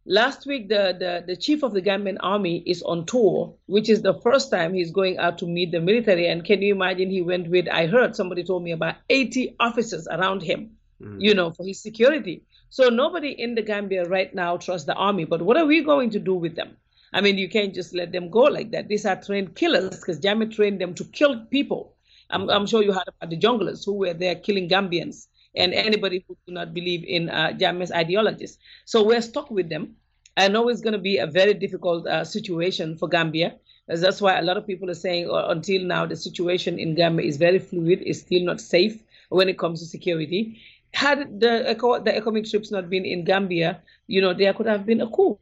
last 0.06 0.46
week, 0.46 0.70
the, 0.70 0.84
the 1.02 1.24
the 1.28 1.36
chief 1.36 1.64
of 1.64 1.74
the 1.74 1.82
Gambian 1.82 2.18
army 2.22 2.64
is 2.66 2.82
on 2.84 3.06
tour, 3.06 3.54
which 3.68 3.90
is 3.90 4.02
the 4.02 4.16
first 4.22 4.50
time 4.52 4.74
he's 4.74 4.92
going 4.92 5.18
out 5.18 5.38
to 5.40 5.48
meet 5.48 5.72
the 5.72 5.82
military. 5.82 6.28
And 6.28 6.44
can 6.44 6.62
you 6.62 6.74
imagine? 6.74 7.10
He 7.10 7.22
went 7.22 7.50
with 7.50 7.68
I 7.70 7.88
heard 7.88 8.16
somebody 8.16 8.44
told 8.44 8.64
me 8.64 8.72
about 8.72 8.96
80 9.10 9.56
officers 9.60 10.08
around 10.08 10.42
him 10.42 10.72
mm. 11.04 11.22
you 11.22 11.34
know, 11.34 11.52
for 11.52 11.66
his 11.66 11.82
security. 11.82 12.44
So 12.70 12.90
nobody 12.90 13.30
in 13.32 13.56
the 13.56 13.62
Gambia 13.62 14.06
right 14.06 14.34
now 14.34 14.58
trusts 14.58 14.88
the 14.88 14.96
army. 14.96 15.26
But 15.26 15.42
what 15.42 15.58
are 15.58 15.66
we 15.66 15.84
going 15.84 16.10
to 16.12 16.20
do 16.20 16.34
with 16.34 16.56
them? 16.56 16.78
I 17.14 17.22
mean, 17.22 17.38
you 17.38 17.48
can't 17.48 17.76
just 17.76 17.94
let 17.94 18.12
them 18.12 18.30
go 18.30 18.42
like 18.42 18.72
that. 18.72 18.88
These 18.88 19.06
are 19.06 19.22
trained 19.22 19.56
killers 19.56 20.00
because 20.00 20.20
Jammeh 20.20 20.52
trained 20.54 20.82
them 20.82 20.96
to 20.96 21.04
kill 21.06 21.46
people. 21.46 21.96
I'm, 22.30 22.50
I'm, 22.50 22.66
sure 22.66 22.84
you 22.84 22.92
heard 22.94 23.08
about 23.08 23.30
the 23.30 23.38
junglers 23.38 23.86
who 23.86 23.94
were 23.94 24.14
there 24.14 24.36
killing 24.36 24.70
Gambians 24.70 25.28
and 25.56 25.74
anybody 25.74 26.24
who 26.28 26.38
do 26.48 26.54
not 26.54 26.74
believe 26.74 27.04
in 27.06 27.30
uh, 27.30 27.54
ideologies. 27.94 28.58
So 28.86 29.04
we're 29.04 29.22
stuck 29.22 29.52
with 29.52 29.70
them. 29.70 29.96
I 30.36 30.48
know 30.48 30.68
it's 30.70 30.82
going 30.82 30.94
to 30.94 31.00
be 31.00 31.18
a 31.18 31.28
very 31.28 31.54
difficult 31.54 32.08
uh, 32.08 32.24
situation 32.26 32.98
for 32.98 33.08
Gambia. 33.08 33.56
That's 33.88 34.22
why 34.22 34.40
a 34.40 34.42
lot 34.42 34.58
of 34.58 34.66
people 34.66 34.90
are 34.90 34.96
saying 34.96 35.30
uh, 35.30 35.48
until 35.50 35.84
now 35.84 36.06
the 36.06 36.16
situation 36.16 36.80
in 36.80 36.96
Gambia 36.96 37.26
is 37.28 37.38
very 37.38 37.60
fluid, 37.60 38.02
it's 38.06 38.20
still 38.22 38.44
not 38.44 38.62
safe 38.62 39.04
when 39.30 39.50
it 39.50 39.60
comes 39.60 39.80
to 39.82 39.86
security 39.86 40.60
had 40.94 41.40
the 41.40 41.70
eco, 41.72 42.00
the 42.00 42.12
ECOMIG 42.12 42.50
trips 42.50 42.72
not 42.72 42.90
been 42.90 43.04
in 43.06 43.24
Gambia, 43.26 43.82
you 44.08 44.22
know, 44.22 44.34
there 44.34 44.54
could 44.54 44.68
have 44.68 44.86
been 44.86 45.02
a 45.02 45.08
coup. 45.10 45.38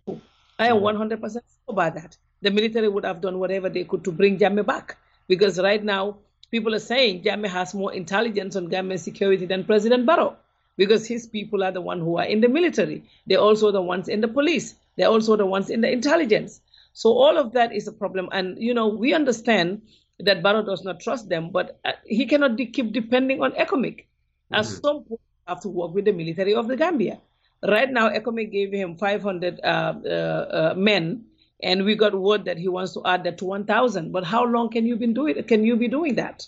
I 0.57 0.67
am 0.67 0.77
100% 0.77 1.19
sure 1.19 1.41
about 1.67 1.95
that. 1.95 2.17
The 2.41 2.51
military 2.51 2.87
would 2.87 3.03
have 3.05 3.21
done 3.21 3.37
whatever 3.39 3.69
they 3.69 3.83
could 3.83 4.03
to 4.05 4.11
bring 4.11 4.37
Jammeh 4.39 4.65
back. 4.65 4.97
Because 5.27 5.59
right 5.59 5.83
now, 5.83 6.17
people 6.51 6.75
are 6.75 6.79
saying 6.79 7.23
Jammeh 7.23 7.47
has 7.49 7.73
more 7.73 7.93
intelligence 7.93 8.55
on 8.55 8.67
Gambian 8.69 8.99
security 8.99 9.45
than 9.45 9.63
President 9.63 10.05
Barrow. 10.05 10.37
Because 10.77 11.05
his 11.07 11.27
people 11.27 11.63
are 11.63 11.71
the 11.71 11.81
ones 11.81 12.01
who 12.01 12.17
are 12.17 12.25
in 12.25 12.41
the 12.41 12.47
military. 12.47 13.03
They're 13.27 13.39
also 13.39 13.71
the 13.71 13.81
ones 13.81 14.07
in 14.07 14.21
the 14.21 14.27
police. 14.27 14.75
They're 14.97 15.09
also 15.09 15.35
the 15.35 15.45
ones 15.45 15.69
in 15.69 15.81
the 15.81 15.91
intelligence. 15.91 16.61
So 16.93 17.11
all 17.11 17.37
of 17.37 17.53
that 17.53 17.73
is 17.73 17.87
a 17.87 17.91
problem. 17.91 18.29
And, 18.31 18.57
you 18.61 18.73
know, 18.73 18.87
we 18.87 19.13
understand 19.13 19.81
that 20.19 20.41
Barrow 20.43 20.63
does 20.63 20.83
not 20.83 20.99
trust 20.99 21.29
them, 21.29 21.49
but 21.51 21.79
uh, 21.85 21.91
he 22.05 22.25
cannot 22.25 22.55
de- 22.55 22.65
keep 22.67 22.91
depending 22.93 23.41
on 23.41 23.51
ECOMIG. 23.53 24.05
At 24.51 24.65
mm-hmm. 24.65 24.81
some 24.81 25.03
point, 25.03 25.21
have 25.47 25.59
to 25.61 25.69
work 25.69 25.93
with 25.93 26.05
the 26.05 26.13
military 26.13 26.53
of 26.55 26.67
the 26.67 26.75
Gambia. 26.77 27.19
Right 27.67 27.89
now, 27.91 28.09
ECOMIG 28.09 28.51
gave 28.51 28.71
him 28.71 28.95
500 28.95 29.59
uh, 29.63 29.67
uh, 29.67 30.07
uh, 30.09 30.73
men, 30.77 31.25
and 31.63 31.85
we 31.85 31.95
got 31.95 32.13
word 32.13 32.45
that 32.45 32.57
he 32.57 32.67
wants 32.67 32.93
to 32.93 33.01
add 33.05 33.23
that 33.23 33.37
to 33.39 33.45
1,000. 33.45 34.11
But 34.11 34.23
how 34.23 34.45
long 34.45 34.69
can 34.69 34.85
you 34.85 34.95
be 34.95 35.07
doing? 35.07 35.37
it? 35.37 35.47
Can 35.47 35.63
you 35.63 35.75
be 35.75 35.87
doing 35.87 36.15
that? 36.15 36.47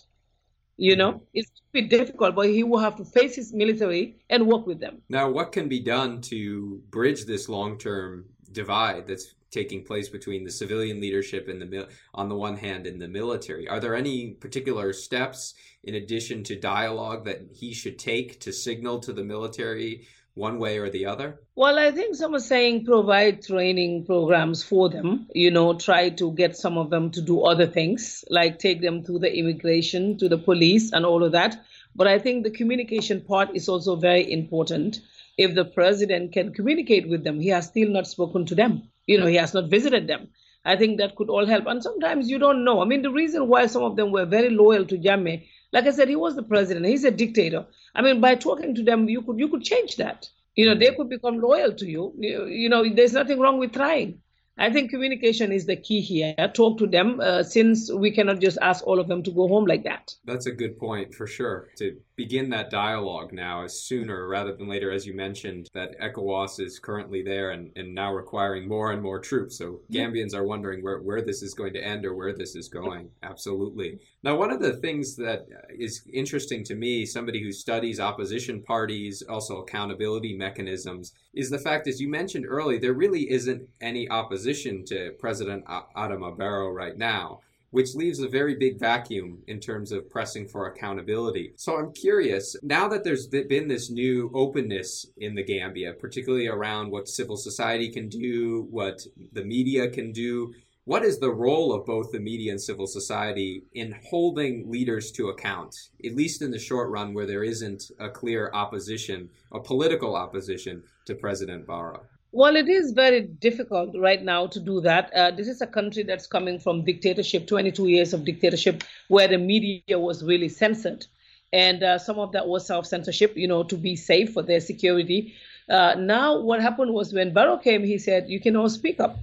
You 0.76 0.96
know, 0.96 1.12
mm-hmm. 1.12 1.24
it's 1.34 1.50
be 1.72 1.82
difficult, 1.82 2.34
but 2.34 2.48
he 2.48 2.62
will 2.62 2.78
have 2.78 2.96
to 2.96 3.04
face 3.04 3.36
his 3.36 3.52
military 3.52 4.16
and 4.30 4.46
work 4.46 4.66
with 4.66 4.80
them. 4.80 5.02
Now, 5.08 5.28
what 5.30 5.52
can 5.52 5.68
be 5.68 5.80
done 5.80 6.20
to 6.22 6.80
bridge 6.90 7.24
this 7.26 7.48
long-term 7.48 8.26
divide 8.52 9.06
that's 9.06 9.34
taking 9.54 9.84
place 9.84 10.08
between 10.08 10.42
the 10.42 10.50
civilian 10.50 11.00
leadership 11.00 11.46
and 11.48 11.62
the 11.62 11.66
mil- 11.66 11.88
on 12.12 12.28
the 12.28 12.34
one 12.34 12.56
hand 12.56 12.86
and 12.88 13.00
the 13.00 13.06
military. 13.06 13.68
Are 13.68 13.78
there 13.78 13.94
any 13.94 14.30
particular 14.32 14.92
steps 14.92 15.54
in 15.84 15.94
addition 15.94 16.42
to 16.44 16.58
dialogue 16.58 17.24
that 17.26 17.42
he 17.52 17.72
should 17.72 17.98
take 17.98 18.40
to 18.40 18.52
signal 18.52 18.98
to 19.00 19.12
the 19.12 19.22
military 19.22 20.08
one 20.34 20.58
way 20.58 20.78
or 20.78 20.90
the 20.90 21.06
other? 21.06 21.40
Well, 21.54 21.78
I 21.78 21.92
think 21.92 22.16
some 22.16 22.34
are 22.34 22.40
saying 22.40 22.84
provide 22.84 23.42
training 23.42 24.04
programs 24.04 24.62
for 24.62 24.88
them, 24.88 25.28
you 25.34 25.50
know, 25.50 25.74
try 25.74 26.10
to 26.10 26.32
get 26.32 26.56
some 26.56 26.76
of 26.76 26.90
them 26.90 27.10
to 27.12 27.22
do 27.22 27.42
other 27.42 27.66
things, 27.66 28.24
like 28.28 28.58
take 28.58 28.80
them 28.80 29.04
to 29.04 29.18
the 29.18 29.32
immigration, 29.32 30.18
to 30.18 30.28
the 30.28 30.38
police, 30.38 30.92
and 30.92 31.06
all 31.06 31.22
of 31.22 31.32
that. 31.32 31.64
But 31.94 32.08
I 32.08 32.18
think 32.18 32.42
the 32.42 32.50
communication 32.50 33.20
part 33.20 33.54
is 33.54 33.68
also 33.68 33.94
very 33.94 34.30
important. 34.30 35.00
If 35.38 35.54
the 35.54 35.64
president 35.64 36.32
can 36.32 36.52
communicate 36.52 37.08
with 37.08 37.22
them, 37.24 37.40
he 37.40 37.48
has 37.48 37.66
still 37.66 37.88
not 37.88 38.06
spoken 38.06 38.46
to 38.46 38.54
them, 38.54 38.88
you 39.06 39.18
know, 39.18 39.26
he 39.26 39.36
has 39.36 39.54
not 39.54 39.70
visited 39.70 40.08
them. 40.08 40.28
I 40.64 40.76
think 40.76 40.98
that 40.98 41.14
could 41.14 41.28
all 41.28 41.46
help. 41.46 41.66
And 41.66 41.82
sometimes 41.82 42.30
you 42.30 42.38
don't 42.38 42.64
know. 42.64 42.80
I 42.80 42.86
mean, 42.86 43.02
the 43.02 43.10
reason 43.10 43.48
why 43.48 43.66
some 43.66 43.82
of 43.82 43.96
them 43.96 44.10
were 44.10 44.24
very 44.24 44.48
loyal 44.48 44.86
to 44.86 44.96
Jammeh 44.96 45.44
like 45.74 45.86
I 45.86 45.90
said, 45.90 46.08
he 46.08 46.16
was 46.16 46.36
the 46.36 46.42
president. 46.42 46.86
He's 46.86 47.04
a 47.04 47.10
dictator. 47.10 47.66
I 47.96 48.00
mean, 48.00 48.20
by 48.20 48.36
talking 48.36 48.74
to 48.76 48.82
them, 48.82 49.08
you 49.08 49.22
could 49.22 49.38
you 49.38 49.48
could 49.48 49.64
change 49.64 49.96
that. 49.96 50.28
You 50.54 50.66
know, 50.66 50.76
they 50.76 50.94
could 50.94 51.08
become 51.08 51.40
loyal 51.40 51.72
to 51.72 51.86
you. 51.86 52.12
You, 52.16 52.46
you 52.46 52.68
know, 52.68 52.88
there's 52.88 53.12
nothing 53.12 53.40
wrong 53.40 53.58
with 53.58 53.72
trying. 53.72 54.20
I 54.56 54.72
think 54.72 54.90
communication 54.90 55.50
is 55.50 55.66
the 55.66 55.74
key 55.74 56.00
here. 56.00 56.34
Talk 56.54 56.78
to 56.78 56.86
them 56.86 57.18
uh, 57.20 57.42
since 57.42 57.92
we 57.92 58.12
cannot 58.12 58.38
just 58.38 58.56
ask 58.62 58.86
all 58.86 59.00
of 59.00 59.08
them 59.08 59.24
to 59.24 59.32
go 59.32 59.48
home 59.48 59.64
like 59.64 59.82
that. 59.82 60.14
That's 60.24 60.46
a 60.46 60.52
good 60.52 60.78
point 60.78 61.12
for 61.12 61.26
sure. 61.26 61.70
To 61.78 61.96
begin 62.16 62.48
that 62.50 62.70
dialogue 62.70 63.32
now 63.32 63.64
as 63.64 63.80
sooner 63.80 64.28
rather 64.28 64.54
than 64.54 64.68
later, 64.68 64.90
as 64.92 65.06
you 65.06 65.14
mentioned, 65.14 65.68
that 65.74 65.98
ECOWAS 66.00 66.60
is 66.60 66.78
currently 66.78 67.22
there 67.22 67.50
and, 67.50 67.72
and 67.76 67.94
now 67.94 68.12
requiring 68.12 68.68
more 68.68 68.92
and 68.92 69.02
more 69.02 69.18
troops. 69.18 69.58
So 69.58 69.80
Gambians 69.92 70.34
are 70.34 70.44
wondering 70.44 70.82
where, 70.82 71.00
where 71.00 71.22
this 71.22 71.42
is 71.42 71.54
going 71.54 71.72
to 71.74 71.84
end 71.84 72.04
or 72.04 72.14
where 72.14 72.32
this 72.32 72.54
is 72.54 72.68
going. 72.68 73.08
Absolutely. 73.22 73.98
Now, 74.22 74.36
one 74.36 74.52
of 74.52 74.60
the 74.60 74.74
things 74.74 75.16
that 75.16 75.46
is 75.76 76.02
interesting 76.12 76.62
to 76.64 76.74
me, 76.74 77.04
somebody 77.04 77.42
who 77.42 77.52
studies 77.52 77.98
opposition 77.98 78.62
parties, 78.62 79.22
also 79.22 79.58
accountability 79.58 80.36
mechanisms, 80.36 81.12
is 81.34 81.50
the 81.50 81.58
fact, 81.58 81.88
as 81.88 82.00
you 82.00 82.08
mentioned 82.08 82.46
early, 82.48 82.78
there 82.78 82.92
really 82.92 83.30
isn't 83.30 83.68
any 83.80 84.08
opposition 84.08 84.84
to 84.86 85.12
President 85.18 85.64
Adama 85.66 86.36
Barrow 86.36 86.70
right 86.70 86.96
now 86.96 87.40
which 87.74 87.96
leaves 87.96 88.20
a 88.20 88.28
very 88.28 88.54
big 88.54 88.78
vacuum 88.78 89.42
in 89.48 89.58
terms 89.58 89.90
of 89.90 90.08
pressing 90.08 90.46
for 90.46 90.68
accountability. 90.68 91.52
So 91.56 91.76
I'm 91.76 91.92
curious, 91.92 92.54
now 92.62 92.86
that 92.86 93.02
there's 93.02 93.26
been 93.26 93.66
this 93.66 93.90
new 93.90 94.30
openness 94.32 95.06
in 95.16 95.34
the 95.34 95.42
Gambia, 95.42 95.94
particularly 95.94 96.46
around 96.46 96.92
what 96.92 97.08
civil 97.08 97.36
society 97.36 97.90
can 97.90 98.08
do, 98.08 98.68
what 98.70 99.00
the 99.32 99.42
media 99.42 99.90
can 99.90 100.12
do, 100.12 100.54
what 100.84 101.04
is 101.04 101.18
the 101.18 101.34
role 101.34 101.72
of 101.72 101.84
both 101.84 102.12
the 102.12 102.20
media 102.20 102.52
and 102.52 102.60
civil 102.60 102.86
society 102.86 103.64
in 103.72 103.96
holding 104.08 104.70
leaders 104.70 105.10
to 105.10 105.30
account, 105.30 105.74
at 106.04 106.14
least 106.14 106.42
in 106.42 106.52
the 106.52 106.58
short 106.60 106.90
run 106.90 107.12
where 107.12 107.26
there 107.26 107.42
isn't 107.42 107.90
a 107.98 108.08
clear 108.08 108.52
opposition, 108.54 109.28
a 109.52 109.58
political 109.58 110.14
opposition 110.14 110.84
to 111.06 111.16
President 111.16 111.66
Barrow? 111.66 112.02
Well, 112.36 112.56
it 112.56 112.68
is 112.68 112.90
very 112.90 113.20
difficult 113.20 113.94
right 113.96 114.20
now 114.20 114.48
to 114.48 114.58
do 114.58 114.80
that. 114.80 115.14
Uh, 115.14 115.30
this 115.30 115.46
is 115.46 115.60
a 115.60 115.68
country 115.68 116.02
that's 116.02 116.26
coming 116.26 116.58
from 116.58 116.84
dictatorship, 116.84 117.46
22 117.46 117.86
years 117.86 118.12
of 118.12 118.24
dictatorship, 118.24 118.82
where 119.06 119.28
the 119.28 119.38
media 119.38 120.00
was 120.00 120.24
really 120.24 120.48
censored. 120.48 121.06
And 121.52 121.84
uh, 121.84 121.96
some 122.00 122.18
of 122.18 122.32
that 122.32 122.48
was 122.48 122.66
self 122.66 122.86
censorship, 122.86 123.36
you 123.36 123.46
know, 123.46 123.62
to 123.62 123.76
be 123.76 123.94
safe 123.94 124.32
for 124.32 124.42
their 124.42 124.58
security. 124.58 125.34
Uh, 125.68 125.94
now, 125.96 126.40
what 126.40 126.60
happened 126.60 126.92
was 126.92 127.12
when 127.12 127.32
Barrow 127.32 127.56
came, 127.56 127.84
he 127.84 127.98
said, 127.98 128.28
You 128.28 128.40
can 128.40 128.56
all 128.56 128.68
speak 128.68 128.98
up. 128.98 129.16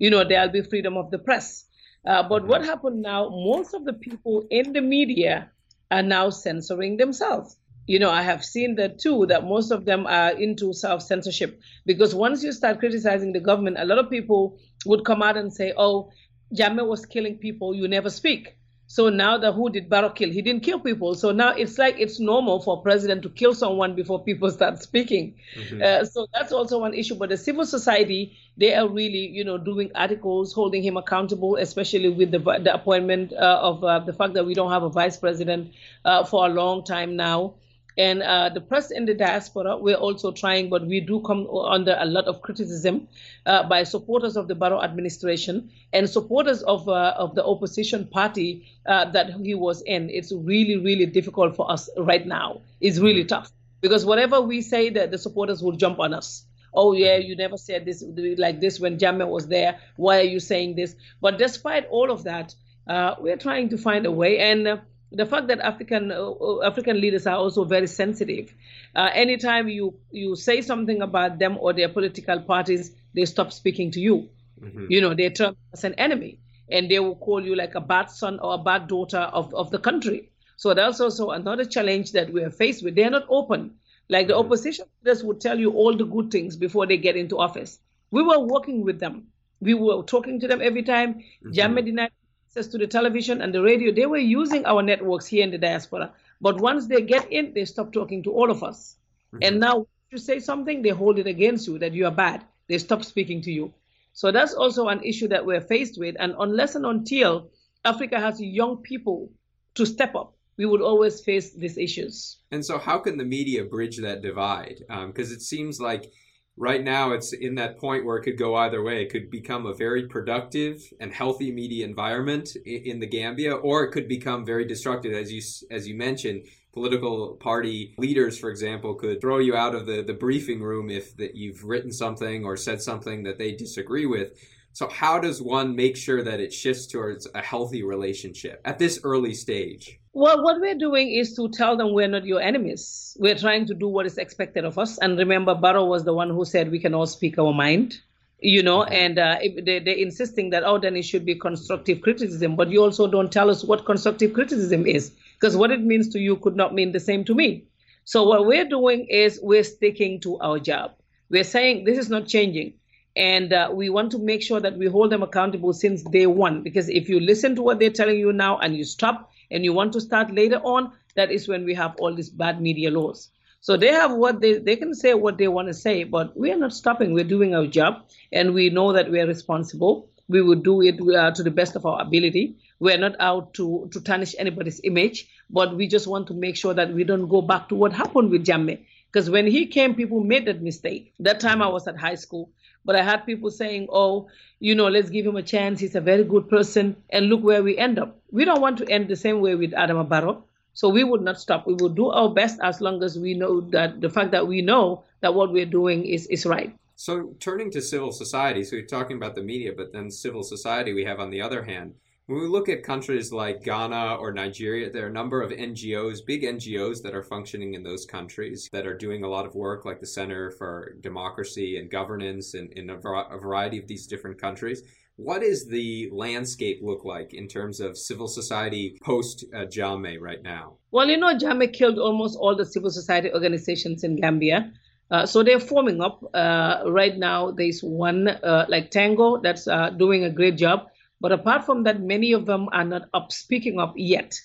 You 0.00 0.10
know, 0.10 0.24
there'll 0.24 0.50
be 0.50 0.62
freedom 0.62 0.96
of 0.96 1.12
the 1.12 1.18
press. 1.18 1.66
Uh, 2.04 2.24
but 2.24 2.48
what 2.48 2.64
happened 2.64 3.00
now, 3.00 3.28
most 3.28 3.74
of 3.74 3.84
the 3.84 3.92
people 3.92 4.44
in 4.50 4.72
the 4.72 4.80
media 4.80 5.52
are 5.92 6.02
now 6.02 6.30
censoring 6.30 6.96
themselves 6.96 7.54
you 7.86 7.98
know, 7.98 8.10
I 8.10 8.22
have 8.22 8.44
seen 8.44 8.76
that 8.76 8.98
too, 8.98 9.26
that 9.26 9.44
most 9.44 9.70
of 9.70 9.84
them 9.84 10.06
are 10.06 10.30
into 10.30 10.72
self 10.72 11.02
censorship. 11.02 11.60
Because 11.84 12.14
once 12.14 12.42
you 12.42 12.52
start 12.52 12.78
criticizing 12.78 13.32
the 13.32 13.40
government, 13.40 13.76
a 13.78 13.84
lot 13.84 13.98
of 13.98 14.10
people 14.10 14.58
would 14.84 15.04
come 15.04 15.22
out 15.22 15.36
and 15.36 15.52
say, 15.52 15.72
oh, 15.76 16.10
Jammeh 16.54 16.86
was 16.86 17.06
killing 17.06 17.38
people, 17.38 17.74
you 17.74 17.88
never 17.88 18.10
speak. 18.10 18.56
So 18.88 19.08
now 19.08 19.36
the 19.36 19.52
who 19.52 19.68
did 19.68 19.88
Barrow 19.88 20.10
kill? 20.10 20.30
He 20.30 20.42
didn't 20.42 20.62
kill 20.62 20.78
people. 20.78 21.14
So 21.16 21.32
now 21.32 21.50
it's 21.50 21.76
like 21.76 21.96
it's 21.98 22.20
normal 22.20 22.62
for 22.62 22.78
a 22.78 22.82
president 22.82 23.22
to 23.24 23.30
kill 23.30 23.52
someone 23.52 23.96
before 23.96 24.22
people 24.22 24.48
start 24.50 24.80
speaking. 24.80 25.34
Mm-hmm. 25.56 25.82
Uh, 25.82 26.04
so 26.04 26.26
that's 26.32 26.52
also 26.52 26.78
one 26.78 26.94
issue. 26.94 27.16
But 27.16 27.30
the 27.30 27.36
civil 27.36 27.66
society, 27.66 28.36
they 28.56 28.74
are 28.74 28.88
really, 28.88 29.26
you 29.26 29.42
know, 29.42 29.58
doing 29.58 29.90
articles, 29.96 30.52
holding 30.52 30.84
him 30.84 30.96
accountable, 30.96 31.56
especially 31.56 32.10
with 32.10 32.30
the, 32.30 32.38
the 32.38 32.72
appointment 32.72 33.32
uh, 33.32 33.58
of 33.60 33.82
uh, 33.82 33.98
the 33.98 34.12
fact 34.12 34.34
that 34.34 34.46
we 34.46 34.54
don't 34.54 34.70
have 34.70 34.84
a 34.84 34.90
vice 34.90 35.16
president 35.16 35.72
uh, 36.04 36.24
for 36.24 36.46
a 36.46 36.48
long 36.48 36.84
time 36.84 37.16
now. 37.16 37.54
And 37.98 38.22
uh, 38.22 38.50
the 38.50 38.60
press 38.60 38.90
in 38.90 39.06
the 39.06 39.14
diaspora, 39.14 39.78
we're 39.78 39.96
also 39.96 40.30
trying, 40.30 40.68
but 40.68 40.86
we 40.86 41.00
do 41.00 41.20
come 41.20 41.48
under 41.48 41.96
a 41.98 42.04
lot 42.04 42.26
of 42.26 42.42
criticism 42.42 43.08
uh, 43.46 43.66
by 43.66 43.84
supporters 43.84 44.36
of 44.36 44.48
the 44.48 44.54
Barrow 44.54 44.82
administration 44.82 45.70
and 45.94 46.08
supporters 46.08 46.62
of 46.62 46.88
uh, 46.88 47.14
of 47.16 47.34
the 47.34 47.44
opposition 47.44 48.06
party 48.06 48.66
uh, 48.84 49.10
that 49.12 49.30
he 49.42 49.54
was 49.54 49.80
in. 49.82 50.10
It's 50.10 50.30
really, 50.30 50.76
really 50.76 51.06
difficult 51.06 51.56
for 51.56 51.70
us 51.70 51.88
right 51.96 52.26
now. 52.26 52.60
It's 52.80 52.98
really 52.98 53.20
mm-hmm. 53.20 53.28
tough 53.28 53.50
because 53.80 54.04
whatever 54.04 54.42
we 54.42 54.60
say, 54.60 54.90
that 54.90 55.10
the 55.10 55.18
supporters 55.18 55.62
will 55.62 55.76
jump 55.76 55.98
on 55.98 56.12
us. 56.12 56.44
Oh 56.74 56.92
yeah, 56.92 57.16
you 57.16 57.34
never 57.34 57.56
said 57.56 57.86
this 57.86 58.04
like 58.36 58.60
this 58.60 58.78
when 58.78 58.98
Jammeh 58.98 59.26
was 59.26 59.48
there. 59.48 59.80
Why 59.96 60.18
are 60.18 60.30
you 60.34 60.40
saying 60.40 60.76
this? 60.76 60.94
But 61.22 61.38
despite 61.38 61.86
all 61.88 62.10
of 62.10 62.24
that, 62.24 62.54
uh, 62.86 63.14
we're 63.18 63.38
trying 63.38 63.70
to 63.70 63.78
find 63.78 64.04
a 64.04 64.12
way 64.12 64.38
and 64.38 64.68
uh, 64.68 64.76
the 65.12 65.26
fact 65.26 65.48
that 65.48 65.60
African 65.60 66.10
uh, 66.10 66.30
uh, 66.30 66.62
African 66.64 67.00
leaders 67.00 67.26
are 67.26 67.36
also 67.36 67.64
very 67.64 67.86
sensitive. 67.86 68.54
Uh, 68.94 69.10
anytime 69.12 69.68
you 69.68 69.94
you 70.10 70.36
say 70.36 70.62
something 70.62 71.02
about 71.02 71.38
them 71.38 71.56
or 71.60 71.72
their 71.72 71.88
political 71.88 72.40
parties, 72.40 72.92
they 73.14 73.24
stop 73.24 73.52
speaking 73.52 73.90
to 73.92 74.00
you. 74.00 74.28
Mm-hmm. 74.60 74.86
You 74.88 75.00
know, 75.00 75.14
they 75.14 75.30
turn 75.30 75.56
as 75.72 75.84
an 75.84 75.94
enemy, 75.94 76.38
and 76.70 76.90
they 76.90 76.98
will 76.98 77.16
call 77.16 77.44
you 77.44 77.54
like 77.54 77.74
a 77.74 77.80
bad 77.80 78.10
son 78.10 78.38
or 78.40 78.54
a 78.54 78.58
bad 78.58 78.88
daughter 78.88 79.18
of, 79.18 79.54
of 79.54 79.70
the 79.70 79.78
country. 79.78 80.30
So 80.56 80.74
that's 80.74 81.00
also 81.00 81.30
another 81.30 81.64
challenge 81.64 82.12
that 82.12 82.32
we 82.32 82.42
are 82.42 82.50
faced 82.50 82.82
with. 82.82 82.94
They 82.94 83.04
are 83.04 83.10
not 83.10 83.26
open. 83.28 83.74
Like 84.08 84.28
the 84.28 84.34
mm-hmm. 84.34 84.46
opposition 84.46 84.86
leaders 85.04 85.22
would 85.22 85.40
tell 85.40 85.58
you 85.58 85.72
all 85.72 85.96
the 85.96 86.04
good 86.04 86.30
things 86.30 86.56
before 86.56 86.86
they 86.86 86.96
get 86.96 87.16
into 87.16 87.38
office. 87.38 87.78
We 88.10 88.22
were 88.22 88.40
working 88.40 88.82
with 88.82 88.98
them. 88.98 89.28
We 89.60 89.74
were 89.74 90.02
talking 90.02 90.40
to 90.40 90.48
them 90.48 90.60
every 90.62 90.82
time. 90.82 91.14
mm-hmm. 91.14 91.52
Jammeh 91.52 91.84
denied 91.84 92.12
access 92.56 92.72
to 92.72 92.78
the 92.78 92.86
television 92.86 93.42
and 93.42 93.52
the 93.52 93.60
radio, 93.60 93.92
they 93.92 94.06
were 94.06 94.16
using 94.16 94.64
our 94.64 94.82
networks 94.82 95.26
here 95.26 95.44
in 95.44 95.50
the 95.50 95.58
diaspora. 95.58 96.10
But 96.40 96.58
once 96.58 96.86
they 96.86 97.02
get 97.02 97.30
in, 97.30 97.52
they 97.52 97.66
stop 97.66 97.92
talking 97.92 98.22
to 98.22 98.32
all 98.32 98.50
of 98.50 98.62
us. 98.62 98.96
Mm-hmm. 99.34 99.42
And 99.42 99.60
now, 99.60 99.80
if 99.82 100.12
you 100.12 100.18
say 100.18 100.40
something, 100.40 100.80
they 100.80 100.90
hold 100.90 101.18
it 101.18 101.26
against 101.26 101.68
you 101.68 101.78
that 101.78 101.92
you 101.92 102.06
are 102.06 102.14
bad. 102.14 102.44
They 102.68 102.78
stop 102.78 103.04
speaking 103.04 103.42
to 103.42 103.52
you. 103.52 103.74
So 104.14 104.32
that's 104.32 104.54
also 104.54 104.88
an 104.88 105.02
issue 105.04 105.28
that 105.28 105.44
we're 105.44 105.60
faced 105.60 105.98
with. 105.98 106.16
And 106.18 106.34
unless 106.38 106.74
and 106.76 106.86
until 106.86 107.50
Africa 107.84 108.18
has 108.18 108.40
young 108.40 108.78
people 108.78 109.30
to 109.74 109.84
step 109.84 110.14
up, 110.14 110.32
we 110.56 110.64
would 110.64 110.80
always 110.80 111.20
face 111.20 111.52
these 111.52 111.76
issues. 111.76 112.38
And 112.50 112.64
so, 112.64 112.78
how 112.78 112.98
can 113.00 113.18
the 113.18 113.24
media 113.24 113.64
bridge 113.64 113.98
that 113.98 114.22
divide? 114.22 114.78
Because 114.88 115.30
um, 115.30 115.36
it 115.36 115.42
seems 115.42 115.78
like 115.78 116.10
right 116.56 116.82
now 116.82 117.12
it's 117.12 117.32
in 117.32 117.54
that 117.56 117.78
point 117.78 118.04
where 118.04 118.16
it 118.16 118.22
could 118.22 118.38
go 118.38 118.54
either 118.56 118.82
way. 118.82 119.02
It 119.02 119.10
could 119.10 119.30
become 119.30 119.66
a 119.66 119.74
very 119.74 120.06
productive 120.08 120.82
and 121.00 121.12
healthy 121.12 121.52
media 121.52 121.84
environment 121.84 122.56
in 122.64 123.00
the 123.00 123.06
Gambia, 123.06 123.54
or 123.54 123.84
it 123.84 123.92
could 123.92 124.08
become 124.08 124.44
very 124.44 124.66
destructive, 124.66 125.12
as 125.12 125.32
you 125.32 125.42
as 125.70 125.86
you 125.86 125.94
mentioned. 125.94 126.46
Political 126.72 127.36
party 127.36 127.94
leaders, 127.96 128.38
for 128.38 128.50
example, 128.50 128.94
could 128.94 129.18
throw 129.18 129.38
you 129.38 129.56
out 129.56 129.74
of 129.74 129.86
the, 129.86 130.02
the 130.02 130.12
briefing 130.12 130.60
room 130.60 130.90
if 130.90 131.16
that 131.16 131.34
you've 131.34 131.64
written 131.64 131.90
something 131.90 132.44
or 132.44 132.54
said 132.54 132.82
something 132.82 133.22
that 133.22 133.38
they 133.38 133.52
disagree 133.52 134.04
with. 134.04 134.32
So, 134.76 134.90
how 134.90 135.18
does 135.18 135.40
one 135.40 135.74
make 135.74 135.96
sure 135.96 136.22
that 136.22 136.38
it 136.38 136.52
shifts 136.52 136.86
towards 136.86 137.26
a 137.34 137.40
healthy 137.40 137.82
relationship 137.82 138.60
at 138.62 138.78
this 138.78 139.00
early 139.04 139.32
stage? 139.32 139.98
Well, 140.12 140.44
what 140.44 140.60
we're 140.60 140.74
doing 140.74 141.12
is 141.12 141.34
to 141.36 141.48
tell 141.48 141.78
them 141.78 141.94
we're 141.94 142.08
not 142.08 142.26
your 142.26 142.42
enemies. 142.42 143.16
We're 143.18 143.38
trying 143.38 143.64
to 143.68 143.74
do 143.74 143.88
what 143.88 144.04
is 144.04 144.18
expected 144.18 144.66
of 144.66 144.78
us. 144.78 144.98
And 144.98 145.16
remember, 145.16 145.54
Barrow 145.54 145.86
was 145.86 146.04
the 146.04 146.12
one 146.12 146.28
who 146.28 146.44
said 146.44 146.70
we 146.70 146.78
can 146.78 146.92
all 146.92 147.06
speak 147.06 147.38
our 147.38 147.54
mind, 147.54 147.98
you 148.40 148.62
know, 148.62 148.80
mm-hmm. 148.80 148.92
and 148.92 149.18
uh, 149.18 149.38
they, 149.64 149.78
they're 149.78 149.96
insisting 149.96 150.50
that, 150.50 150.62
oh, 150.62 150.78
then 150.78 150.94
it 150.94 151.06
should 151.06 151.24
be 151.24 151.36
constructive 151.36 152.02
criticism. 152.02 152.54
But 152.54 152.68
you 152.68 152.82
also 152.82 153.06
don't 153.06 153.32
tell 153.32 153.48
us 153.48 153.64
what 153.64 153.86
constructive 153.86 154.34
criticism 154.34 154.84
is, 154.84 155.10
because 155.40 155.56
what 155.56 155.70
it 155.70 155.80
means 155.80 156.10
to 156.10 156.18
you 156.18 156.36
could 156.36 156.54
not 156.54 156.74
mean 156.74 156.92
the 156.92 157.00
same 157.00 157.24
to 157.24 157.34
me. 157.34 157.64
So 158.04 158.24
what 158.24 158.44
we're 158.44 158.68
doing 158.68 159.06
is 159.06 159.40
we're 159.42 159.64
sticking 159.64 160.20
to 160.20 160.38
our 160.40 160.58
job. 160.58 160.92
We're 161.30 161.44
saying 161.44 161.84
this 161.86 161.96
is 161.96 162.10
not 162.10 162.26
changing. 162.26 162.74
And 163.16 163.52
uh, 163.52 163.70
we 163.72 163.88
want 163.88 164.10
to 164.12 164.18
make 164.18 164.42
sure 164.42 164.60
that 164.60 164.76
we 164.76 164.86
hold 164.86 165.10
them 165.10 165.22
accountable 165.22 165.72
since 165.72 166.02
day 166.02 166.26
one. 166.26 166.62
Because 166.62 166.88
if 166.88 167.08
you 167.08 167.18
listen 167.18 167.56
to 167.56 167.62
what 167.62 167.78
they're 167.78 167.90
telling 167.90 168.18
you 168.18 168.32
now 168.32 168.58
and 168.58 168.76
you 168.76 168.84
stop, 168.84 169.30
and 169.50 169.64
you 169.64 169.72
want 169.72 169.92
to 169.92 170.00
start 170.00 170.34
later 170.34 170.56
on, 170.56 170.92
that 171.14 171.30
is 171.30 171.48
when 171.48 171.64
we 171.64 171.74
have 171.74 171.94
all 171.98 172.14
these 172.14 172.30
bad 172.30 172.60
media 172.60 172.90
laws. 172.90 173.30
So 173.60 173.76
they 173.76 173.88
have 173.88 174.12
what 174.12 174.40
they, 174.40 174.58
they 174.58 174.76
can 174.76 174.94
say 174.94 175.14
what 175.14 175.38
they 175.38 175.48
want 175.48 175.68
to 175.68 175.74
say, 175.74 176.04
but 176.04 176.36
we 176.36 176.52
are 176.52 176.56
not 176.56 176.72
stopping. 176.72 177.14
We're 177.14 177.24
doing 177.24 177.54
our 177.54 177.66
job 177.66 178.04
and 178.32 178.54
we 178.54 178.70
know 178.70 178.92
that 178.92 179.10
we're 179.10 179.26
responsible. 179.26 180.08
We 180.28 180.42
will 180.42 180.60
do 180.60 180.82
it 180.82 181.00
uh, 181.00 181.30
to 181.32 181.42
the 181.42 181.50
best 181.50 181.76
of 181.76 181.86
our 181.86 182.00
ability. 182.00 182.56
We're 182.78 182.98
not 182.98 183.16
out 183.18 183.54
to, 183.54 183.88
to 183.92 184.00
tarnish 184.00 184.34
anybody's 184.38 184.80
image, 184.84 185.28
but 185.48 185.74
we 185.74 185.88
just 185.88 186.06
want 186.06 186.26
to 186.28 186.34
make 186.34 186.56
sure 186.56 186.74
that 186.74 186.92
we 186.92 187.04
don't 187.04 187.28
go 187.28 187.42
back 187.42 187.68
to 187.70 187.74
what 187.74 187.92
happened 187.92 188.30
with 188.30 188.44
Jammeh. 188.44 188.84
Because 189.10 189.30
when 189.30 189.46
he 189.46 189.66
came, 189.66 189.94
people 189.94 190.20
made 190.22 190.46
that 190.46 190.62
mistake. 190.62 191.14
That 191.20 191.40
time 191.40 191.62
I 191.62 191.68
was 191.68 191.88
at 191.88 191.96
high 191.96 192.16
school, 192.16 192.50
but 192.86 192.96
I 192.96 193.02
had 193.02 193.26
people 193.26 193.50
saying, 193.50 193.88
oh, 193.90 194.28
you 194.60 194.74
know, 194.74 194.88
let's 194.88 195.10
give 195.10 195.26
him 195.26 195.36
a 195.36 195.42
chance. 195.42 195.80
He's 195.80 195.96
a 195.96 196.00
very 196.00 196.24
good 196.24 196.48
person. 196.48 196.96
And 197.10 197.26
look 197.26 197.42
where 197.42 197.62
we 197.62 197.76
end 197.76 197.98
up. 197.98 198.16
We 198.30 198.44
don't 198.44 198.60
want 198.60 198.78
to 198.78 198.88
end 198.88 199.08
the 199.08 199.16
same 199.16 199.40
way 199.40 199.56
with 199.56 199.72
Adama 199.72 200.08
Barrow. 200.08 200.44
So 200.72 200.88
we 200.88 201.04
would 201.04 201.22
not 201.22 201.40
stop. 201.40 201.66
We 201.66 201.74
will 201.74 201.88
do 201.88 202.10
our 202.10 202.30
best 202.30 202.60
as 202.62 202.80
long 202.80 203.02
as 203.02 203.18
we 203.18 203.34
know 203.34 203.60
that 203.72 204.00
the 204.00 204.08
fact 204.08 204.30
that 204.30 204.46
we 204.46 204.62
know 204.62 205.02
that 205.20 205.34
what 205.34 205.52
we're 205.52 205.66
doing 205.66 206.06
is, 206.06 206.26
is 206.28 206.46
right. 206.46 206.74
So 206.94 207.34
turning 207.40 207.70
to 207.72 207.82
civil 207.82 208.12
society, 208.12 208.62
so 208.62 208.76
you're 208.76 208.86
talking 208.86 209.16
about 209.16 209.34
the 209.34 209.42
media, 209.42 209.72
but 209.76 209.92
then 209.92 210.10
civil 210.10 210.42
society 210.42 210.94
we 210.94 211.04
have 211.04 211.20
on 211.20 211.30
the 211.30 211.40
other 211.42 211.62
hand. 211.64 211.94
When 212.28 212.40
we 212.40 212.48
look 212.48 212.68
at 212.68 212.82
countries 212.82 213.32
like 213.32 213.62
Ghana 213.62 214.16
or 214.16 214.32
Nigeria, 214.32 214.90
there 214.90 215.04
are 215.04 215.10
a 215.10 215.12
number 215.12 215.42
of 215.42 215.52
NGOs, 215.52 216.26
big 216.26 216.42
NGOs 216.42 217.00
that 217.02 217.14
are 217.14 217.22
functioning 217.22 217.74
in 217.74 217.84
those 217.84 218.04
countries 218.04 218.68
that 218.72 218.84
are 218.84 218.96
doing 218.98 219.22
a 219.22 219.28
lot 219.28 219.46
of 219.46 219.54
work, 219.54 219.84
like 219.84 220.00
the 220.00 220.08
Center 220.08 220.50
for 220.50 220.96
Democracy 221.02 221.78
and 221.78 221.88
Governance 221.88 222.54
in, 222.54 222.68
in 222.72 222.90
a, 222.90 222.96
a 222.96 223.38
variety 223.38 223.78
of 223.78 223.86
these 223.86 224.08
different 224.08 224.40
countries. 224.40 224.82
What 225.14 225.42
does 225.42 225.68
the 225.68 226.10
landscape 226.12 226.80
look 226.82 227.04
like 227.04 227.32
in 227.32 227.46
terms 227.46 227.78
of 227.78 227.96
civil 227.96 228.26
society 228.26 228.98
post 229.04 229.44
uh, 229.54 229.58
Jammeh 229.66 230.20
right 230.20 230.42
now? 230.42 230.78
Well, 230.90 231.06
you 231.06 231.18
know, 231.18 231.32
Jammeh 231.32 231.72
killed 231.72 232.00
almost 232.00 232.36
all 232.40 232.56
the 232.56 232.66
civil 232.66 232.90
society 232.90 233.32
organizations 233.32 234.02
in 234.02 234.16
Gambia. 234.16 234.72
Uh, 235.12 235.26
so 235.26 235.44
they're 235.44 235.60
forming 235.60 236.00
up. 236.00 236.24
Uh, 236.34 236.82
right 236.88 237.16
now, 237.16 237.52
there's 237.52 237.84
one 237.84 238.26
uh, 238.26 238.66
like 238.68 238.90
TANGO 238.90 239.44
that's 239.44 239.68
uh, 239.68 239.90
doing 239.90 240.24
a 240.24 240.30
great 240.30 240.56
job. 240.56 240.88
But 241.20 241.32
apart 241.32 241.64
from 241.64 241.84
that, 241.84 242.00
many 242.00 242.32
of 242.32 242.46
them 242.46 242.68
are 242.72 242.84
not 242.84 243.08
up 243.14 243.32
speaking 243.32 243.78
up 243.78 243.94
yet. 243.96 244.38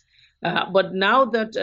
Uh, 0.43 0.69
but 0.71 0.93
now 0.93 1.25
that 1.25 1.53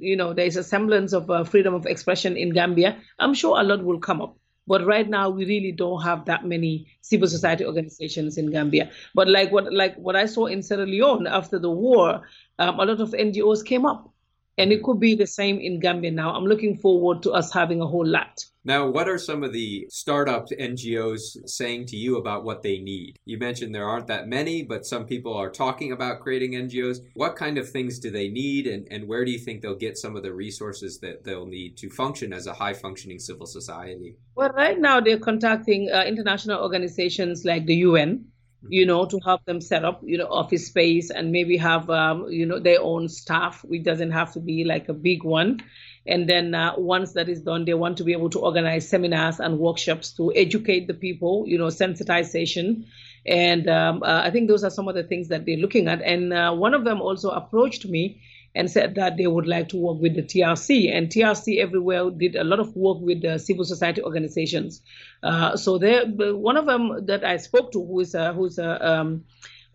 you 0.00 0.16
know 0.16 0.32
there 0.32 0.46
is 0.46 0.56
a 0.56 0.64
semblance 0.64 1.12
of 1.12 1.48
freedom 1.48 1.74
of 1.74 1.86
expression 1.86 2.36
in 2.36 2.50
Gambia, 2.50 2.98
I'm 3.18 3.34
sure 3.34 3.60
a 3.60 3.62
lot 3.62 3.84
will 3.84 4.00
come 4.00 4.20
up. 4.20 4.36
But 4.66 4.86
right 4.86 5.08
now, 5.08 5.28
we 5.28 5.44
really 5.44 5.72
don't 5.72 6.02
have 6.02 6.24
that 6.24 6.44
many 6.46 6.86
civil 7.02 7.28
society 7.28 7.66
organizations 7.66 8.38
in 8.38 8.50
Gambia. 8.50 8.90
But 9.14 9.28
like 9.28 9.52
what 9.52 9.72
like 9.72 9.96
what 9.96 10.16
I 10.16 10.26
saw 10.26 10.46
in 10.46 10.62
Sierra 10.62 10.86
Leone 10.86 11.26
after 11.26 11.58
the 11.58 11.70
war, 11.70 12.22
um, 12.58 12.80
a 12.80 12.84
lot 12.84 13.00
of 13.00 13.10
NGOs 13.10 13.64
came 13.64 13.84
up, 13.84 14.13
and 14.58 14.72
it 14.72 14.82
could 14.82 15.00
be 15.00 15.14
the 15.14 15.26
same 15.26 15.58
in 15.58 15.80
Gambia 15.80 16.10
now. 16.10 16.34
I'm 16.34 16.44
looking 16.44 16.76
forward 16.76 17.22
to 17.24 17.32
us 17.32 17.52
having 17.52 17.80
a 17.80 17.86
whole 17.86 18.06
lot. 18.06 18.44
Now, 18.66 18.88
what 18.88 19.10
are 19.10 19.18
some 19.18 19.44
of 19.44 19.52
the 19.52 19.86
startup 19.90 20.48
NGOs 20.48 21.50
saying 21.50 21.84
to 21.86 21.96
you 21.96 22.16
about 22.16 22.44
what 22.44 22.62
they 22.62 22.78
need? 22.78 23.18
You 23.26 23.36
mentioned 23.36 23.74
there 23.74 23.86
aren't 23.86 24.06
that 24.06 24.26
many, 24.26 24.62
but 24.62 24.86
some 24.86 25.04
people 25.04 25.34
are 25.34 25.50
talking 25.50 25.92
about 25.92 26.20
creating 26.20 26.52
NGOs. 26.52 27.00
What 27.12 27.36
kind 27.36 27.58
of 27.58 27.68
things 27.68 27.98
do 27.98 28.10
they 28.10 28.28
need, 28.28 28.66
and, 28.66 28.88
and 28.90 29.06
where 29.06 29.24
do 29.26 29.30
you 29.30 29.38
think 29.38 29.60
they'll 29.60 29.74
get 29.74 29.98
some 29.98 30.16
of 30.16 30.22
the 30.22 30.32
resources 30.32 30.98
that 31.00 31.24
they'll 31.24 31.44
need 31.44 31.76
to 31.76 31.90
function 31.90 32.32
as 32.32 32.46
a 32.46 32.54
high 32.54 32.72
functioning 32.72 33.18
civil 33.18 33.44
society? 33.44 34.16
Well, 34.34 34.50
right 34.50 34.80
now 34.80 34.98
they're 34.98 35.18
contacting 35.18 35.90
uh, 35.92 36.04
international 36.04 36.62
organizations 36.62 37.44
like 37.44 37.66
the 37.66 37.76
UN 37.76 38.24
you 38.68 38.86
know, 38.86 39.06
to 39.06 39.18
help 39.18 39.44
them 39.44 39.60
set 39.60 39.84
up, 39.84 40.00
you 40.04 40.18
know, 40.18 40.26
office 40.26 40.66
space 40.66 41.10
and 41.10 41.32
maybe 41.32 41.56
have, 41.56 41.90
um, 41.90 42.26
you 42.30 42.46
know, 42.46 42.58
their 42.58 42.80
own 42.80 43.08
staff, 43.08 43.64
which 43.64 43.82
doesn't 43.82 44.12
have 44.12 44.32
to 44.32 44.40
be 44.40 44.64
like 44.64 44.88
a 44.88 44.94
big 44.94 45.22
one. 45.24 45.60
And 46.06 46.28
then 46.28 46.54
uh, 46.54 46.74
once 46.76 47.12
that 47.12 47.28
is 47.28 47.42
done, 47.42 47.64
they 47.64 47.74
want 47.74 47.98
to 47.98 48.04
be 48.04 48.12
able 48.12 48.30
to 48.30 48.40
organize 48.40 48.88
seminars 48.88 49.40
and 49.40 49.58
workshops 49.58 50.12
to 50.12 50.32
educate 50.34 50.86
the 50.86 50.94
people, 50.94 51.44
you 51.46 51.58
know, 51.58 51.68
sensitization. 51.68 52.84
And 53.26 53.68
um, 53.68 54.02
uh, 54.02 54.20
I 54.22 54.30
think 54.30 54.48
those 54.48 54.64
are 54.64 54.70
some 54.70 54.88
of 54.88 54.94
the 54.94 55.02
things 55.02 55.28
that 55.28 55.46
they're 55.46 55.56
looking 55.56 55.88
at. 55.88 56.02
And 56.02 56.32
uh, 56.32 56.52
one 56.52 56.74
of 56.74 56.84
them 56.84 57.00
also 57.00 57.30
approached 57.30 57.86
me 57.86 58.20
and 58.54 58.70
said 58.70 58.94
that 58.94 59.16
they 59.16 59.26
would 59.26 59.46
like 59.46 59.68
to 59.70 59.76
work 59.76 60.00
with 60.00 60.14
the 60.14 60.22
TRC. 60.22 60.94
And 60.94 61.08
TRC 61.08 61.58
everywhere 61.58 62.10
did 62.10 62.36
a 62.36 62.44
lot 62.44 62.60
of 62.60 62.74
work 62.76 62.98
with 63.00 63.22
the 63.22 63.38
civil 63.38 63.64
society 63.64 64.02
organizations. 64.02 64.80
Uh, 65.22 65.56
so 65.56 65.78
there, 65.78 66.04
one 66.06 66.56
of 66.56 66.66
them 66.66 67.06
that 67.06 67.24
I 67.24 67.38
spoke 67.38 67.72
to, 67.72 67.84
who 67.84 68.00
is 68.00 68.14
a, 68.14 68.32
who's 68.32 68.58
a, 68.58 68.88
um, 68.88 69.24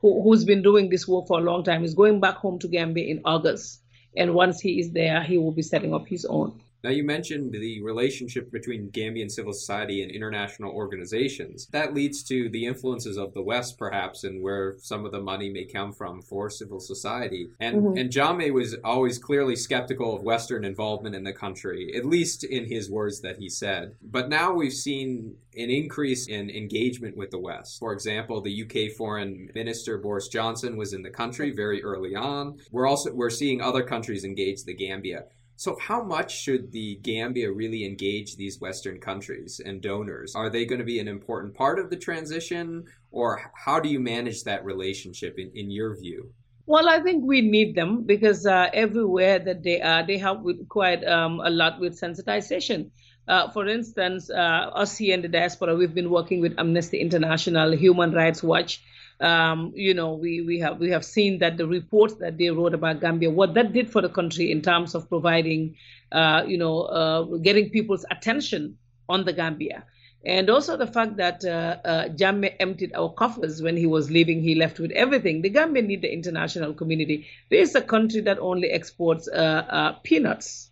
who, 0.02 0.24
who's 0.24 0.46
been 0.46 0.62
doing 0.62 0.90
this 0.90 1.08
work 1.08 1.28
for 1.28 1.40
a 1.40 1.44
long 1.44 1.64
time, 1.64 1.84
is 1.84 1.94
going 1.94 2.22
back 2.22 2.36
home 2.36 2.60
to 2.60 2.68
Gambia 2.68 3.06
in 3.06 3.22
August. 3.26 3.82
And 4.16 4.34
once 4.34 4.62
he 4.62 4.80
is 4.80 4.92
there, 4.92 5.22
he 5.24 5.38
will 5.38 5.52
be 5.52 5.62
setting 5.62 5.94
up 5.94 6.08
his 6.08 6.26
own. 6.26 6.60
Now, 6.84 6.92
you 6.92 7.04
mentioned 7.04 7.52
the 7.52 7.82
relationship 7.82 8.52
between 8.52 8.90
Gambian 8.92 9.30
civil 9.30 9.54
society 9.54 10.02
and 10.02 10.12
international 10.12 10.72
organizations. 10.72 11.68
That 11.72 11.94
leads 11.94 12.24
to 12.24 12.50
the 12.50 12.66
influences 12.66 13.18
of 13.18 13.34
the 13.34 13.42
West, 13.42 13.78
perhaps, 13.78 14.24
and 14.24 14.42
where 14.42 14.76
some 14.80 15.06
of 15.06 15.12
the 15.12 15.22
money 15.22 15.50
may 15.50 15.66
come 15.66 15.92
from 15.92 16.22
for 16.22 16.50
civil 16.50 16.80
society. 16.80 17.50
And, 17.60 17.76
mm-hmm. 17.84 17.98
and 17.98 18.10
Jammeh 18.10 18.54
was 18.54 18.76
always 18.84 19.18
clearly 19.18 19.56
skeptical 19.56 20.16
of 20.16 20.24
Western 20.24 20.64
involvement 20.64 21.16
in 21.16 21.24
the 21.24 21.34
country, 21.34 21.94
at 21.96 22.06
least 22.06 22.44
in 22.44 22.66
his 22.66 22.90
words 22.90 23.22
that 23.22 23.38
he 23.38 23.50
said. 23.50 23.96
But 24.02 24.30
now 24.30 24.54
we've 24.54 24.74
seen 24.74 25.36
an 25.58 25.70
increase 25.70 26.28
in 26.28 26.50
engagement 26.50 27.18
with 27.18 27.32
the 27.32 27.40
West. 27.40 27.80
For 27.80 27.92
example, 27.92 28.40
the 28.42 28.64
UK 28.64 28.96
Foreign 28.96 29.50
Minister 29.54 29.98
Boris 29.98 30.28
Johnson 30.28 30.78
was 30.78 30.94
in 30.94 31.02
the 31.02 31.10
country 31.10 31.52
very 31.52 31.84
early 31.84 32.16
on. 32.16 32.60
We're 32.72 32.88
also 32.88 33.12
we're 33.12 33.30
seeing 33.30 33.62
other 33.62 33.84
countries 33.84 34.24
engage 34.24 34.64
the 34.64 34.74
Gambia. 34.74 35.26
So, 35.60 35.76
how 35.78 36.02
much 36.02 36.40
should 36.40 36.72
the 36.72 36.96
Gambia 37.04 37.52
really 37.52 37.84
engage 37.84 38.38
these 38.38 38.62
Western 38.62 38.98
countries 38.98 39.60
and 39.60 39.82
donors? 39.82 40.34
Are 40.34 40.50
they 40.50 40.64
going 40.64 40.80
to 40.80 40.86
be 40.86 41.02
an 41.02 41.10
important 41.10 41.54
part 41.54 41.80
of 41.80 41.90
the 41.90 41.98
transition, 41.98 42.86
or 43.12 43.52
how 43.56 43.82
do 43.82 43.90
you 43.90 44.00
manage 44.00 44.46
that 44.46 44.64
relationship 44.64 45.38
in, 45.38 45.52
in 45.54 45.70
your 45.70 46.00
view? 46.00 46.32
Well, 46.66 46.88
I 46.88 47.02
think 47.02 47.26
we 47.26 47.42
need 47.42 47.76
them 47.76 48.04
because 48.06 48.46
uh, 48.46 48.70
everywhere 48.74 49.38
that 49.40 49.62
they 49.62 49.82
are, 49.82 50.08
they 50.08 50.18
help 50.18 50.44
with 50.44 50.70
quite 50.70 51.04
um, 51.04 51.42
a 51.42 51.50
lot 51.50 51.82
with 51.82 52.00
sensitization. 52.00 52.92
Uh, 53.28 53.52
for 53.52 53.68
instance, 53.68 54.30
uh, 54.30 54.72
us 54.84 54.98
here 54.98 55.14
in 55.14 55.22
the 55.22 55.28
diaspora, 55.28 55.76
we've 55.76 55.94
been 55.94 56.10
working 56.10 56.40
with 56.40 56.58
Amnesty 56.58 57.02
International, 57.02 57.76
Human 57.76 58.14
Rights 58.14 58.42
Watch, 58.42 58.82
um, 59.20 59.74
you 59.76 59.94
know, 59.94 60.14
we, 60.14 60.42
we 60.42 60.60
have 60.60 60.80
we 60.80 60.90
have 60.92 61.04
seen 61.04 61.40
that 61.40 61.58
the 61.58 61.68
reports 61.68 62.16
that 62.16 62.38
they 62.38 62.50
wrote 62.50 62.74
about 62.74 63.02
Gambia, 63.02 63.30
what 63.30 63.54
that 63.56 63.74
did 63.74 63.90
for 63.92 64.02
the 64.02 64.10
country 64.10 64.52
in 64.52 64.62
terms 64.62 64.96
of 64.96 65.10
providing, 65.10 65.76
uh, 66.12 66.44
you 66.48 66.58
know, 66.58 66.82
uh, 66.84 67.24
getting 67.38 67.70
people's 67.70 68.06
attention 68.10 68.78
on 69.10 69.26
the 69.26 69.34
Gambia. 69.34 69.84
And 70.26 70.50
also 70.50 70.76
the 70.76 70.88
fact 70.88 71.16
that 71.18 71.46
uh, 71.46 71.78
uh, 71.86 72.50
emptied 72.60 72.94
our 72.94 73.10
coffers 73.14 73.62
when 73.62 73.78
he 73.78 73.86
was 73.86 74.12
leaving, 74.12 74.42
he 74.42 74.54
left 74.56 74.80
with 74.80 74.92
everything. 74.92 75.42
The 75.42 75.50
Gambia 75.50 75.82
need 75.82 76.02
the 76.02 76.12
international 76.12 76.74
community. 76.74 77.28
This 77.50 77.70
is 77.70 77.76
a 77.76 77.82
country 77.82 78.22
that 78.22 78.38
only 78.40 78.70
exports 78.70 79.30
uh, 79.30 79.66
uh, 79.70 79.92
peanuts. 80.04 80.70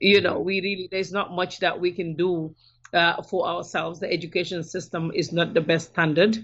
You 0.00 0.20
know, 0.20 0.38
we 0.38 0.60
really, 0.60 0.88
there's 0.90 1.12
not 1.12 1.32
much 1.32 1.58
that 1.60 1.80
we 1.80 1.90
can 1.90 2.14
do 2.14 2.54
uh, 2.94 3.22
for 3.22 3.46
ourselves. 3.46 4.00
The 4.00 4.10
education 4.12 4.62
system 4.62 5.12
is 5.14 5.32
not 5.32 5.52
the 5.54 5.60
best 5.60 5.90
standard. 5.90 6.38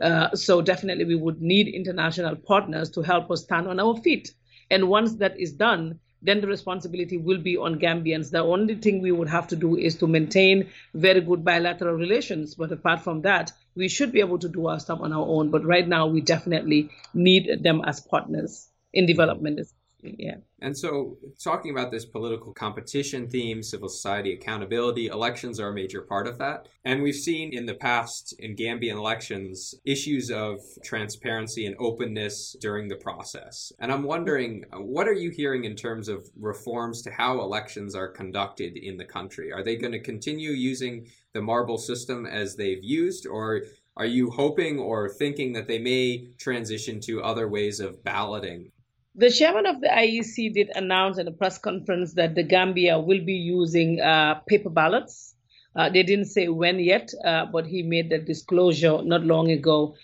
Uh, 0.00 0.34
so 0.34 0.60
definitely 0.62 1.04
we 1.04 1.14
would 1.16 1.40
need 1.40 1.68
international 1.68 2.36
partners 2.36 2.90
to 2.90 3.02
help 3.02 3.30
us 3.30 3.42
stand 3.42 3.66
on 3.66 3.80
our 3.80 3.96
feet. 3.96 4.32
And 4.70 4.88
once 4.88 5.14
that 5.16 5.38
is 5.38 5.52
done, 5.52 6.00
then 6.22 6.40
the 6.40 6.46
responsibility 6.46 7.18
will 7.18 7.38
be 7.38 7.56
on 7.56 7.78
Gambians. 7.78 8.30
The 8.30 8.38
only 8.38 8.76
thing 8.76 9.02
we 9.02 9.12
would 9.12 9.28
have 9.28 9.46
to 9.48 9.56
do 9.56 9.76
is 9.76 9.96
to 9.96 10.06
maintain 10.06 10.70
very 10.94 11.20
good 11.20 11.44
bilateral 11.44 11.94
relations. 11.94 12.54
But 12.54 12.72
apart 12.72 13.00
from 13.02 13.22
that, 13.22 13.52
we 13.74 13.88
should 13.88 14.10
be 14.12 14.20
able 14.20 14.38
to 14.38 14.48
do 14.48 14.66
our 14.68 14.80
stuff 14.80 15.00
on 15.02 15.12
our 15.12 15.26
own. 15.26 15.50
But 15.50 15.64
right 15.64 15.86
now, 15.86 16.06
we 16.06 16.22
definitely 16.22 16.90
need 17.12 17.62
them 17.62 17.82
as 17.84 18.00
partners 18.00 18.68
in 18.92 19.04
development 19.06 19.60
yeah. 20.04 20.36
And 20.60 20.76
so, 20.76 21.16
talking 21.42 21.70
about 21.70 21.90
this 21.90 22.04
political 22.04 22.52
competition 22.52 23.28
theme, 23.28 23.62
civil 23.62 23.88
society 23.88 24.32
accountability, 24.32 25.06
elections 25.06 25.58
are 25.60 25.68
a 25.68 25.74
major 25.74 26.02
part 26.02 26.26
of 26.26 26.38
that. 26.38 26.68
And 26.84 27.02
we've 27.02 27.14
seen 27.14 27.52
in 27.52 27.66
the 27.66 27.74
past 27.74 28.34
in 28.38 28.56
Gambian 28.56 28.96
elections 28.96 29.74
issues 29.84 30.30
of 30.30 30.60
transparency 30.82 31.66
and 31.66 31.76
openness 31.78 32.56
during 32.60 32.88
the 32.88 32.96
process. 32.96 33.72
And 33.78 33.92
I'm 33.92 34.04
wondering, 34.04 34.64
what 34.72 35.08
are 35.08 35.12
you 35.12 35.30
hearing 35.30 35.64
in 35.64 35.76
terms 35.76 36.08
of 36.08 36.28
reforms 36.38 37.02
to 37.02 37.10
how 37.10 37.40
elections 37.40 37.94
are 37.94 38.08
conducted 38.08 38.76
in 38.76 38.96
the 38.96 39.04
country? 39.04 39.52
Are 39.52 39.62
they 39.62 39.76
going 39.76 39.92
to 39.92 40.00
continue 40.00 40.50
using 40.50 41.06
the 41.34 41.42
marble 41.42 41.78
system 41.78 42.26
as 42.26 42.56
they've 42.56 42.82
used, 42.82 43.26
or 43.26 43.62
are 43.96 44.06
you 44.06 44.30
hoping 44.30 44.78
or 44.78 45.08
thinking 45.08 45.52
that 45.52 45.68
they 45.68 45.78
may 45.78 46.28
transition 46.38 47.00
to 47.00 47.22
other 47.22 47.48
ways 47.48 47.80
of 47.80 48.02
balloting 48.02 48.70
the 49.16 49.30
chairman 49.30 49.66
of 49.66 49.80
the 49.80 49.86
IEC 49.86 50.52
did 50.54 50.70
announce 50.74 51.18
in 51.18 51.28
a 51.28 51.32
press 51.32 51.56
conference 51.58 52.14
that 52.14 52.34
the 52.34 52.42
Gambia 52.42 52.98
will 52.98 53.24
be 53.24 53.34
using 53.34 54.00
uh, 54.00 54.34
paper 54.48 54.70
ballots. 54.70 55.34
Uh, 55.76 55.88
they 55.88 56.02
didn't 56.02 56.26
say 56.26 56.48
when 56.48 56.78
yet, 56.80 57.12
uh, 57.24 57.46
but 57.46 57.66
he 57.66 57.82
made 57.82 58.10
that 58.10 58.26
disclosure 58.26 59.02
not 59.02 59.22
long 59.24 59.50
ago. 59.50 59.94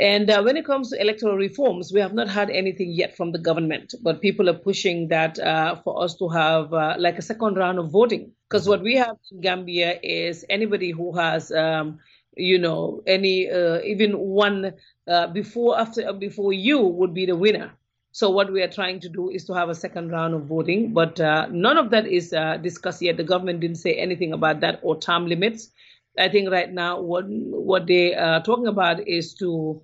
And 0.00 0.30
uh, 0.30 0.42
when 0.42 0.56
it 0.56 0.66
comes 0.66 0.90
to 0.90 1.00
electoral 1.00 1.36
reforms, 1.36 1.92
we 1.92 2.00
have 2.00 2.12
not 2.12 2.28
had 2.28 2.50
anything 2.50 2.90
yet 2.92 3.16
from 3.16 3.32
the 3.32 3.38
government, 3.38 3.94
but 4.02 4.20
people 4.20 4.48
are 4.48 4.58
pushing 4.58 5.08
that 5.08 5.38
uh, 5.38 5.76
for 5.82 6.02
us 6.02 6.16
to 6.16 6.28
have 6.28 6.72
uh, 6.72 6.96
like 6.98 7.18
a 7.18 7.22
second 7.22 7.56
round 7.56 7.78
of 7.78 7.90
voting. 7.90 8.32
Because 8.48 8.68
what 8.68 8.82
we 8.82 8.96
have 8.96 9.16
in 9.32 9.40
Gambia 9.40 9.98
is 10.02 10.44
anybody 10.50 10.90
who 10.90 11.16
has, 11.16 11.50
um, 11.52 11.98
you 12.36 12.58
know, 12.58 13.02
any 13.06 13.50
uh, 13.50 13.80
even 13.84 14.18
one 14.18 14.74
uh, 15.08 15.26
before 15.28 15.78
after 15.78 16.12
before 16.12 16.52
you 16.52 16.78
would 16.80 17.14
be 17.14 17.24
the 17.24 17.36
winner. 17.36 17.72
So 18.16 18.30
what 18.30 18.50
we 18.50 18.62
are 18.62 18.68
trying 18.68 19.00
to 19.00 19.10
do 19.10 19.28
is 19.28 19.44
to 19.44 19.52
have 19.52 19.68
a 19.68 19.74
second 19.74 20.10
round 20.10 20.32
of 20.32 20.46
voting, 20.46 20.94
but 20.94 21.20
uh, 21.20 21.48
none 21.50 21.76
of 21.76 21.90
that 21.90 22.06
is 22.06 22.30
discussed 22.62 23.02
yet. 23.02 23.18
The 23.18 23.24
government 23.24 23.60
didn't 23.60 23.76
say 23.76 23.92
anything 23.92 24.32
about 24.32 24.60
that 24.60 24.80
or 24.82 24.98
term 24.98 25.26
limits. 25.26 25.68
I 26.18 26.30
think 26.30 26.50
right 26.50 26.72
now 26.72 26.98
what 26.98 27.26
what 27.28 27.86
they 27.86 28.14
are 28.14 28.42
talking 28.42 28.68
about 28.68 29.06
is 29.06 29.34
to 29.34 29.82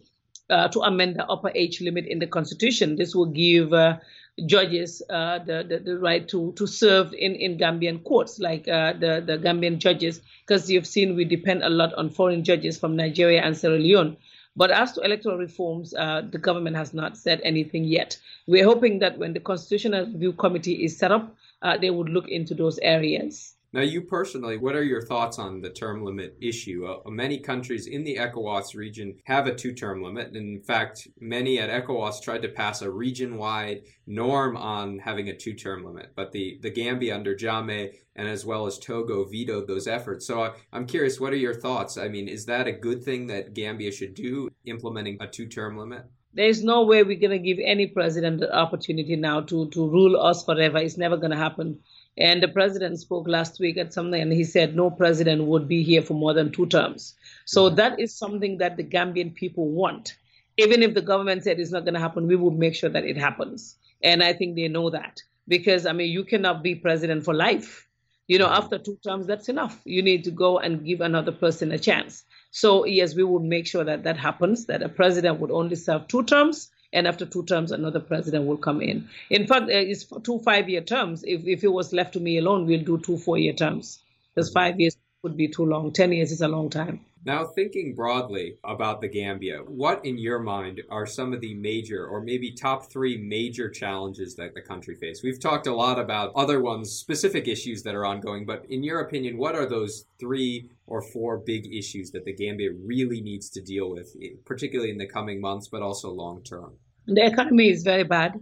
uh, 0.49 0.69
to 0.69 0.81
amend 0.81 1.17
the 1.17 1.27
upper 1.27 1.51
age 1.55 1.83
limit 1.83 2.07
in 2.07 2.21
the 2.21 2.27
constitution. 2.27 2.97
This 2.97 3.15
will 3.15 3.27
give 3.27 3.75
uh, 3.75 3.99
judges 4.47 5.03
uh, 5.11 5.41
the, 5.41 5.63
the, 5.69 5.79
the 5.81 5.99
right 5.99 6.27
to 6.29 6.53
to 6.57 6.67
serve 6.67 7.13
in 7.13 7.35
in 7.35 7.59
Gambian 7.59 8.03
courts, 8.03 8.39
like 8.39 8.67
uh, 8.67 8.95
the 8.95 9.21
the 9.21 9.37
Gambian 9.37 9.77
judges, 9.77 10.23
because 10.47 10.71
you've 10.71 10.87
seen 10.87 11.17
we 11.17 11.27
depend 11.27 11.63
a 11.63 11.69
lot 11.69 11.93
on 11.93 12.09
foreign 12.09 12.45
judges 12.45 12.79
from 12.79 12.97
Nigeria 12.97 13.43
and 13.43 13.55
Sierra 13.55 13.79
Leone. 13.79 14.17
But 14.55 14.71
as 14.71 14.93
to 14.93 15.01
electoral 15.01 15.39
reforms, 15.39 15.95
uh, 15.95 16.23
the 16.31 16.39
government 16.39 16.77
has 16.77 16.93
not 16.93 17.17
said 17.17 17.41
anything 17.43 17.85
yet. 17.85 18.19
We're 18.47 18.67
hoping 18.67 18.99
that 18.99 19.19
when 19.19 19.33
the 19.33 19.41
Constitutional 19.41 20.07
Review 20.07 20.35
Committee 20.35 20.85
is 20.85 20.99
set 20.99 21.11
up, 21.11 21.35
uh, 21.63 21.79
they 21.79 21.91
would 21.91 22.11
look 22.11 22.29
into 22.29 22.55
those 22.55 22.79
areas. 22.81 23.55
Now, 23.75 23.81
you 23.81 24.03
personally, 24.03 24.59
what 24.59 24.77
are 24.77 24.83
your 24.83 25.01
thoughts 25.01 25.39
on 25.39 25.63
the 25.63 25.71
term 25.71 26.05
limit 26.05 26.37
issue? 26.43 26.85
Uh, 26.85 27.09
many 27.09 27.39
countries 27.39 27.87
in 27.87 28.05
the 28.05 28.17
ECOWAS 28.17 28.75
region 28.75 29.17
have 29.25 29.47
a 29.47 29.55
two 29.55 29.73
term 29.73 30.03
limit. 30.03 30.37
In 30.37 30.61
fact, 30.61 31.09
many 31.19 31.59
at 31.59 31.71
ECOWAS 31.71 32.21
tried 32.21 32.43
to 32.43 32.51
pass 32.51 32.83
a 32.83 32.91
region 32.91 33.39
wide 33.39 33.85
norm 34.07 34.59
on 34.59 34.99
having 34.99 35.31
a 35.31 35.37
two 35.37 35.55
term 35.55 35.85
limit. 35.85 36.13
But 36.15 36.33
the, 36.33 36.59
the 36.61 36.69
Gambia 36.69 37.15
under 37.15 37.35
Jammeh 37.35 37.95
and 38.15 38.29
as 38.29 38.45
well 38.45 38.67
as 38.67 38.79
Togo 38.79 39.25
vetoed 39.25 39.67
those 39.67 39.87
efforts. 39.87 40.27
So 40.27 40.43
uh, 40.43 40.53
I'm 40.71 40.87
curious, 40.87 41.19
what 41.19 41.33
are 41.33 41.37
your 41.37 41.55
thoughts? 41.55 41.97
I 41.97 42.09
mean, 42.09 42.29
is 42.29 42.45
that 42.47 42.67
a 42.67 42.73
good 42.73 43.03
thing 43.03 43.29
that 43.29 43.55
Gambia 43.55 43.91
should 43.91 44.13
do, 44.13 44.51
implementing 44.67 45.17
a 45.19 45.27
two 45.27 45.47
term 45.47 45.79
limit? 45.79 46.05
There's 46.35 46.63
no 46.63 46.85
way 46.85 47.03
we're 47.05 47.19
going 47.19 47.31
to 47.31 47.39
give 47.39 47.59
any 47.63 47.87
president 47.87 48.41
the 48.41 48.55
opportunity 48.55 49.17
now 49.17 49.41
to, 49.43 49.71
to 49.71 49.89
rule 49.89 50.21
us 50.21 50.45
forever. 50.45 50.77
It's 50.77 50.99
never 50.99 51.17
going 51.17 51.31
to 51.31 51.39
happen 51.39 51.81
and 52.19 52.43
the 52.43 52.49
president 52.49 52.99
spoke 53.01 53.27
last 53.27 53.59
week 53.59 53.79
at 53.79 53.93
something 53.93 54.21
and 54.21 54.33
he 54.33 54.45
said 54.45 54.77
no 54.77 54.91
president 54.91 55.45
would 55.45 55.67
be 55.67 55.83
here 55.83 56.03
for 56.03 56.15
more 56.15 56.35
than 56.35 56.53
two 56.53 56.67
terms. 56.67 57.15
So 57.47 57.67
mm-hmm. 57.67 57.77
that 57.77 58.01
is 58.01 58.15
something 58.15 58.59
that 58.59 58.77
the 58.77 58.85
Gambian 58.85 59.35
people 59.35 59.69
want. 59.71 60.17
Even 60.59 60.83
if 60.83 60.95
the 60.95 61.01
government 61.01 61.45
said 61.45 61.59
it's 61.59 61.71
not 61.71 61.85
going 61.85 61.95
to 61.95 62.01
happen, 62.01 62.27
we 62.27 62.37
will 62.37 62.51
make 62.51 62.75
sure 62.75 62.91
that 62.91 63.05
it 63.05 63.17
happens. 63.17 63.77
And 64.03 64.23
I 64.23 64.35
think 64.35 64.57
they 64.57 64.69
know 64.69 64.91
that 64.91 65.23
because, 65.49 65.87
I 65.87 65.93
mean, 65.93 66.11
you 66.11 66.25
cannot 66.25 66.63
be 66.63 66.75
president 66.75 67.25
for 67.25 67.33
life. 67.33 67.89
You 68.29 68.39
know, 68.39 68.47
mm-hmm. 68.47 68.63
after 68.63 68.79
two 68.79 68.99
terms, 69.03 69.27
that's 69.27 69.49
enough. 69.49 69.81
You 69.85 70.03
need 70.03 70.25
to 70.25 70.31
go 70.31 70.59
and 70.59 70.85
give 70.85 71.01
another 71.01 71.33
person 71.33 71.73
a 71.73 71.79
chance. 71.79 72.25
So, 72.51 72.85
yes, 72.85 73.15
we 73.15 73.25
will 73.25 73.41
make 73.41 73.67
sure 73.67 73.85
that 73.85 74.05
that 74.05 74.19
happens, 74.19 74.67
that 74.67 74.83
a 74.83 74.89
president 74.91 75.41
would 75.41 75.51
only 75.51 75.77
serve 75.77 76.07
two 76.09 76.25
terms 76.25 76.71
and 76.93 77.07
after 77.07 77.25
two 77.27 77.45
terms, 77.45 77.73
another 77.73 78.01
president 78.01 78.47
will 78.47 78.57
come 78.57 78.81
in. 78.81 79.09
In 79.31 79.47
fact, 79.47 79.65
uh, 79.65 79.91
it's 79.93 80.05
two 80.23 80.39
five-year 80.41 80.83
terms. 80.83 81.25
If 81.25 81.47
if 81.47 81.65
it 81.65 81.73
was 81.73 81.93
left 81.93 82.13
to 82.15 82.21
me 82.21 82.39
alone, 82.39 82.67
we'll 82.67 82.85
do 82.85 82.99
two 82.99 83.19
four-year 83.19 83.55
terms. 83.55 84.01
Because 84.35 84.51
five 84.51 84.81
years 84.81 84.97
would 85.23 85.37
be 85.37 85.49
too 85.49 85.65
long. 85.65 85.93
Ten 85.93 86.13
years 86.13 86.33
is 86.33 86.41
a 86.41 86.49
long 86.49 86.71
time. 86.71 87.01
Now, 87.25 87.45
thinking 87.45 87.95
broadly 87.95 88.57
about 88.65 89.01
the 89.01 89.07
Gambia, 89.07 89.59
what 89.59 90.05
in 90.05 90.19
your 90.19 90.41
mind 90.41 90.83
are 90.91 91.07
some 91.07 91.33
of 91.33 91.41
the 91.41 91.55
major 91.55 92.05
or 92.05 92.21
maybe 92.21 92.51
top 92.51 92.91
three 92.91 93.17
major 93.17 93.71
challenges 93.71 94.35
that 94.35 94.55
the 94.55 94.61
country 94.61 94.97
faces? 94.97 95.23
We've 95.23 95.39
talked 95.39 95.69
a 95.69 95.75
lot 95.75 96.01
about 96.01 96.33
other 96.35 96.61
ones, 96.61 96.91
specific 96.91 97.47
issues 97.47 97.85
that 97.85 97.95
are 97.95 98.05
ongoing, 98.05 98.45
but 98.45 98.67
in 98.71 98.83
your 98.83 99.01
opinion, 99.03 99.39
what 99.39 99.55
are 99.55 99.67
those 99.67 100.07
three 100.19 100.71
or 100.93 101.01
four 101.01 101.39
big 101.39 101.63
issues 101.73 102.11
that 102.13 102.25
the 102.25 102.35
Gambia 102.35 102.71
really 102.93 103.21
needs 103.21 103.49
to 103.51 103.61
deal 103.61 103.91
with, 103.91 104.09
particularly 104.45 104.91
in 104.91 104.99
the 104.99 105.07
coming 105.07 105.41
months, 105.41 105.69
but 105.69 105.83
also 105.83 106.11
long 106.11 106.43
term? 106.43 106.75
The 107.07 107.25
economy 107.27 107.71
is 107.71 107.83
very 107.83 108.05
bad 108.05 108.33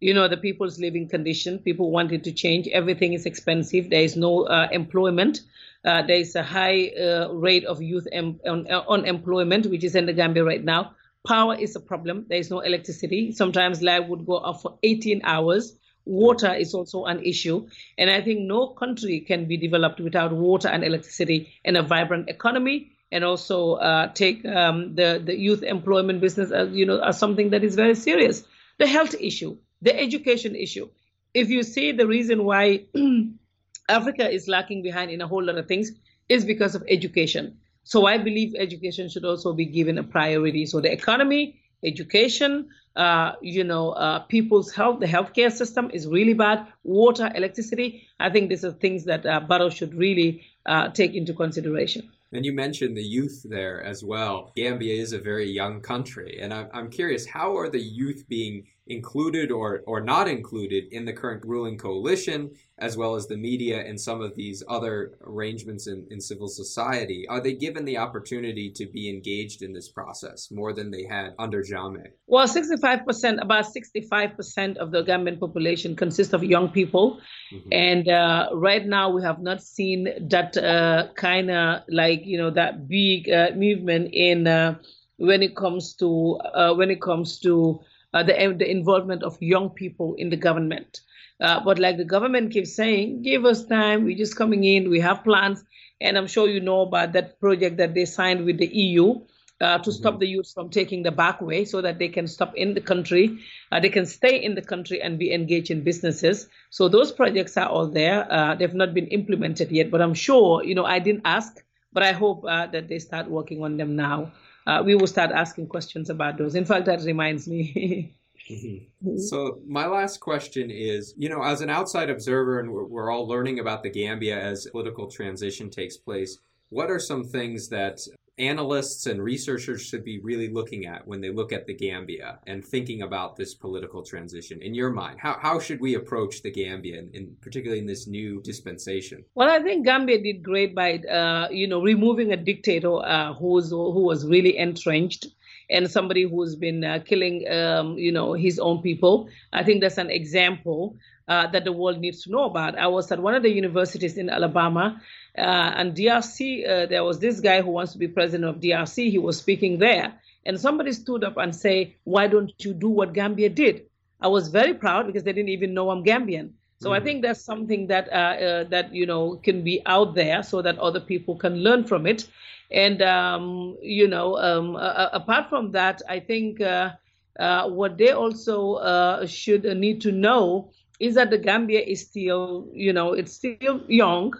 you 0.00 0.12
know 0.12 0.26
the 0.26 0.36
people's 0.36 0.78
living 0.80 1.08
condition 1.08 1.56
people 1.60 1.92
wanted 1.92 2.24
to 2.24 2.32
change 2.32 2.66
everything 2.72 3.12
is 3.12 3.26
expensive 3.26 3.88
there 3.90 4.02
is 4.02 4.16
no 4.16 4.42
uh, 4.42 4.66
employment 4.72 5.38
uh, 5.84 6.02
there 6.02 6.16
is 6.16 6.34
a 6.34 6.42
high 6.42 6.88
uh, 6.88 7.28
rate 7.32 7.64
of 7.66 7.82
youth 7.82 8.06
em- 8.10 8.40
un- 8.46 8.66
uh, 8.70 8.82
unemployment, 8.88 9.66
which 9.66 9.84
is 9.84 9.94
in 9.94 10.06
the 10.06 10.12
Gambia 10.12 10.42
right 10.44 10.64
now. 10.64 10.94
Power 11.26 11.54
is 11.54 11.76
a 11.76 11.80
problem. 11.80 12.26
There 12.28 12.38
is 12.38 12.50
no 12.50 12.60
electricity. 12.60 13.32
Sometimes 13.32 13.82
light 13.82 14.08
would 14.08 14.26
go 14.26 14.38
off 14.38 14.62
for 14.62 14.78
18 14.82 15.20
hours. 15.24 15.76
Water 16.04 16.54
is 16.54 16.74
also 16.74 17.04
an 17.04 17.22
issue. 17.24 17.68
And 17.98 18.10
I 18.10 18.20
think 18.20 18.40
no 18.40 18.68
country 18.68 19.20
can 19.20 19.46
be 19.46 19.56
developed 19.56 20.00
without 20.00 20.32
water 20.32 20.68
and 20.68 20.84
electricity 20.84 21.54
and 21.64 21.76
a 21.76 21.82
vibrant 21.82 22.28
economy. 22.28 22.90
And 23.12 23.24
also 23.24 23.74
uh, 23.74 24.12
take 24.12 24.44
um, 24.44 24.96
the, 24.96 25.22
the 25.24 25.38
youth 25.38 25.62
employment 25.62 26.20
business 26.20 26.50
as, 26.50 26.72
you 26.72 26.84
know, 26.84 27.00
as 27.00 27.18
something 27.18 27.50
that 27.50 27.62
is 27.62 27.76
very 27.76 27.94
serious. 27.94 28.42
The 28.78 28.88
health 28.88 29.14
issue, 29.20 29.56
the 29.82 29.98
education 29.98 30.56
issue. 30.56 30.88
If 31.32 31.48
you 31.48 31.62
see 31.62 31.92
the 31.92 32.06
reason 32.06 32.44
why 32.44 32.86
Africa 33.88 34.28
is 34.28 34.48
lacking 34.48 34.82
behind 34.82 35.10
in 35.10 35.20
a 35.20 35.28
whole 35.28 35.44
lot 35.44 35.58
of 35.58 35.68
things 35.68 35.92
is 36.28 36.44
because 36.44 36.74
of 36.74 36.82
education. 36.88 37.58
So 37.84 38.06
I 38.06 38.18
believe 38.18 38.54
education 38.58 39.08
should 39.08 39.24
also 39.24 39.52
be 39.52 39.66
given 39.66 39.98
a 39.98 40.02
priority. 40.02 40.66
So 40.66 40.80
the 40.80 40.90
economy, 40.90 41.60
education, 41.84 42.68
uh, 42.96 43.32
you 43.42 43.64
know, 43.64 43.90
uh, 43.90 44.20
people's 44.20 44.72
health, 44.72 45.00
the 45.00 45.06
healthcare 45.06 45.52
system 45.52 45.90
is 45.92 46.06
really 46.06 46.34
bad. 46.34 46.66
Water, 46.84 47.30
electricity. 47.34 48.06
I 48.20 48.30
think 48.30 48.48
these 48.48 48.64
are 48.64 48.72
things 48.72 49.04
that 49.04 49.26
uh, 49.26 49.40
Barrow 49.40 49.70
should 49.70 49.94
really 49.94 50.44
uh, 50.66 50.88
take 50.88 51.14
into 51.14 51.34
consideration. 51.34 52.10
And 52.32 52.44
you 52.44 52.52
mentioned 52.52 52.96
the 52.96 53.02
youth 53.02 53.46
there 53.48 53.82
as 53.82 54.02
well. 54.02 54.52
Gambia 54.56 54.94
is 54.94 55.12
a 55.12 55.18
very 55.20 55.48
young 55.48 55.80
country, 55.80 56.38
and 56.40 56.52
I'm, 56.52 56.68
I'm 56.72 56.90
curious, 56.90 57.26
how 57.26 57.56
are 57.56 57.68
the 57.68 57.80
youth 57.80 58.24
being 58.28 58.66
included 58.86 59.50
or, 59.50 59.82
or 59.86 60.00
not 60.00 60.28
included 60.28 60.84
in 60.92 61.04
the 61.04 61.12
current 61.12 61.42
ruling 61.44 61.78
coalition, 61.78 62.50
as 62.78 62.96
well 62.96 63.14
as 63.14 63.26
the 63.26 63.36
media 63.36 63.80
and 63.86 63.98
some 63.98 64.20
of 64.20 64.34
these 64.34 64.62
other 64.68 65.12
arrangements 65.24 65.86
in, 65.86 66.06
in 66.10 66.20
civil 66.20 66.48
society? 66.48 67.26
Are 67.28 67.40
they 67.40 67.54
given 67.54 67.84
the 67.84 67.96
opportunity 67.96 68.70
to 68.72 68.86
be 68.86 69.08
engaged 69.08 69.62
in 69.62 69.72
this 69.72 69.88
process 69.88 70.50
more 70.50 70.72
than 70.72 70.90
they 70.90 71.04
had 71.04 71.34
under 71.38 71.62
Jammeh? 71.62 72.08
Well, 72.26 72.46
65%, 72.46 73.42
about 73.42 73.64
65% 73.64 74.76
of 74.76 74.90
the 74.90 75.02
Gambian 75.02 75.40
population 75.40 75.96
consists 75.96 76.34
of 76.34 76.44
young 76.44 76.68
people. 76.68 77.20
Mm-hmm. 77.54 77.68
And 77.72 78.08
uh, 78.08 78.48
right 78.52 78.84
now, 78.84 79.10
we 79.10 79.22
have 79.22 79.40
not 79.40 79.62
seen 79.62 80.08
that 80.28 80.56
uh, 80.56 81.08
kind 81.14 81.50
of 81.50 81.82
like, 81.88 82.26
you 82.26 82.36
know, 82.36 82.50
that 82.50 82.86
big 82.88 83.30
uh, 83.30 83.50
movement 83.54 84.10
in 84.12 84.46
uh, 84.46 84.76
when 85.16 85.42
it 85.42 85.56
comes 85.56 85.94
to 85.94 86.38
uh, 86.54 86.74
when 86.74 86.90
it 86.90 87.00
comes 87.00 87.38
to 87.40 87.80
uh, 88.14 88.22
the, 88.22 88.54
the 88.56 88.70
involvement 88.70 89.22
of 89.22 89.36
young 89.42 89.68
people 89.68 90.14
in 90.14 90.30
the 90.30 90.36
government. 90.36 91.00
Uh, 91.40 91.60
but 91.64 91.78
like 91.78 91.96
the 91.96 92.04
government 92.04 92.52
keeps 92.52 92.74
saying, 92.74 93.22
give 93.22 93.44
us 93.44 93.66
time. 93.66 94.04
We're 94.04 94.16
just 94.16 94.36
coming 94.36 94.64
in. 94.64 94.88
We 94.88 95.00
have 95.00 95.24
plans. 95.24 95.64
And 96.00 96.16
I'm 96.16 96.28
sure 96.28 96.48
you 96.48 96.60
know 96.60 96.82
about 96.82 97.12
that 97.12 97.40
project 97.40 97.76
that 97.78 97.94
they 97.94 98.04
signed 98.04 98.44
with 98.44 98.58
the 98.58 98.66
EU 98.66 99.20
uh, 99.60 99.78
to 99.78 99.90
mm-hmm. 99.90 99.90
stop 99.90 100.20
the 100.20 100.28
youth 100.28 100.52
from 100.54 100.70
taking 100.70 101.02
the 101.02 101.10
back 101.10 101.40
way 101.40 101.64
so 101.64 101.80
that 101.80 101.98
they 101.98 102.08
can 102.08 102.28
stop 102.28 102.54
in 102.54 102.74
the 102.74 102.80
country. 102.80 103.38
Uh, 103.72 103.80
they 103.80 103.88
can 103.88 104.06
stay 104.06 104.42
in 104.42 104.54
the 104.54 104.62
country 104.62 105.02
and 105.02 105.18
be 105.18 105.32
engaged 105.32 105.70
in 105.70 105.82
businesses. 105.82 106.48
So 106.70 106.88
those 106.88 107.10
projects 107.10 107.56
are 107.56 107.68
all 107.68 107.88
there. 107.88 108.30
Uh, 108.32 108.54
they've 108.54 108.74
not 108.74 108.94
been 108.94 109.08
implemented 109.08 109.72
yet, 109.72 109.90
but 109.90 110.00
I'm 110.00 110.14
sure, 110.14 110.62
you 110.62 110.74
know, 110.74 110.84
I 110.84 111.00
didn't 111.00 111.22
ask, 111.24 111.64
but 111.92 112.04
I 112.04 112.12
hope 112.12 112.44
uh, 112.44 112.66
that 112.68 112.88
they 112.88 113.00
start 113.00 113.28
working 113.28 113.62
on 113.62 113.76
them 113.76 113.96
now 113.96 114.32
uh, 114.66 114.82
we 114.84 114.94
will 114.94 115.06
start 115.06 115.30
asking 115.30 115.68
questions 115.68 116.10
about 116.10 116.38
those. 116.38 116.54
In 116.54 116.64
fact, 116.64 116.86
that 116.86 117.02
reminds 117.02 117.48
me. 117.48 118.14
Mm-hmm. 118.50 119.16
So 119.16 119.60
my 119.66 119.86
last 119.86 120.20
question 120.20 120.70
is, 120.70 121.14
you 121.16 121.30
know, 121.30 121.42
as 121.42 121.62
an 121.62 121.70
outside 121.70 122.10
observer, 122.10 122.60
and 122.60 122.70
we're, 122.70 122.84
we're 122.84 123.10
all 123.10 123.26
learning 123.26 123.58
about 123.58 123.82
the 123.82 123.90
Gambia 123.90 124.38
as 124.38 124.66
political 124.70 125.10
transition 125.10 125.70
takes 125.70 125.96
place. 125.96 126.38
What 126.68 126.90
are 126.90 126.98
some 126.98 127.24
things 127.24 127.68
that 127.68 128.00
analysts 128.38 129.06
and 129.06 129.22
researchers 129.22 129.82
should 129.82 130.04
be 130.04 130.18
really 130.18 130.48
looking 130.48 130.86
at 130.86 131.06
when 131.06 131.20
they 131.20 131.30
look 131.30 131.52
at 131.52 131.66
the 131.66 131.74
Gambia 131.74 132.38
and 132.46 132.64
thinking 132.64 133.02
about 133.02 133.36
this 133.36 133.54
political 133.54 134.02
transition 134.02 134.60
in 134.60 134.74
your 134.74 134.90
mind? 134.90 135.20
How, 135.20 135.38
how 135.40 135.60
should 135.60 135.80
we 135.80 135.94
approach 135.94 136.42
the 136.42 136.50
Gambia, 136.50 137.04
in 137.12 137.36
particularly 137.40 137.80
in 137.80 137.86
this 137.86 138.06
new 138.06 138.42
dispensation? 138.42 139.24
Well, 139.34 139.48
I 139.48 139.62
think 139.62 139.84
Gambia 139.84 140.20
did 140.20 140.42
great 140.42 140.74
by, 140.74 140.98
uh, 140.98 141.48
you 141.50 141.68
know, 141.68 141.80
removing 141.80 142.32
a 142.32 142.36
dictator 142.36 142.96
uh, 143.04 143.34
who, 143.34 143.48
was, 143.48 143.70
who 143.70 144.02
was 144.02 144.26
really 144.26 144.58
entrenched 144.58 145.26
and 145.70 145.90
somebody 145.90 146.24
who's 146.24 146.56
been 146.56 146.84
uh, 146.84 146.98
killing, 147.04 147.48
um, 147.50 147.96
you 147.96 148.12
know, 148.12 148.34
his 148.34 148.58
own 148.58 148.82
people. 148.82 149.28
I 149.52 149.62
think 149.62 149.80
that's 149.80 149.98
an 149.98 150.10
example 150.10 150.96
uh, 151.28 151.46
that 151.48 151.64
the 151.64 151.72
world 151.72 151.98
needs 152.00 152.22
to 152.22 152.30
know 152.30 152.44
about. 152.44 152.78
I 152.78 152.86
was 152.86 153.10
at 153.12 153.20
one 153.20 153.34
of 153.34 153.42
the 153.42 153.50
universities 153.50 154.16
in 154.16 154.28
Alabama, 154.28 155.00
uh, 155.36 155.40
and 155.40 155.94
DRC, 155.94 156.68
uh, 156.68 156.86
there 156.86 157.04
was 157.04 157.18
this 157.18 157.40
guy 157.40 157.62
who 157.62 157.70
wants 157.70 157.92
to 157.92 157.98
be 157.98 158.08
president 158.08 158.44
of 158.48 158.60
DRC. 158.60 159.10
He 159.10 159.18
was 159.18 159.38
speaking 159.38 159.78
there, 159.78 160.14
and 160.46 160.60
somebody 160.60 160.92
stood 160.92 161.24
up 161.24 161.36
and 161.36 161.54
say, 161.54 161.96
"Why 162.04 162.26
don't 162.26 162.52
you 162.64 162.74
do 162.74 162.88
what 162.88 163.12
Gambia 163.14 163.48
did?" 163.48 163.86
I 164.20 164.28
was 164.28 164.48
very 164.48 164.74
proud 164.74 165.06
because 165.06 165.24
they 165.24 165.32
didn't 165.32 165.50
even 165.50 165.74
know 165.74 165.90
I'm 165.90 166.04
Gambian. 166.04 166.52
So 166.80 166.90
mm. 166.90 166.96
I 166.96 167.00
think 167.00 167.22
that's 167.22 167.40
something 167.44 167.86
that 167.88 168.08
uh, 168.12 168.16
uh, 168.16 168.64
that 168.64 168.94
you 168.94 169.06
know 169.06 169.36
can 169.36 169.62
be 169.64 169.82
out 169.86 170.14
there 170.14 170.42
so 170.42 170.62
that 170.62 170.78
other 170.78 171.00
people 171.00 171.36
can 171.36 171.56
learn 171.56 171.84
from 171.84 172.06
it. 172.06 172.26
And 172.70 173.02
um, 173.02 173.76
you 173.82 174.08
know, 174.08 174.36
um, 174.38 174.76
uh, 174.76 175.08
apart 175.12 175.48
from 175.48 175.72
that, 175.72 176.02
I 176.08 176.20
think 176.20 176.60
uh, 176.60 176.92
uh 177.38 177.68
what 177.68 177.98
they 177.98 178.10
also 178.12 178.74
uh, 178.74 179.26
should 179.26 179.64
need 179.64 180.00
to 180.02 180.12
know 180.12 180.70
is 181.00 181.14
that 181.14 181.30
the 181.30 181.38
Gambia 181.38 181.80
is 181.80 182.00
still, 182.02 182.68
you 182.72 182.92
know, 182.92 183.12
it's 183.12 183.32
still 183.32 183.82
young 183.88 184.34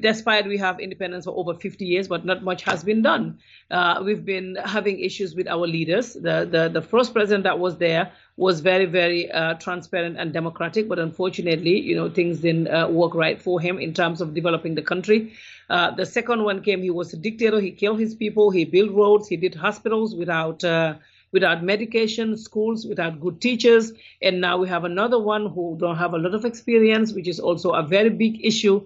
despite 0.00 0.46
we 0.46 0.56
have 0.56 0.80
independence 0.80 1.26
for 1.26 1.36
over 1.36 1.52
50 1.52 1.84
years, 1.84 2.08
but 2.08 2.24
not 2.24 2.42
much 2.42 2.62
has 2.62 2.82
been 2.82 3.02
done. 3.02 3.38
Uh, 3.70 4.00
we've 4.02 4.24
been 4.24 4.56
having 4.64 4.98
issues 5.00 5.34
with 5.34 5.46
our 5.46 5.66
leaders. 5.66 6.14
The, 6.14 6.48
the, 6.50 6.70
the 6.72 6.80
first 6.80 7.12
president 7.12 7.44
that 7.44 7.58
was 7.58 7.76
there 7.76 8.10
was 8.38 8.60
very, 8.60 8.86
very 8.86 9.30
uh, 9.30 9.54
transparent 9.54 10.16
and 10.18 10.32
democratic, 10.32 10.88
but 10.88 10.98
unfortunately, 10.98 11.78
you 11.78 11.94
know, 11.94 12.08
things 12.08 12.40
didn't 12.40 12.68
uh, 12.68 12.88
work 12.88 13.14
right 13.14 13.40
for 13.40 13.60
him 13.60 13.78
in 13.78 13.92
terms 13.92 14.22
of 14.22 14.32
developing 14.32 14.74
the 14.74 14.82
country. 14.82 15.34
Uh, 15.68 15.90
the 15.90 16.06
second 16.06 16.42
one 16.44 16.62
came, 16.62 16.80
he 16.80 16.90
was 16.90 17.12
a 17.12 17.16
dictator. 17.16 17.60
He 17.60 17.70
killed 17.70 18.00
his 18.00 18.14
people. 18.14 18.50
He 18.50 18.64
built 18.64 18.92
roads. 18.92 19.28
He 19.28 19.36
did 19.36 19.54
hospitals 19.54 20.14
without 20.14 20.64
uh, 20.64 20.94
without 21.36 21.62
medication, 21.62 22.34
schools 22.34 22.86
without 22.86 23.20
good 23.20 23.40
teachers. 23.46 23.92
And 24.22 24.40
now 24.40 24.56
we 24.56 24.68
have 24.68 24.84
another 24.84 25.18
one 25.18 25.44
who 25.54 25.76
don't 25.78 25.98
have 26.04 26.14
a 26.14 26.18
lot 26.24 26.34
of 26.34 26.46
experience, 26.46 27.12
which 27.12 27.28
is 27.28 27.38
also 27.38 27.72
a 27.72 27.82
very 27.82 28.08
big 28.24 28.34
issue. 28.50 28.76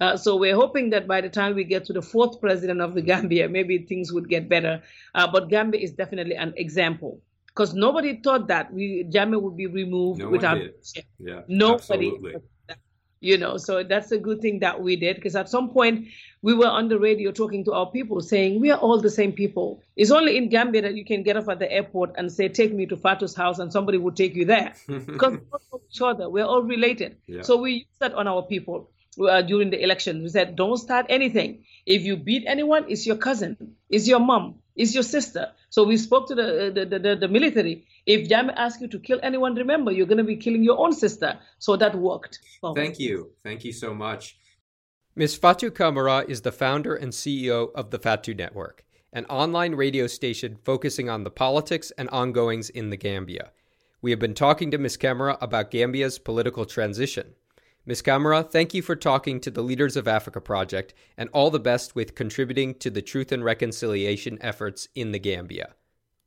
Uh, 0.00 0.16
so 0.16 0.36
we're 0.42 0.54
hoping 0.64 0.88
that 0.94 1.06
by 1.06 1.20
the 1.20 1.28
time 1.28 1.54
we 1.54 1.64
get 1.64 1.84
to 1.84 1.92
the 1.92 2.00
fourth 2.00 2.40
president 2.40 2.80
of 2.80 2.94
the 2.94 3.02
Gambia, 3.10 3.48
maybe 3.48 3.78
things 3.90 4.10
would 4.10 4.28
get 4.28 4.48
better. 4.48 4.82
Uh, 5.14 5.28
but 5.30 5.50
Gambia 5.50 5.80
is 5.80 5.92
definitely 5.92 6.36
an 6.36 6.54
example 6.56 7.20
because 7.48 7.74
nobody 7.74 8.16
thought 8.24 8.48
that 8.48 8.72
we 8.72 9.04
Jammeh 9.12 9.40
would 9.42 9.56
be 9.56 9.66
removed 9.66 10.20
no 10.20 10.30
without. 10.30 10.58
Yeah, 11.18 11.42
nobody. 11.48 12.08
Absolutely 12.08 12.40
you 13.20 13.36
know 13.36 13.56
so 13.56 13.82
that's 13.82 14.12
a 14.12 14.18
good 14.18 14.40
thing 14.40 14.60
that 14.60 14.80
we 14.80 14.96
did 14.96 15.16
because 15.16 15.36
at 15.36 15.48
some 15.48 15.70
point 15.70 16.08
we 16.42 16.54
were 16.54 16.66
on 16.68 16.88
the 16.88 16.98
radio 16.98 17.32
talking 17.32 17.64
to 17.64 17.72
our 17.72 17.90
people 17.90 18.20
saying 18.20 18.60
we 18.60 18.70
are 18.70 18.78
all 18.78 19.00
the 19.00 19.10
same 19.10 19.32
people. 19.32 19.82
It's 19.96 20.10
only 20.10 20.36
in 20.36 20.48
gambia 20.48 20.82
that 20.82 20.94
you 20.94 21.04
can 21.04 21.22
get 21.22 21.36
off 21.36 21.48
at 21.48 21.58
the 21.58 21.70
airport 21.70 22.14
and 22.16 22.30
say 22.30 22.48
take 22.48 22.72
me 22.72 22.86
to 22.86 22.96
fatu's 22.96 23.34
house 23.34 23.58
and 23.58 23.72
somebody 23.72 23.98
will 23.98 24.12
take 24.12 24.34
you 24.34 24.44
there. 24.44 24.74
Because 24.88 25.32
we 25.32 25.38
know 25.38 25.80
each 25.90 26.00
other. 26.00 26.30
We're 26.30 26.44
all 26.44 26.62
related. 26.62 27.16
Yeah. 27.26 27.42
so 27.42 27.56
we 27.56 27.72
use 27.72 27.98
that 27.98 28.14
on 28.14 28.28
our 28.28 28.42
people 28.42 28.90
uh, 29.20 29.42
during 29.42 29.70
the 29.70 29.82
election 29.82 30.22
we 30.22 30.28
said 30.28 30.54
don't 30.54 30.76
start 30.76 31.06
anything. 31.08 31.64
If 31.86 32.02
you 32.02 32.16
beat 32.16 32.44
anyone 32.46 32.84
it's 32.88 33.06
your 33.06 33.16
cousin 33.16 33.56
it's 33.90 34.06
your 34.06 34.20
mom 34.20 34.60
it's 34.76 34.94
your 34.94 35.02
sister. 35.02 35.52
So 35.70 35.84
we 35.84 35.96
spoke 35.96 36.28
to 36.28 36.34
the 36.36 36.70
the, 36.74 36.98
the, 36.98 37.16
the 37.16 37.28
military 37.28 37.86
if 38.08 38.26
Jammeh 38.26 38.54
asks 38.56 38.80
you 38.80 38.88
to 38.88 38.98
kill 38.98 39.20
anyone, 39.22 39.54
remember 39.54 39.92
you're 39.92 40.06
going 40.06 40.16
to 40.18 40.24
be 40.24 40.36
killing 40.36 40.64
your 40.64 40.78
own 40.78 40.92
sister. 40.94 41.38
So 41.58 41.76
that 41.76 41.94
worked. 41.94 42.40
Thank 42.74 42.98
you. 42.98 43.32
Thank 43.44 43.64
you 43.64 43.72
so 43.72 43.94
much. 43.94 44.38
Ms. 45.14 45.36
Fatu 45.36 45.70
Camara 45.70 46.24
is 46.26 46.40
the 46.40 46.50
founder 46.52 46.94
and 46.96 47.12
CEO 47.12 47.70
of 47.74 47.90
the 47.90 47.98
Fatu 47.98 48.32
Network, 48.34 48.84
an 49.12 49.26
online 49.26 49.74
radio 49.74 50.06
station 50.06 50.56
focusing 50.64 51.10
on 51.10 51.24
the 51.24 51.30
politics 51.30 51.92
and 51.98 52.08
ongoings 52.08 52.70
in 52.70 52.88
the 52.88 52.96
Gambia. 52.96 53.50
We 54.00 54.10
have 54.10 54.20
been 54.20 54.34
talking 54.34 54.70
to 54.70 54.78
Ms. 54.78 54.96
Camara 54.96 55.36
about 55.42 55.70
Gambia's 55.70 56.18
political 56.18 56.64
transition. 56.64 57.34
Ms. 57.84 58.00
Camara, 58.00 58.42
thank 58.42 58.72
you 58.72 58.80
for 58.80 58.96
talking 58.96 59.38
to 59.40 59.50
the 59.50 59.62
Leaders 59.62 59.96
of 59.96 60.08
Africa 60.08 60.40
Project 60.40 60.94
and 61.18 61.28
all 61.34 61.50
the 61.50 61.60
best 61.60 61.94
with 61.94 62.14
contributing 62.14 62.74
to 62.76 62.88
the 62.88 63.02
truth 63.02 63.32
and 63.32 63.44
reconciliation 63.44 64.38
efforts 64.40 64.88
in 64.94 65.12
the 65.12 65.18
Gambia. 65.18 65.74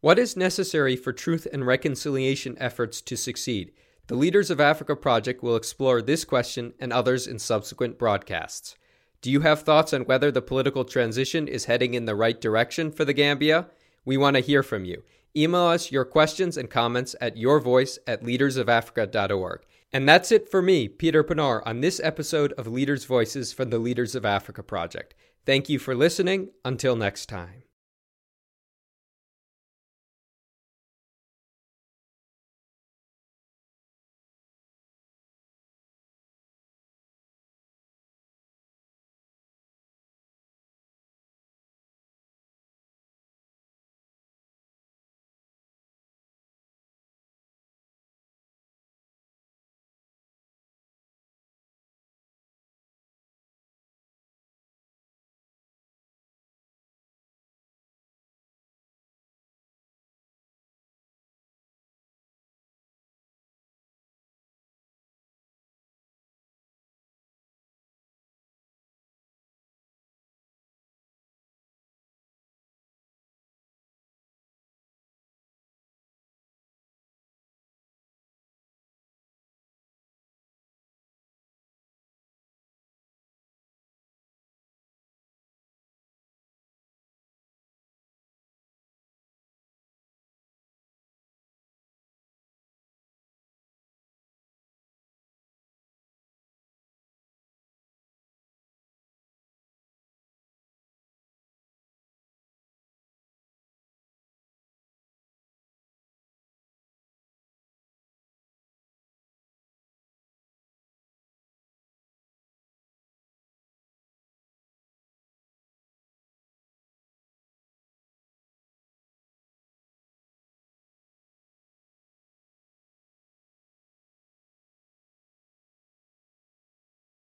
What 0.02 0.18
is 0.18 0.36
necessary 0.36 0.95
for 0.95 1.14
truth 1.14 1.47
and 1.54 1.66
reconciliation 1.66 2.58
efforts 2.60 3.02
to 3.02 3.16
succeed? 3.16 3.72
The 4.08 4.16
Leaders 4.16 4.49
of 4.49 4.60
Africa 4.60 4.95
project 4.95 5.43
will 5.43 5.56
explore 5.56 6.02
this 6.02 6.26
question 6.26 6.74
and 6.80 6.91
others 6.91 7.28
in 7.28 7.38
subsequent 7.38 7.99
broadcasts. 7.99 8.76
Do 9.22 9.30
you 9.30 9.41
have 9.41 9.62
thoughts 9.62 9.93
on 9.93 10.06
whether 10.06 10.32
the 10.32 10.41
political 10.41 10.86
transition 10.86 11.47
is 11.47 11.66
heading 11.66 11.93
in 11.93 12.06
the 12.06 12.16
right 12.16 12.41
direction 12.41 12.91
for 12.91 13.06
the 13.06 13.14
Gambia? 13.14 13.68
We 14.04 14.18
want 14.18 14.38
to 14.38 14.41
hear 14.41 14.64
from 14.64 14.86
you. 14.86 15.04
Email 15.38 15.68
us 15.68 15.91
your 15.91 16.04
questions 16.04 16.58
and 16.58 16.68
comments 16.68 17.16
at 17.22 17.36
yourvoice 17.38 17.99
at 18.08 18.24
leadersofafrica.org. 18.24 19.62
And 19.93 20.10
that's 20.10 20.32
it 20.32 20.49
for 20.49 20.64
me, 20.64 20.88
Peter 20.88 21.24
Penar, 21.24 21.62
on 21.64 21.82
this 21.82 22.02
episode 22.04 22.54
of 22.54 22.66
Leaders' 22.66 23.06
Voices 23.06 23.54
from 23.54 23.70
the 23.70 23.78
Leaders 23.78 24.16
of 24.16 24.26
Africa 24.26 24.64
Project. 24.64 25.14
Thank 25.45 25.70
you 25.70 25.78
for 25.78 25.93
listening. 25.93 26.49
Until 26.66 26.95
next 26.95 27.28
time. 27.28 27.61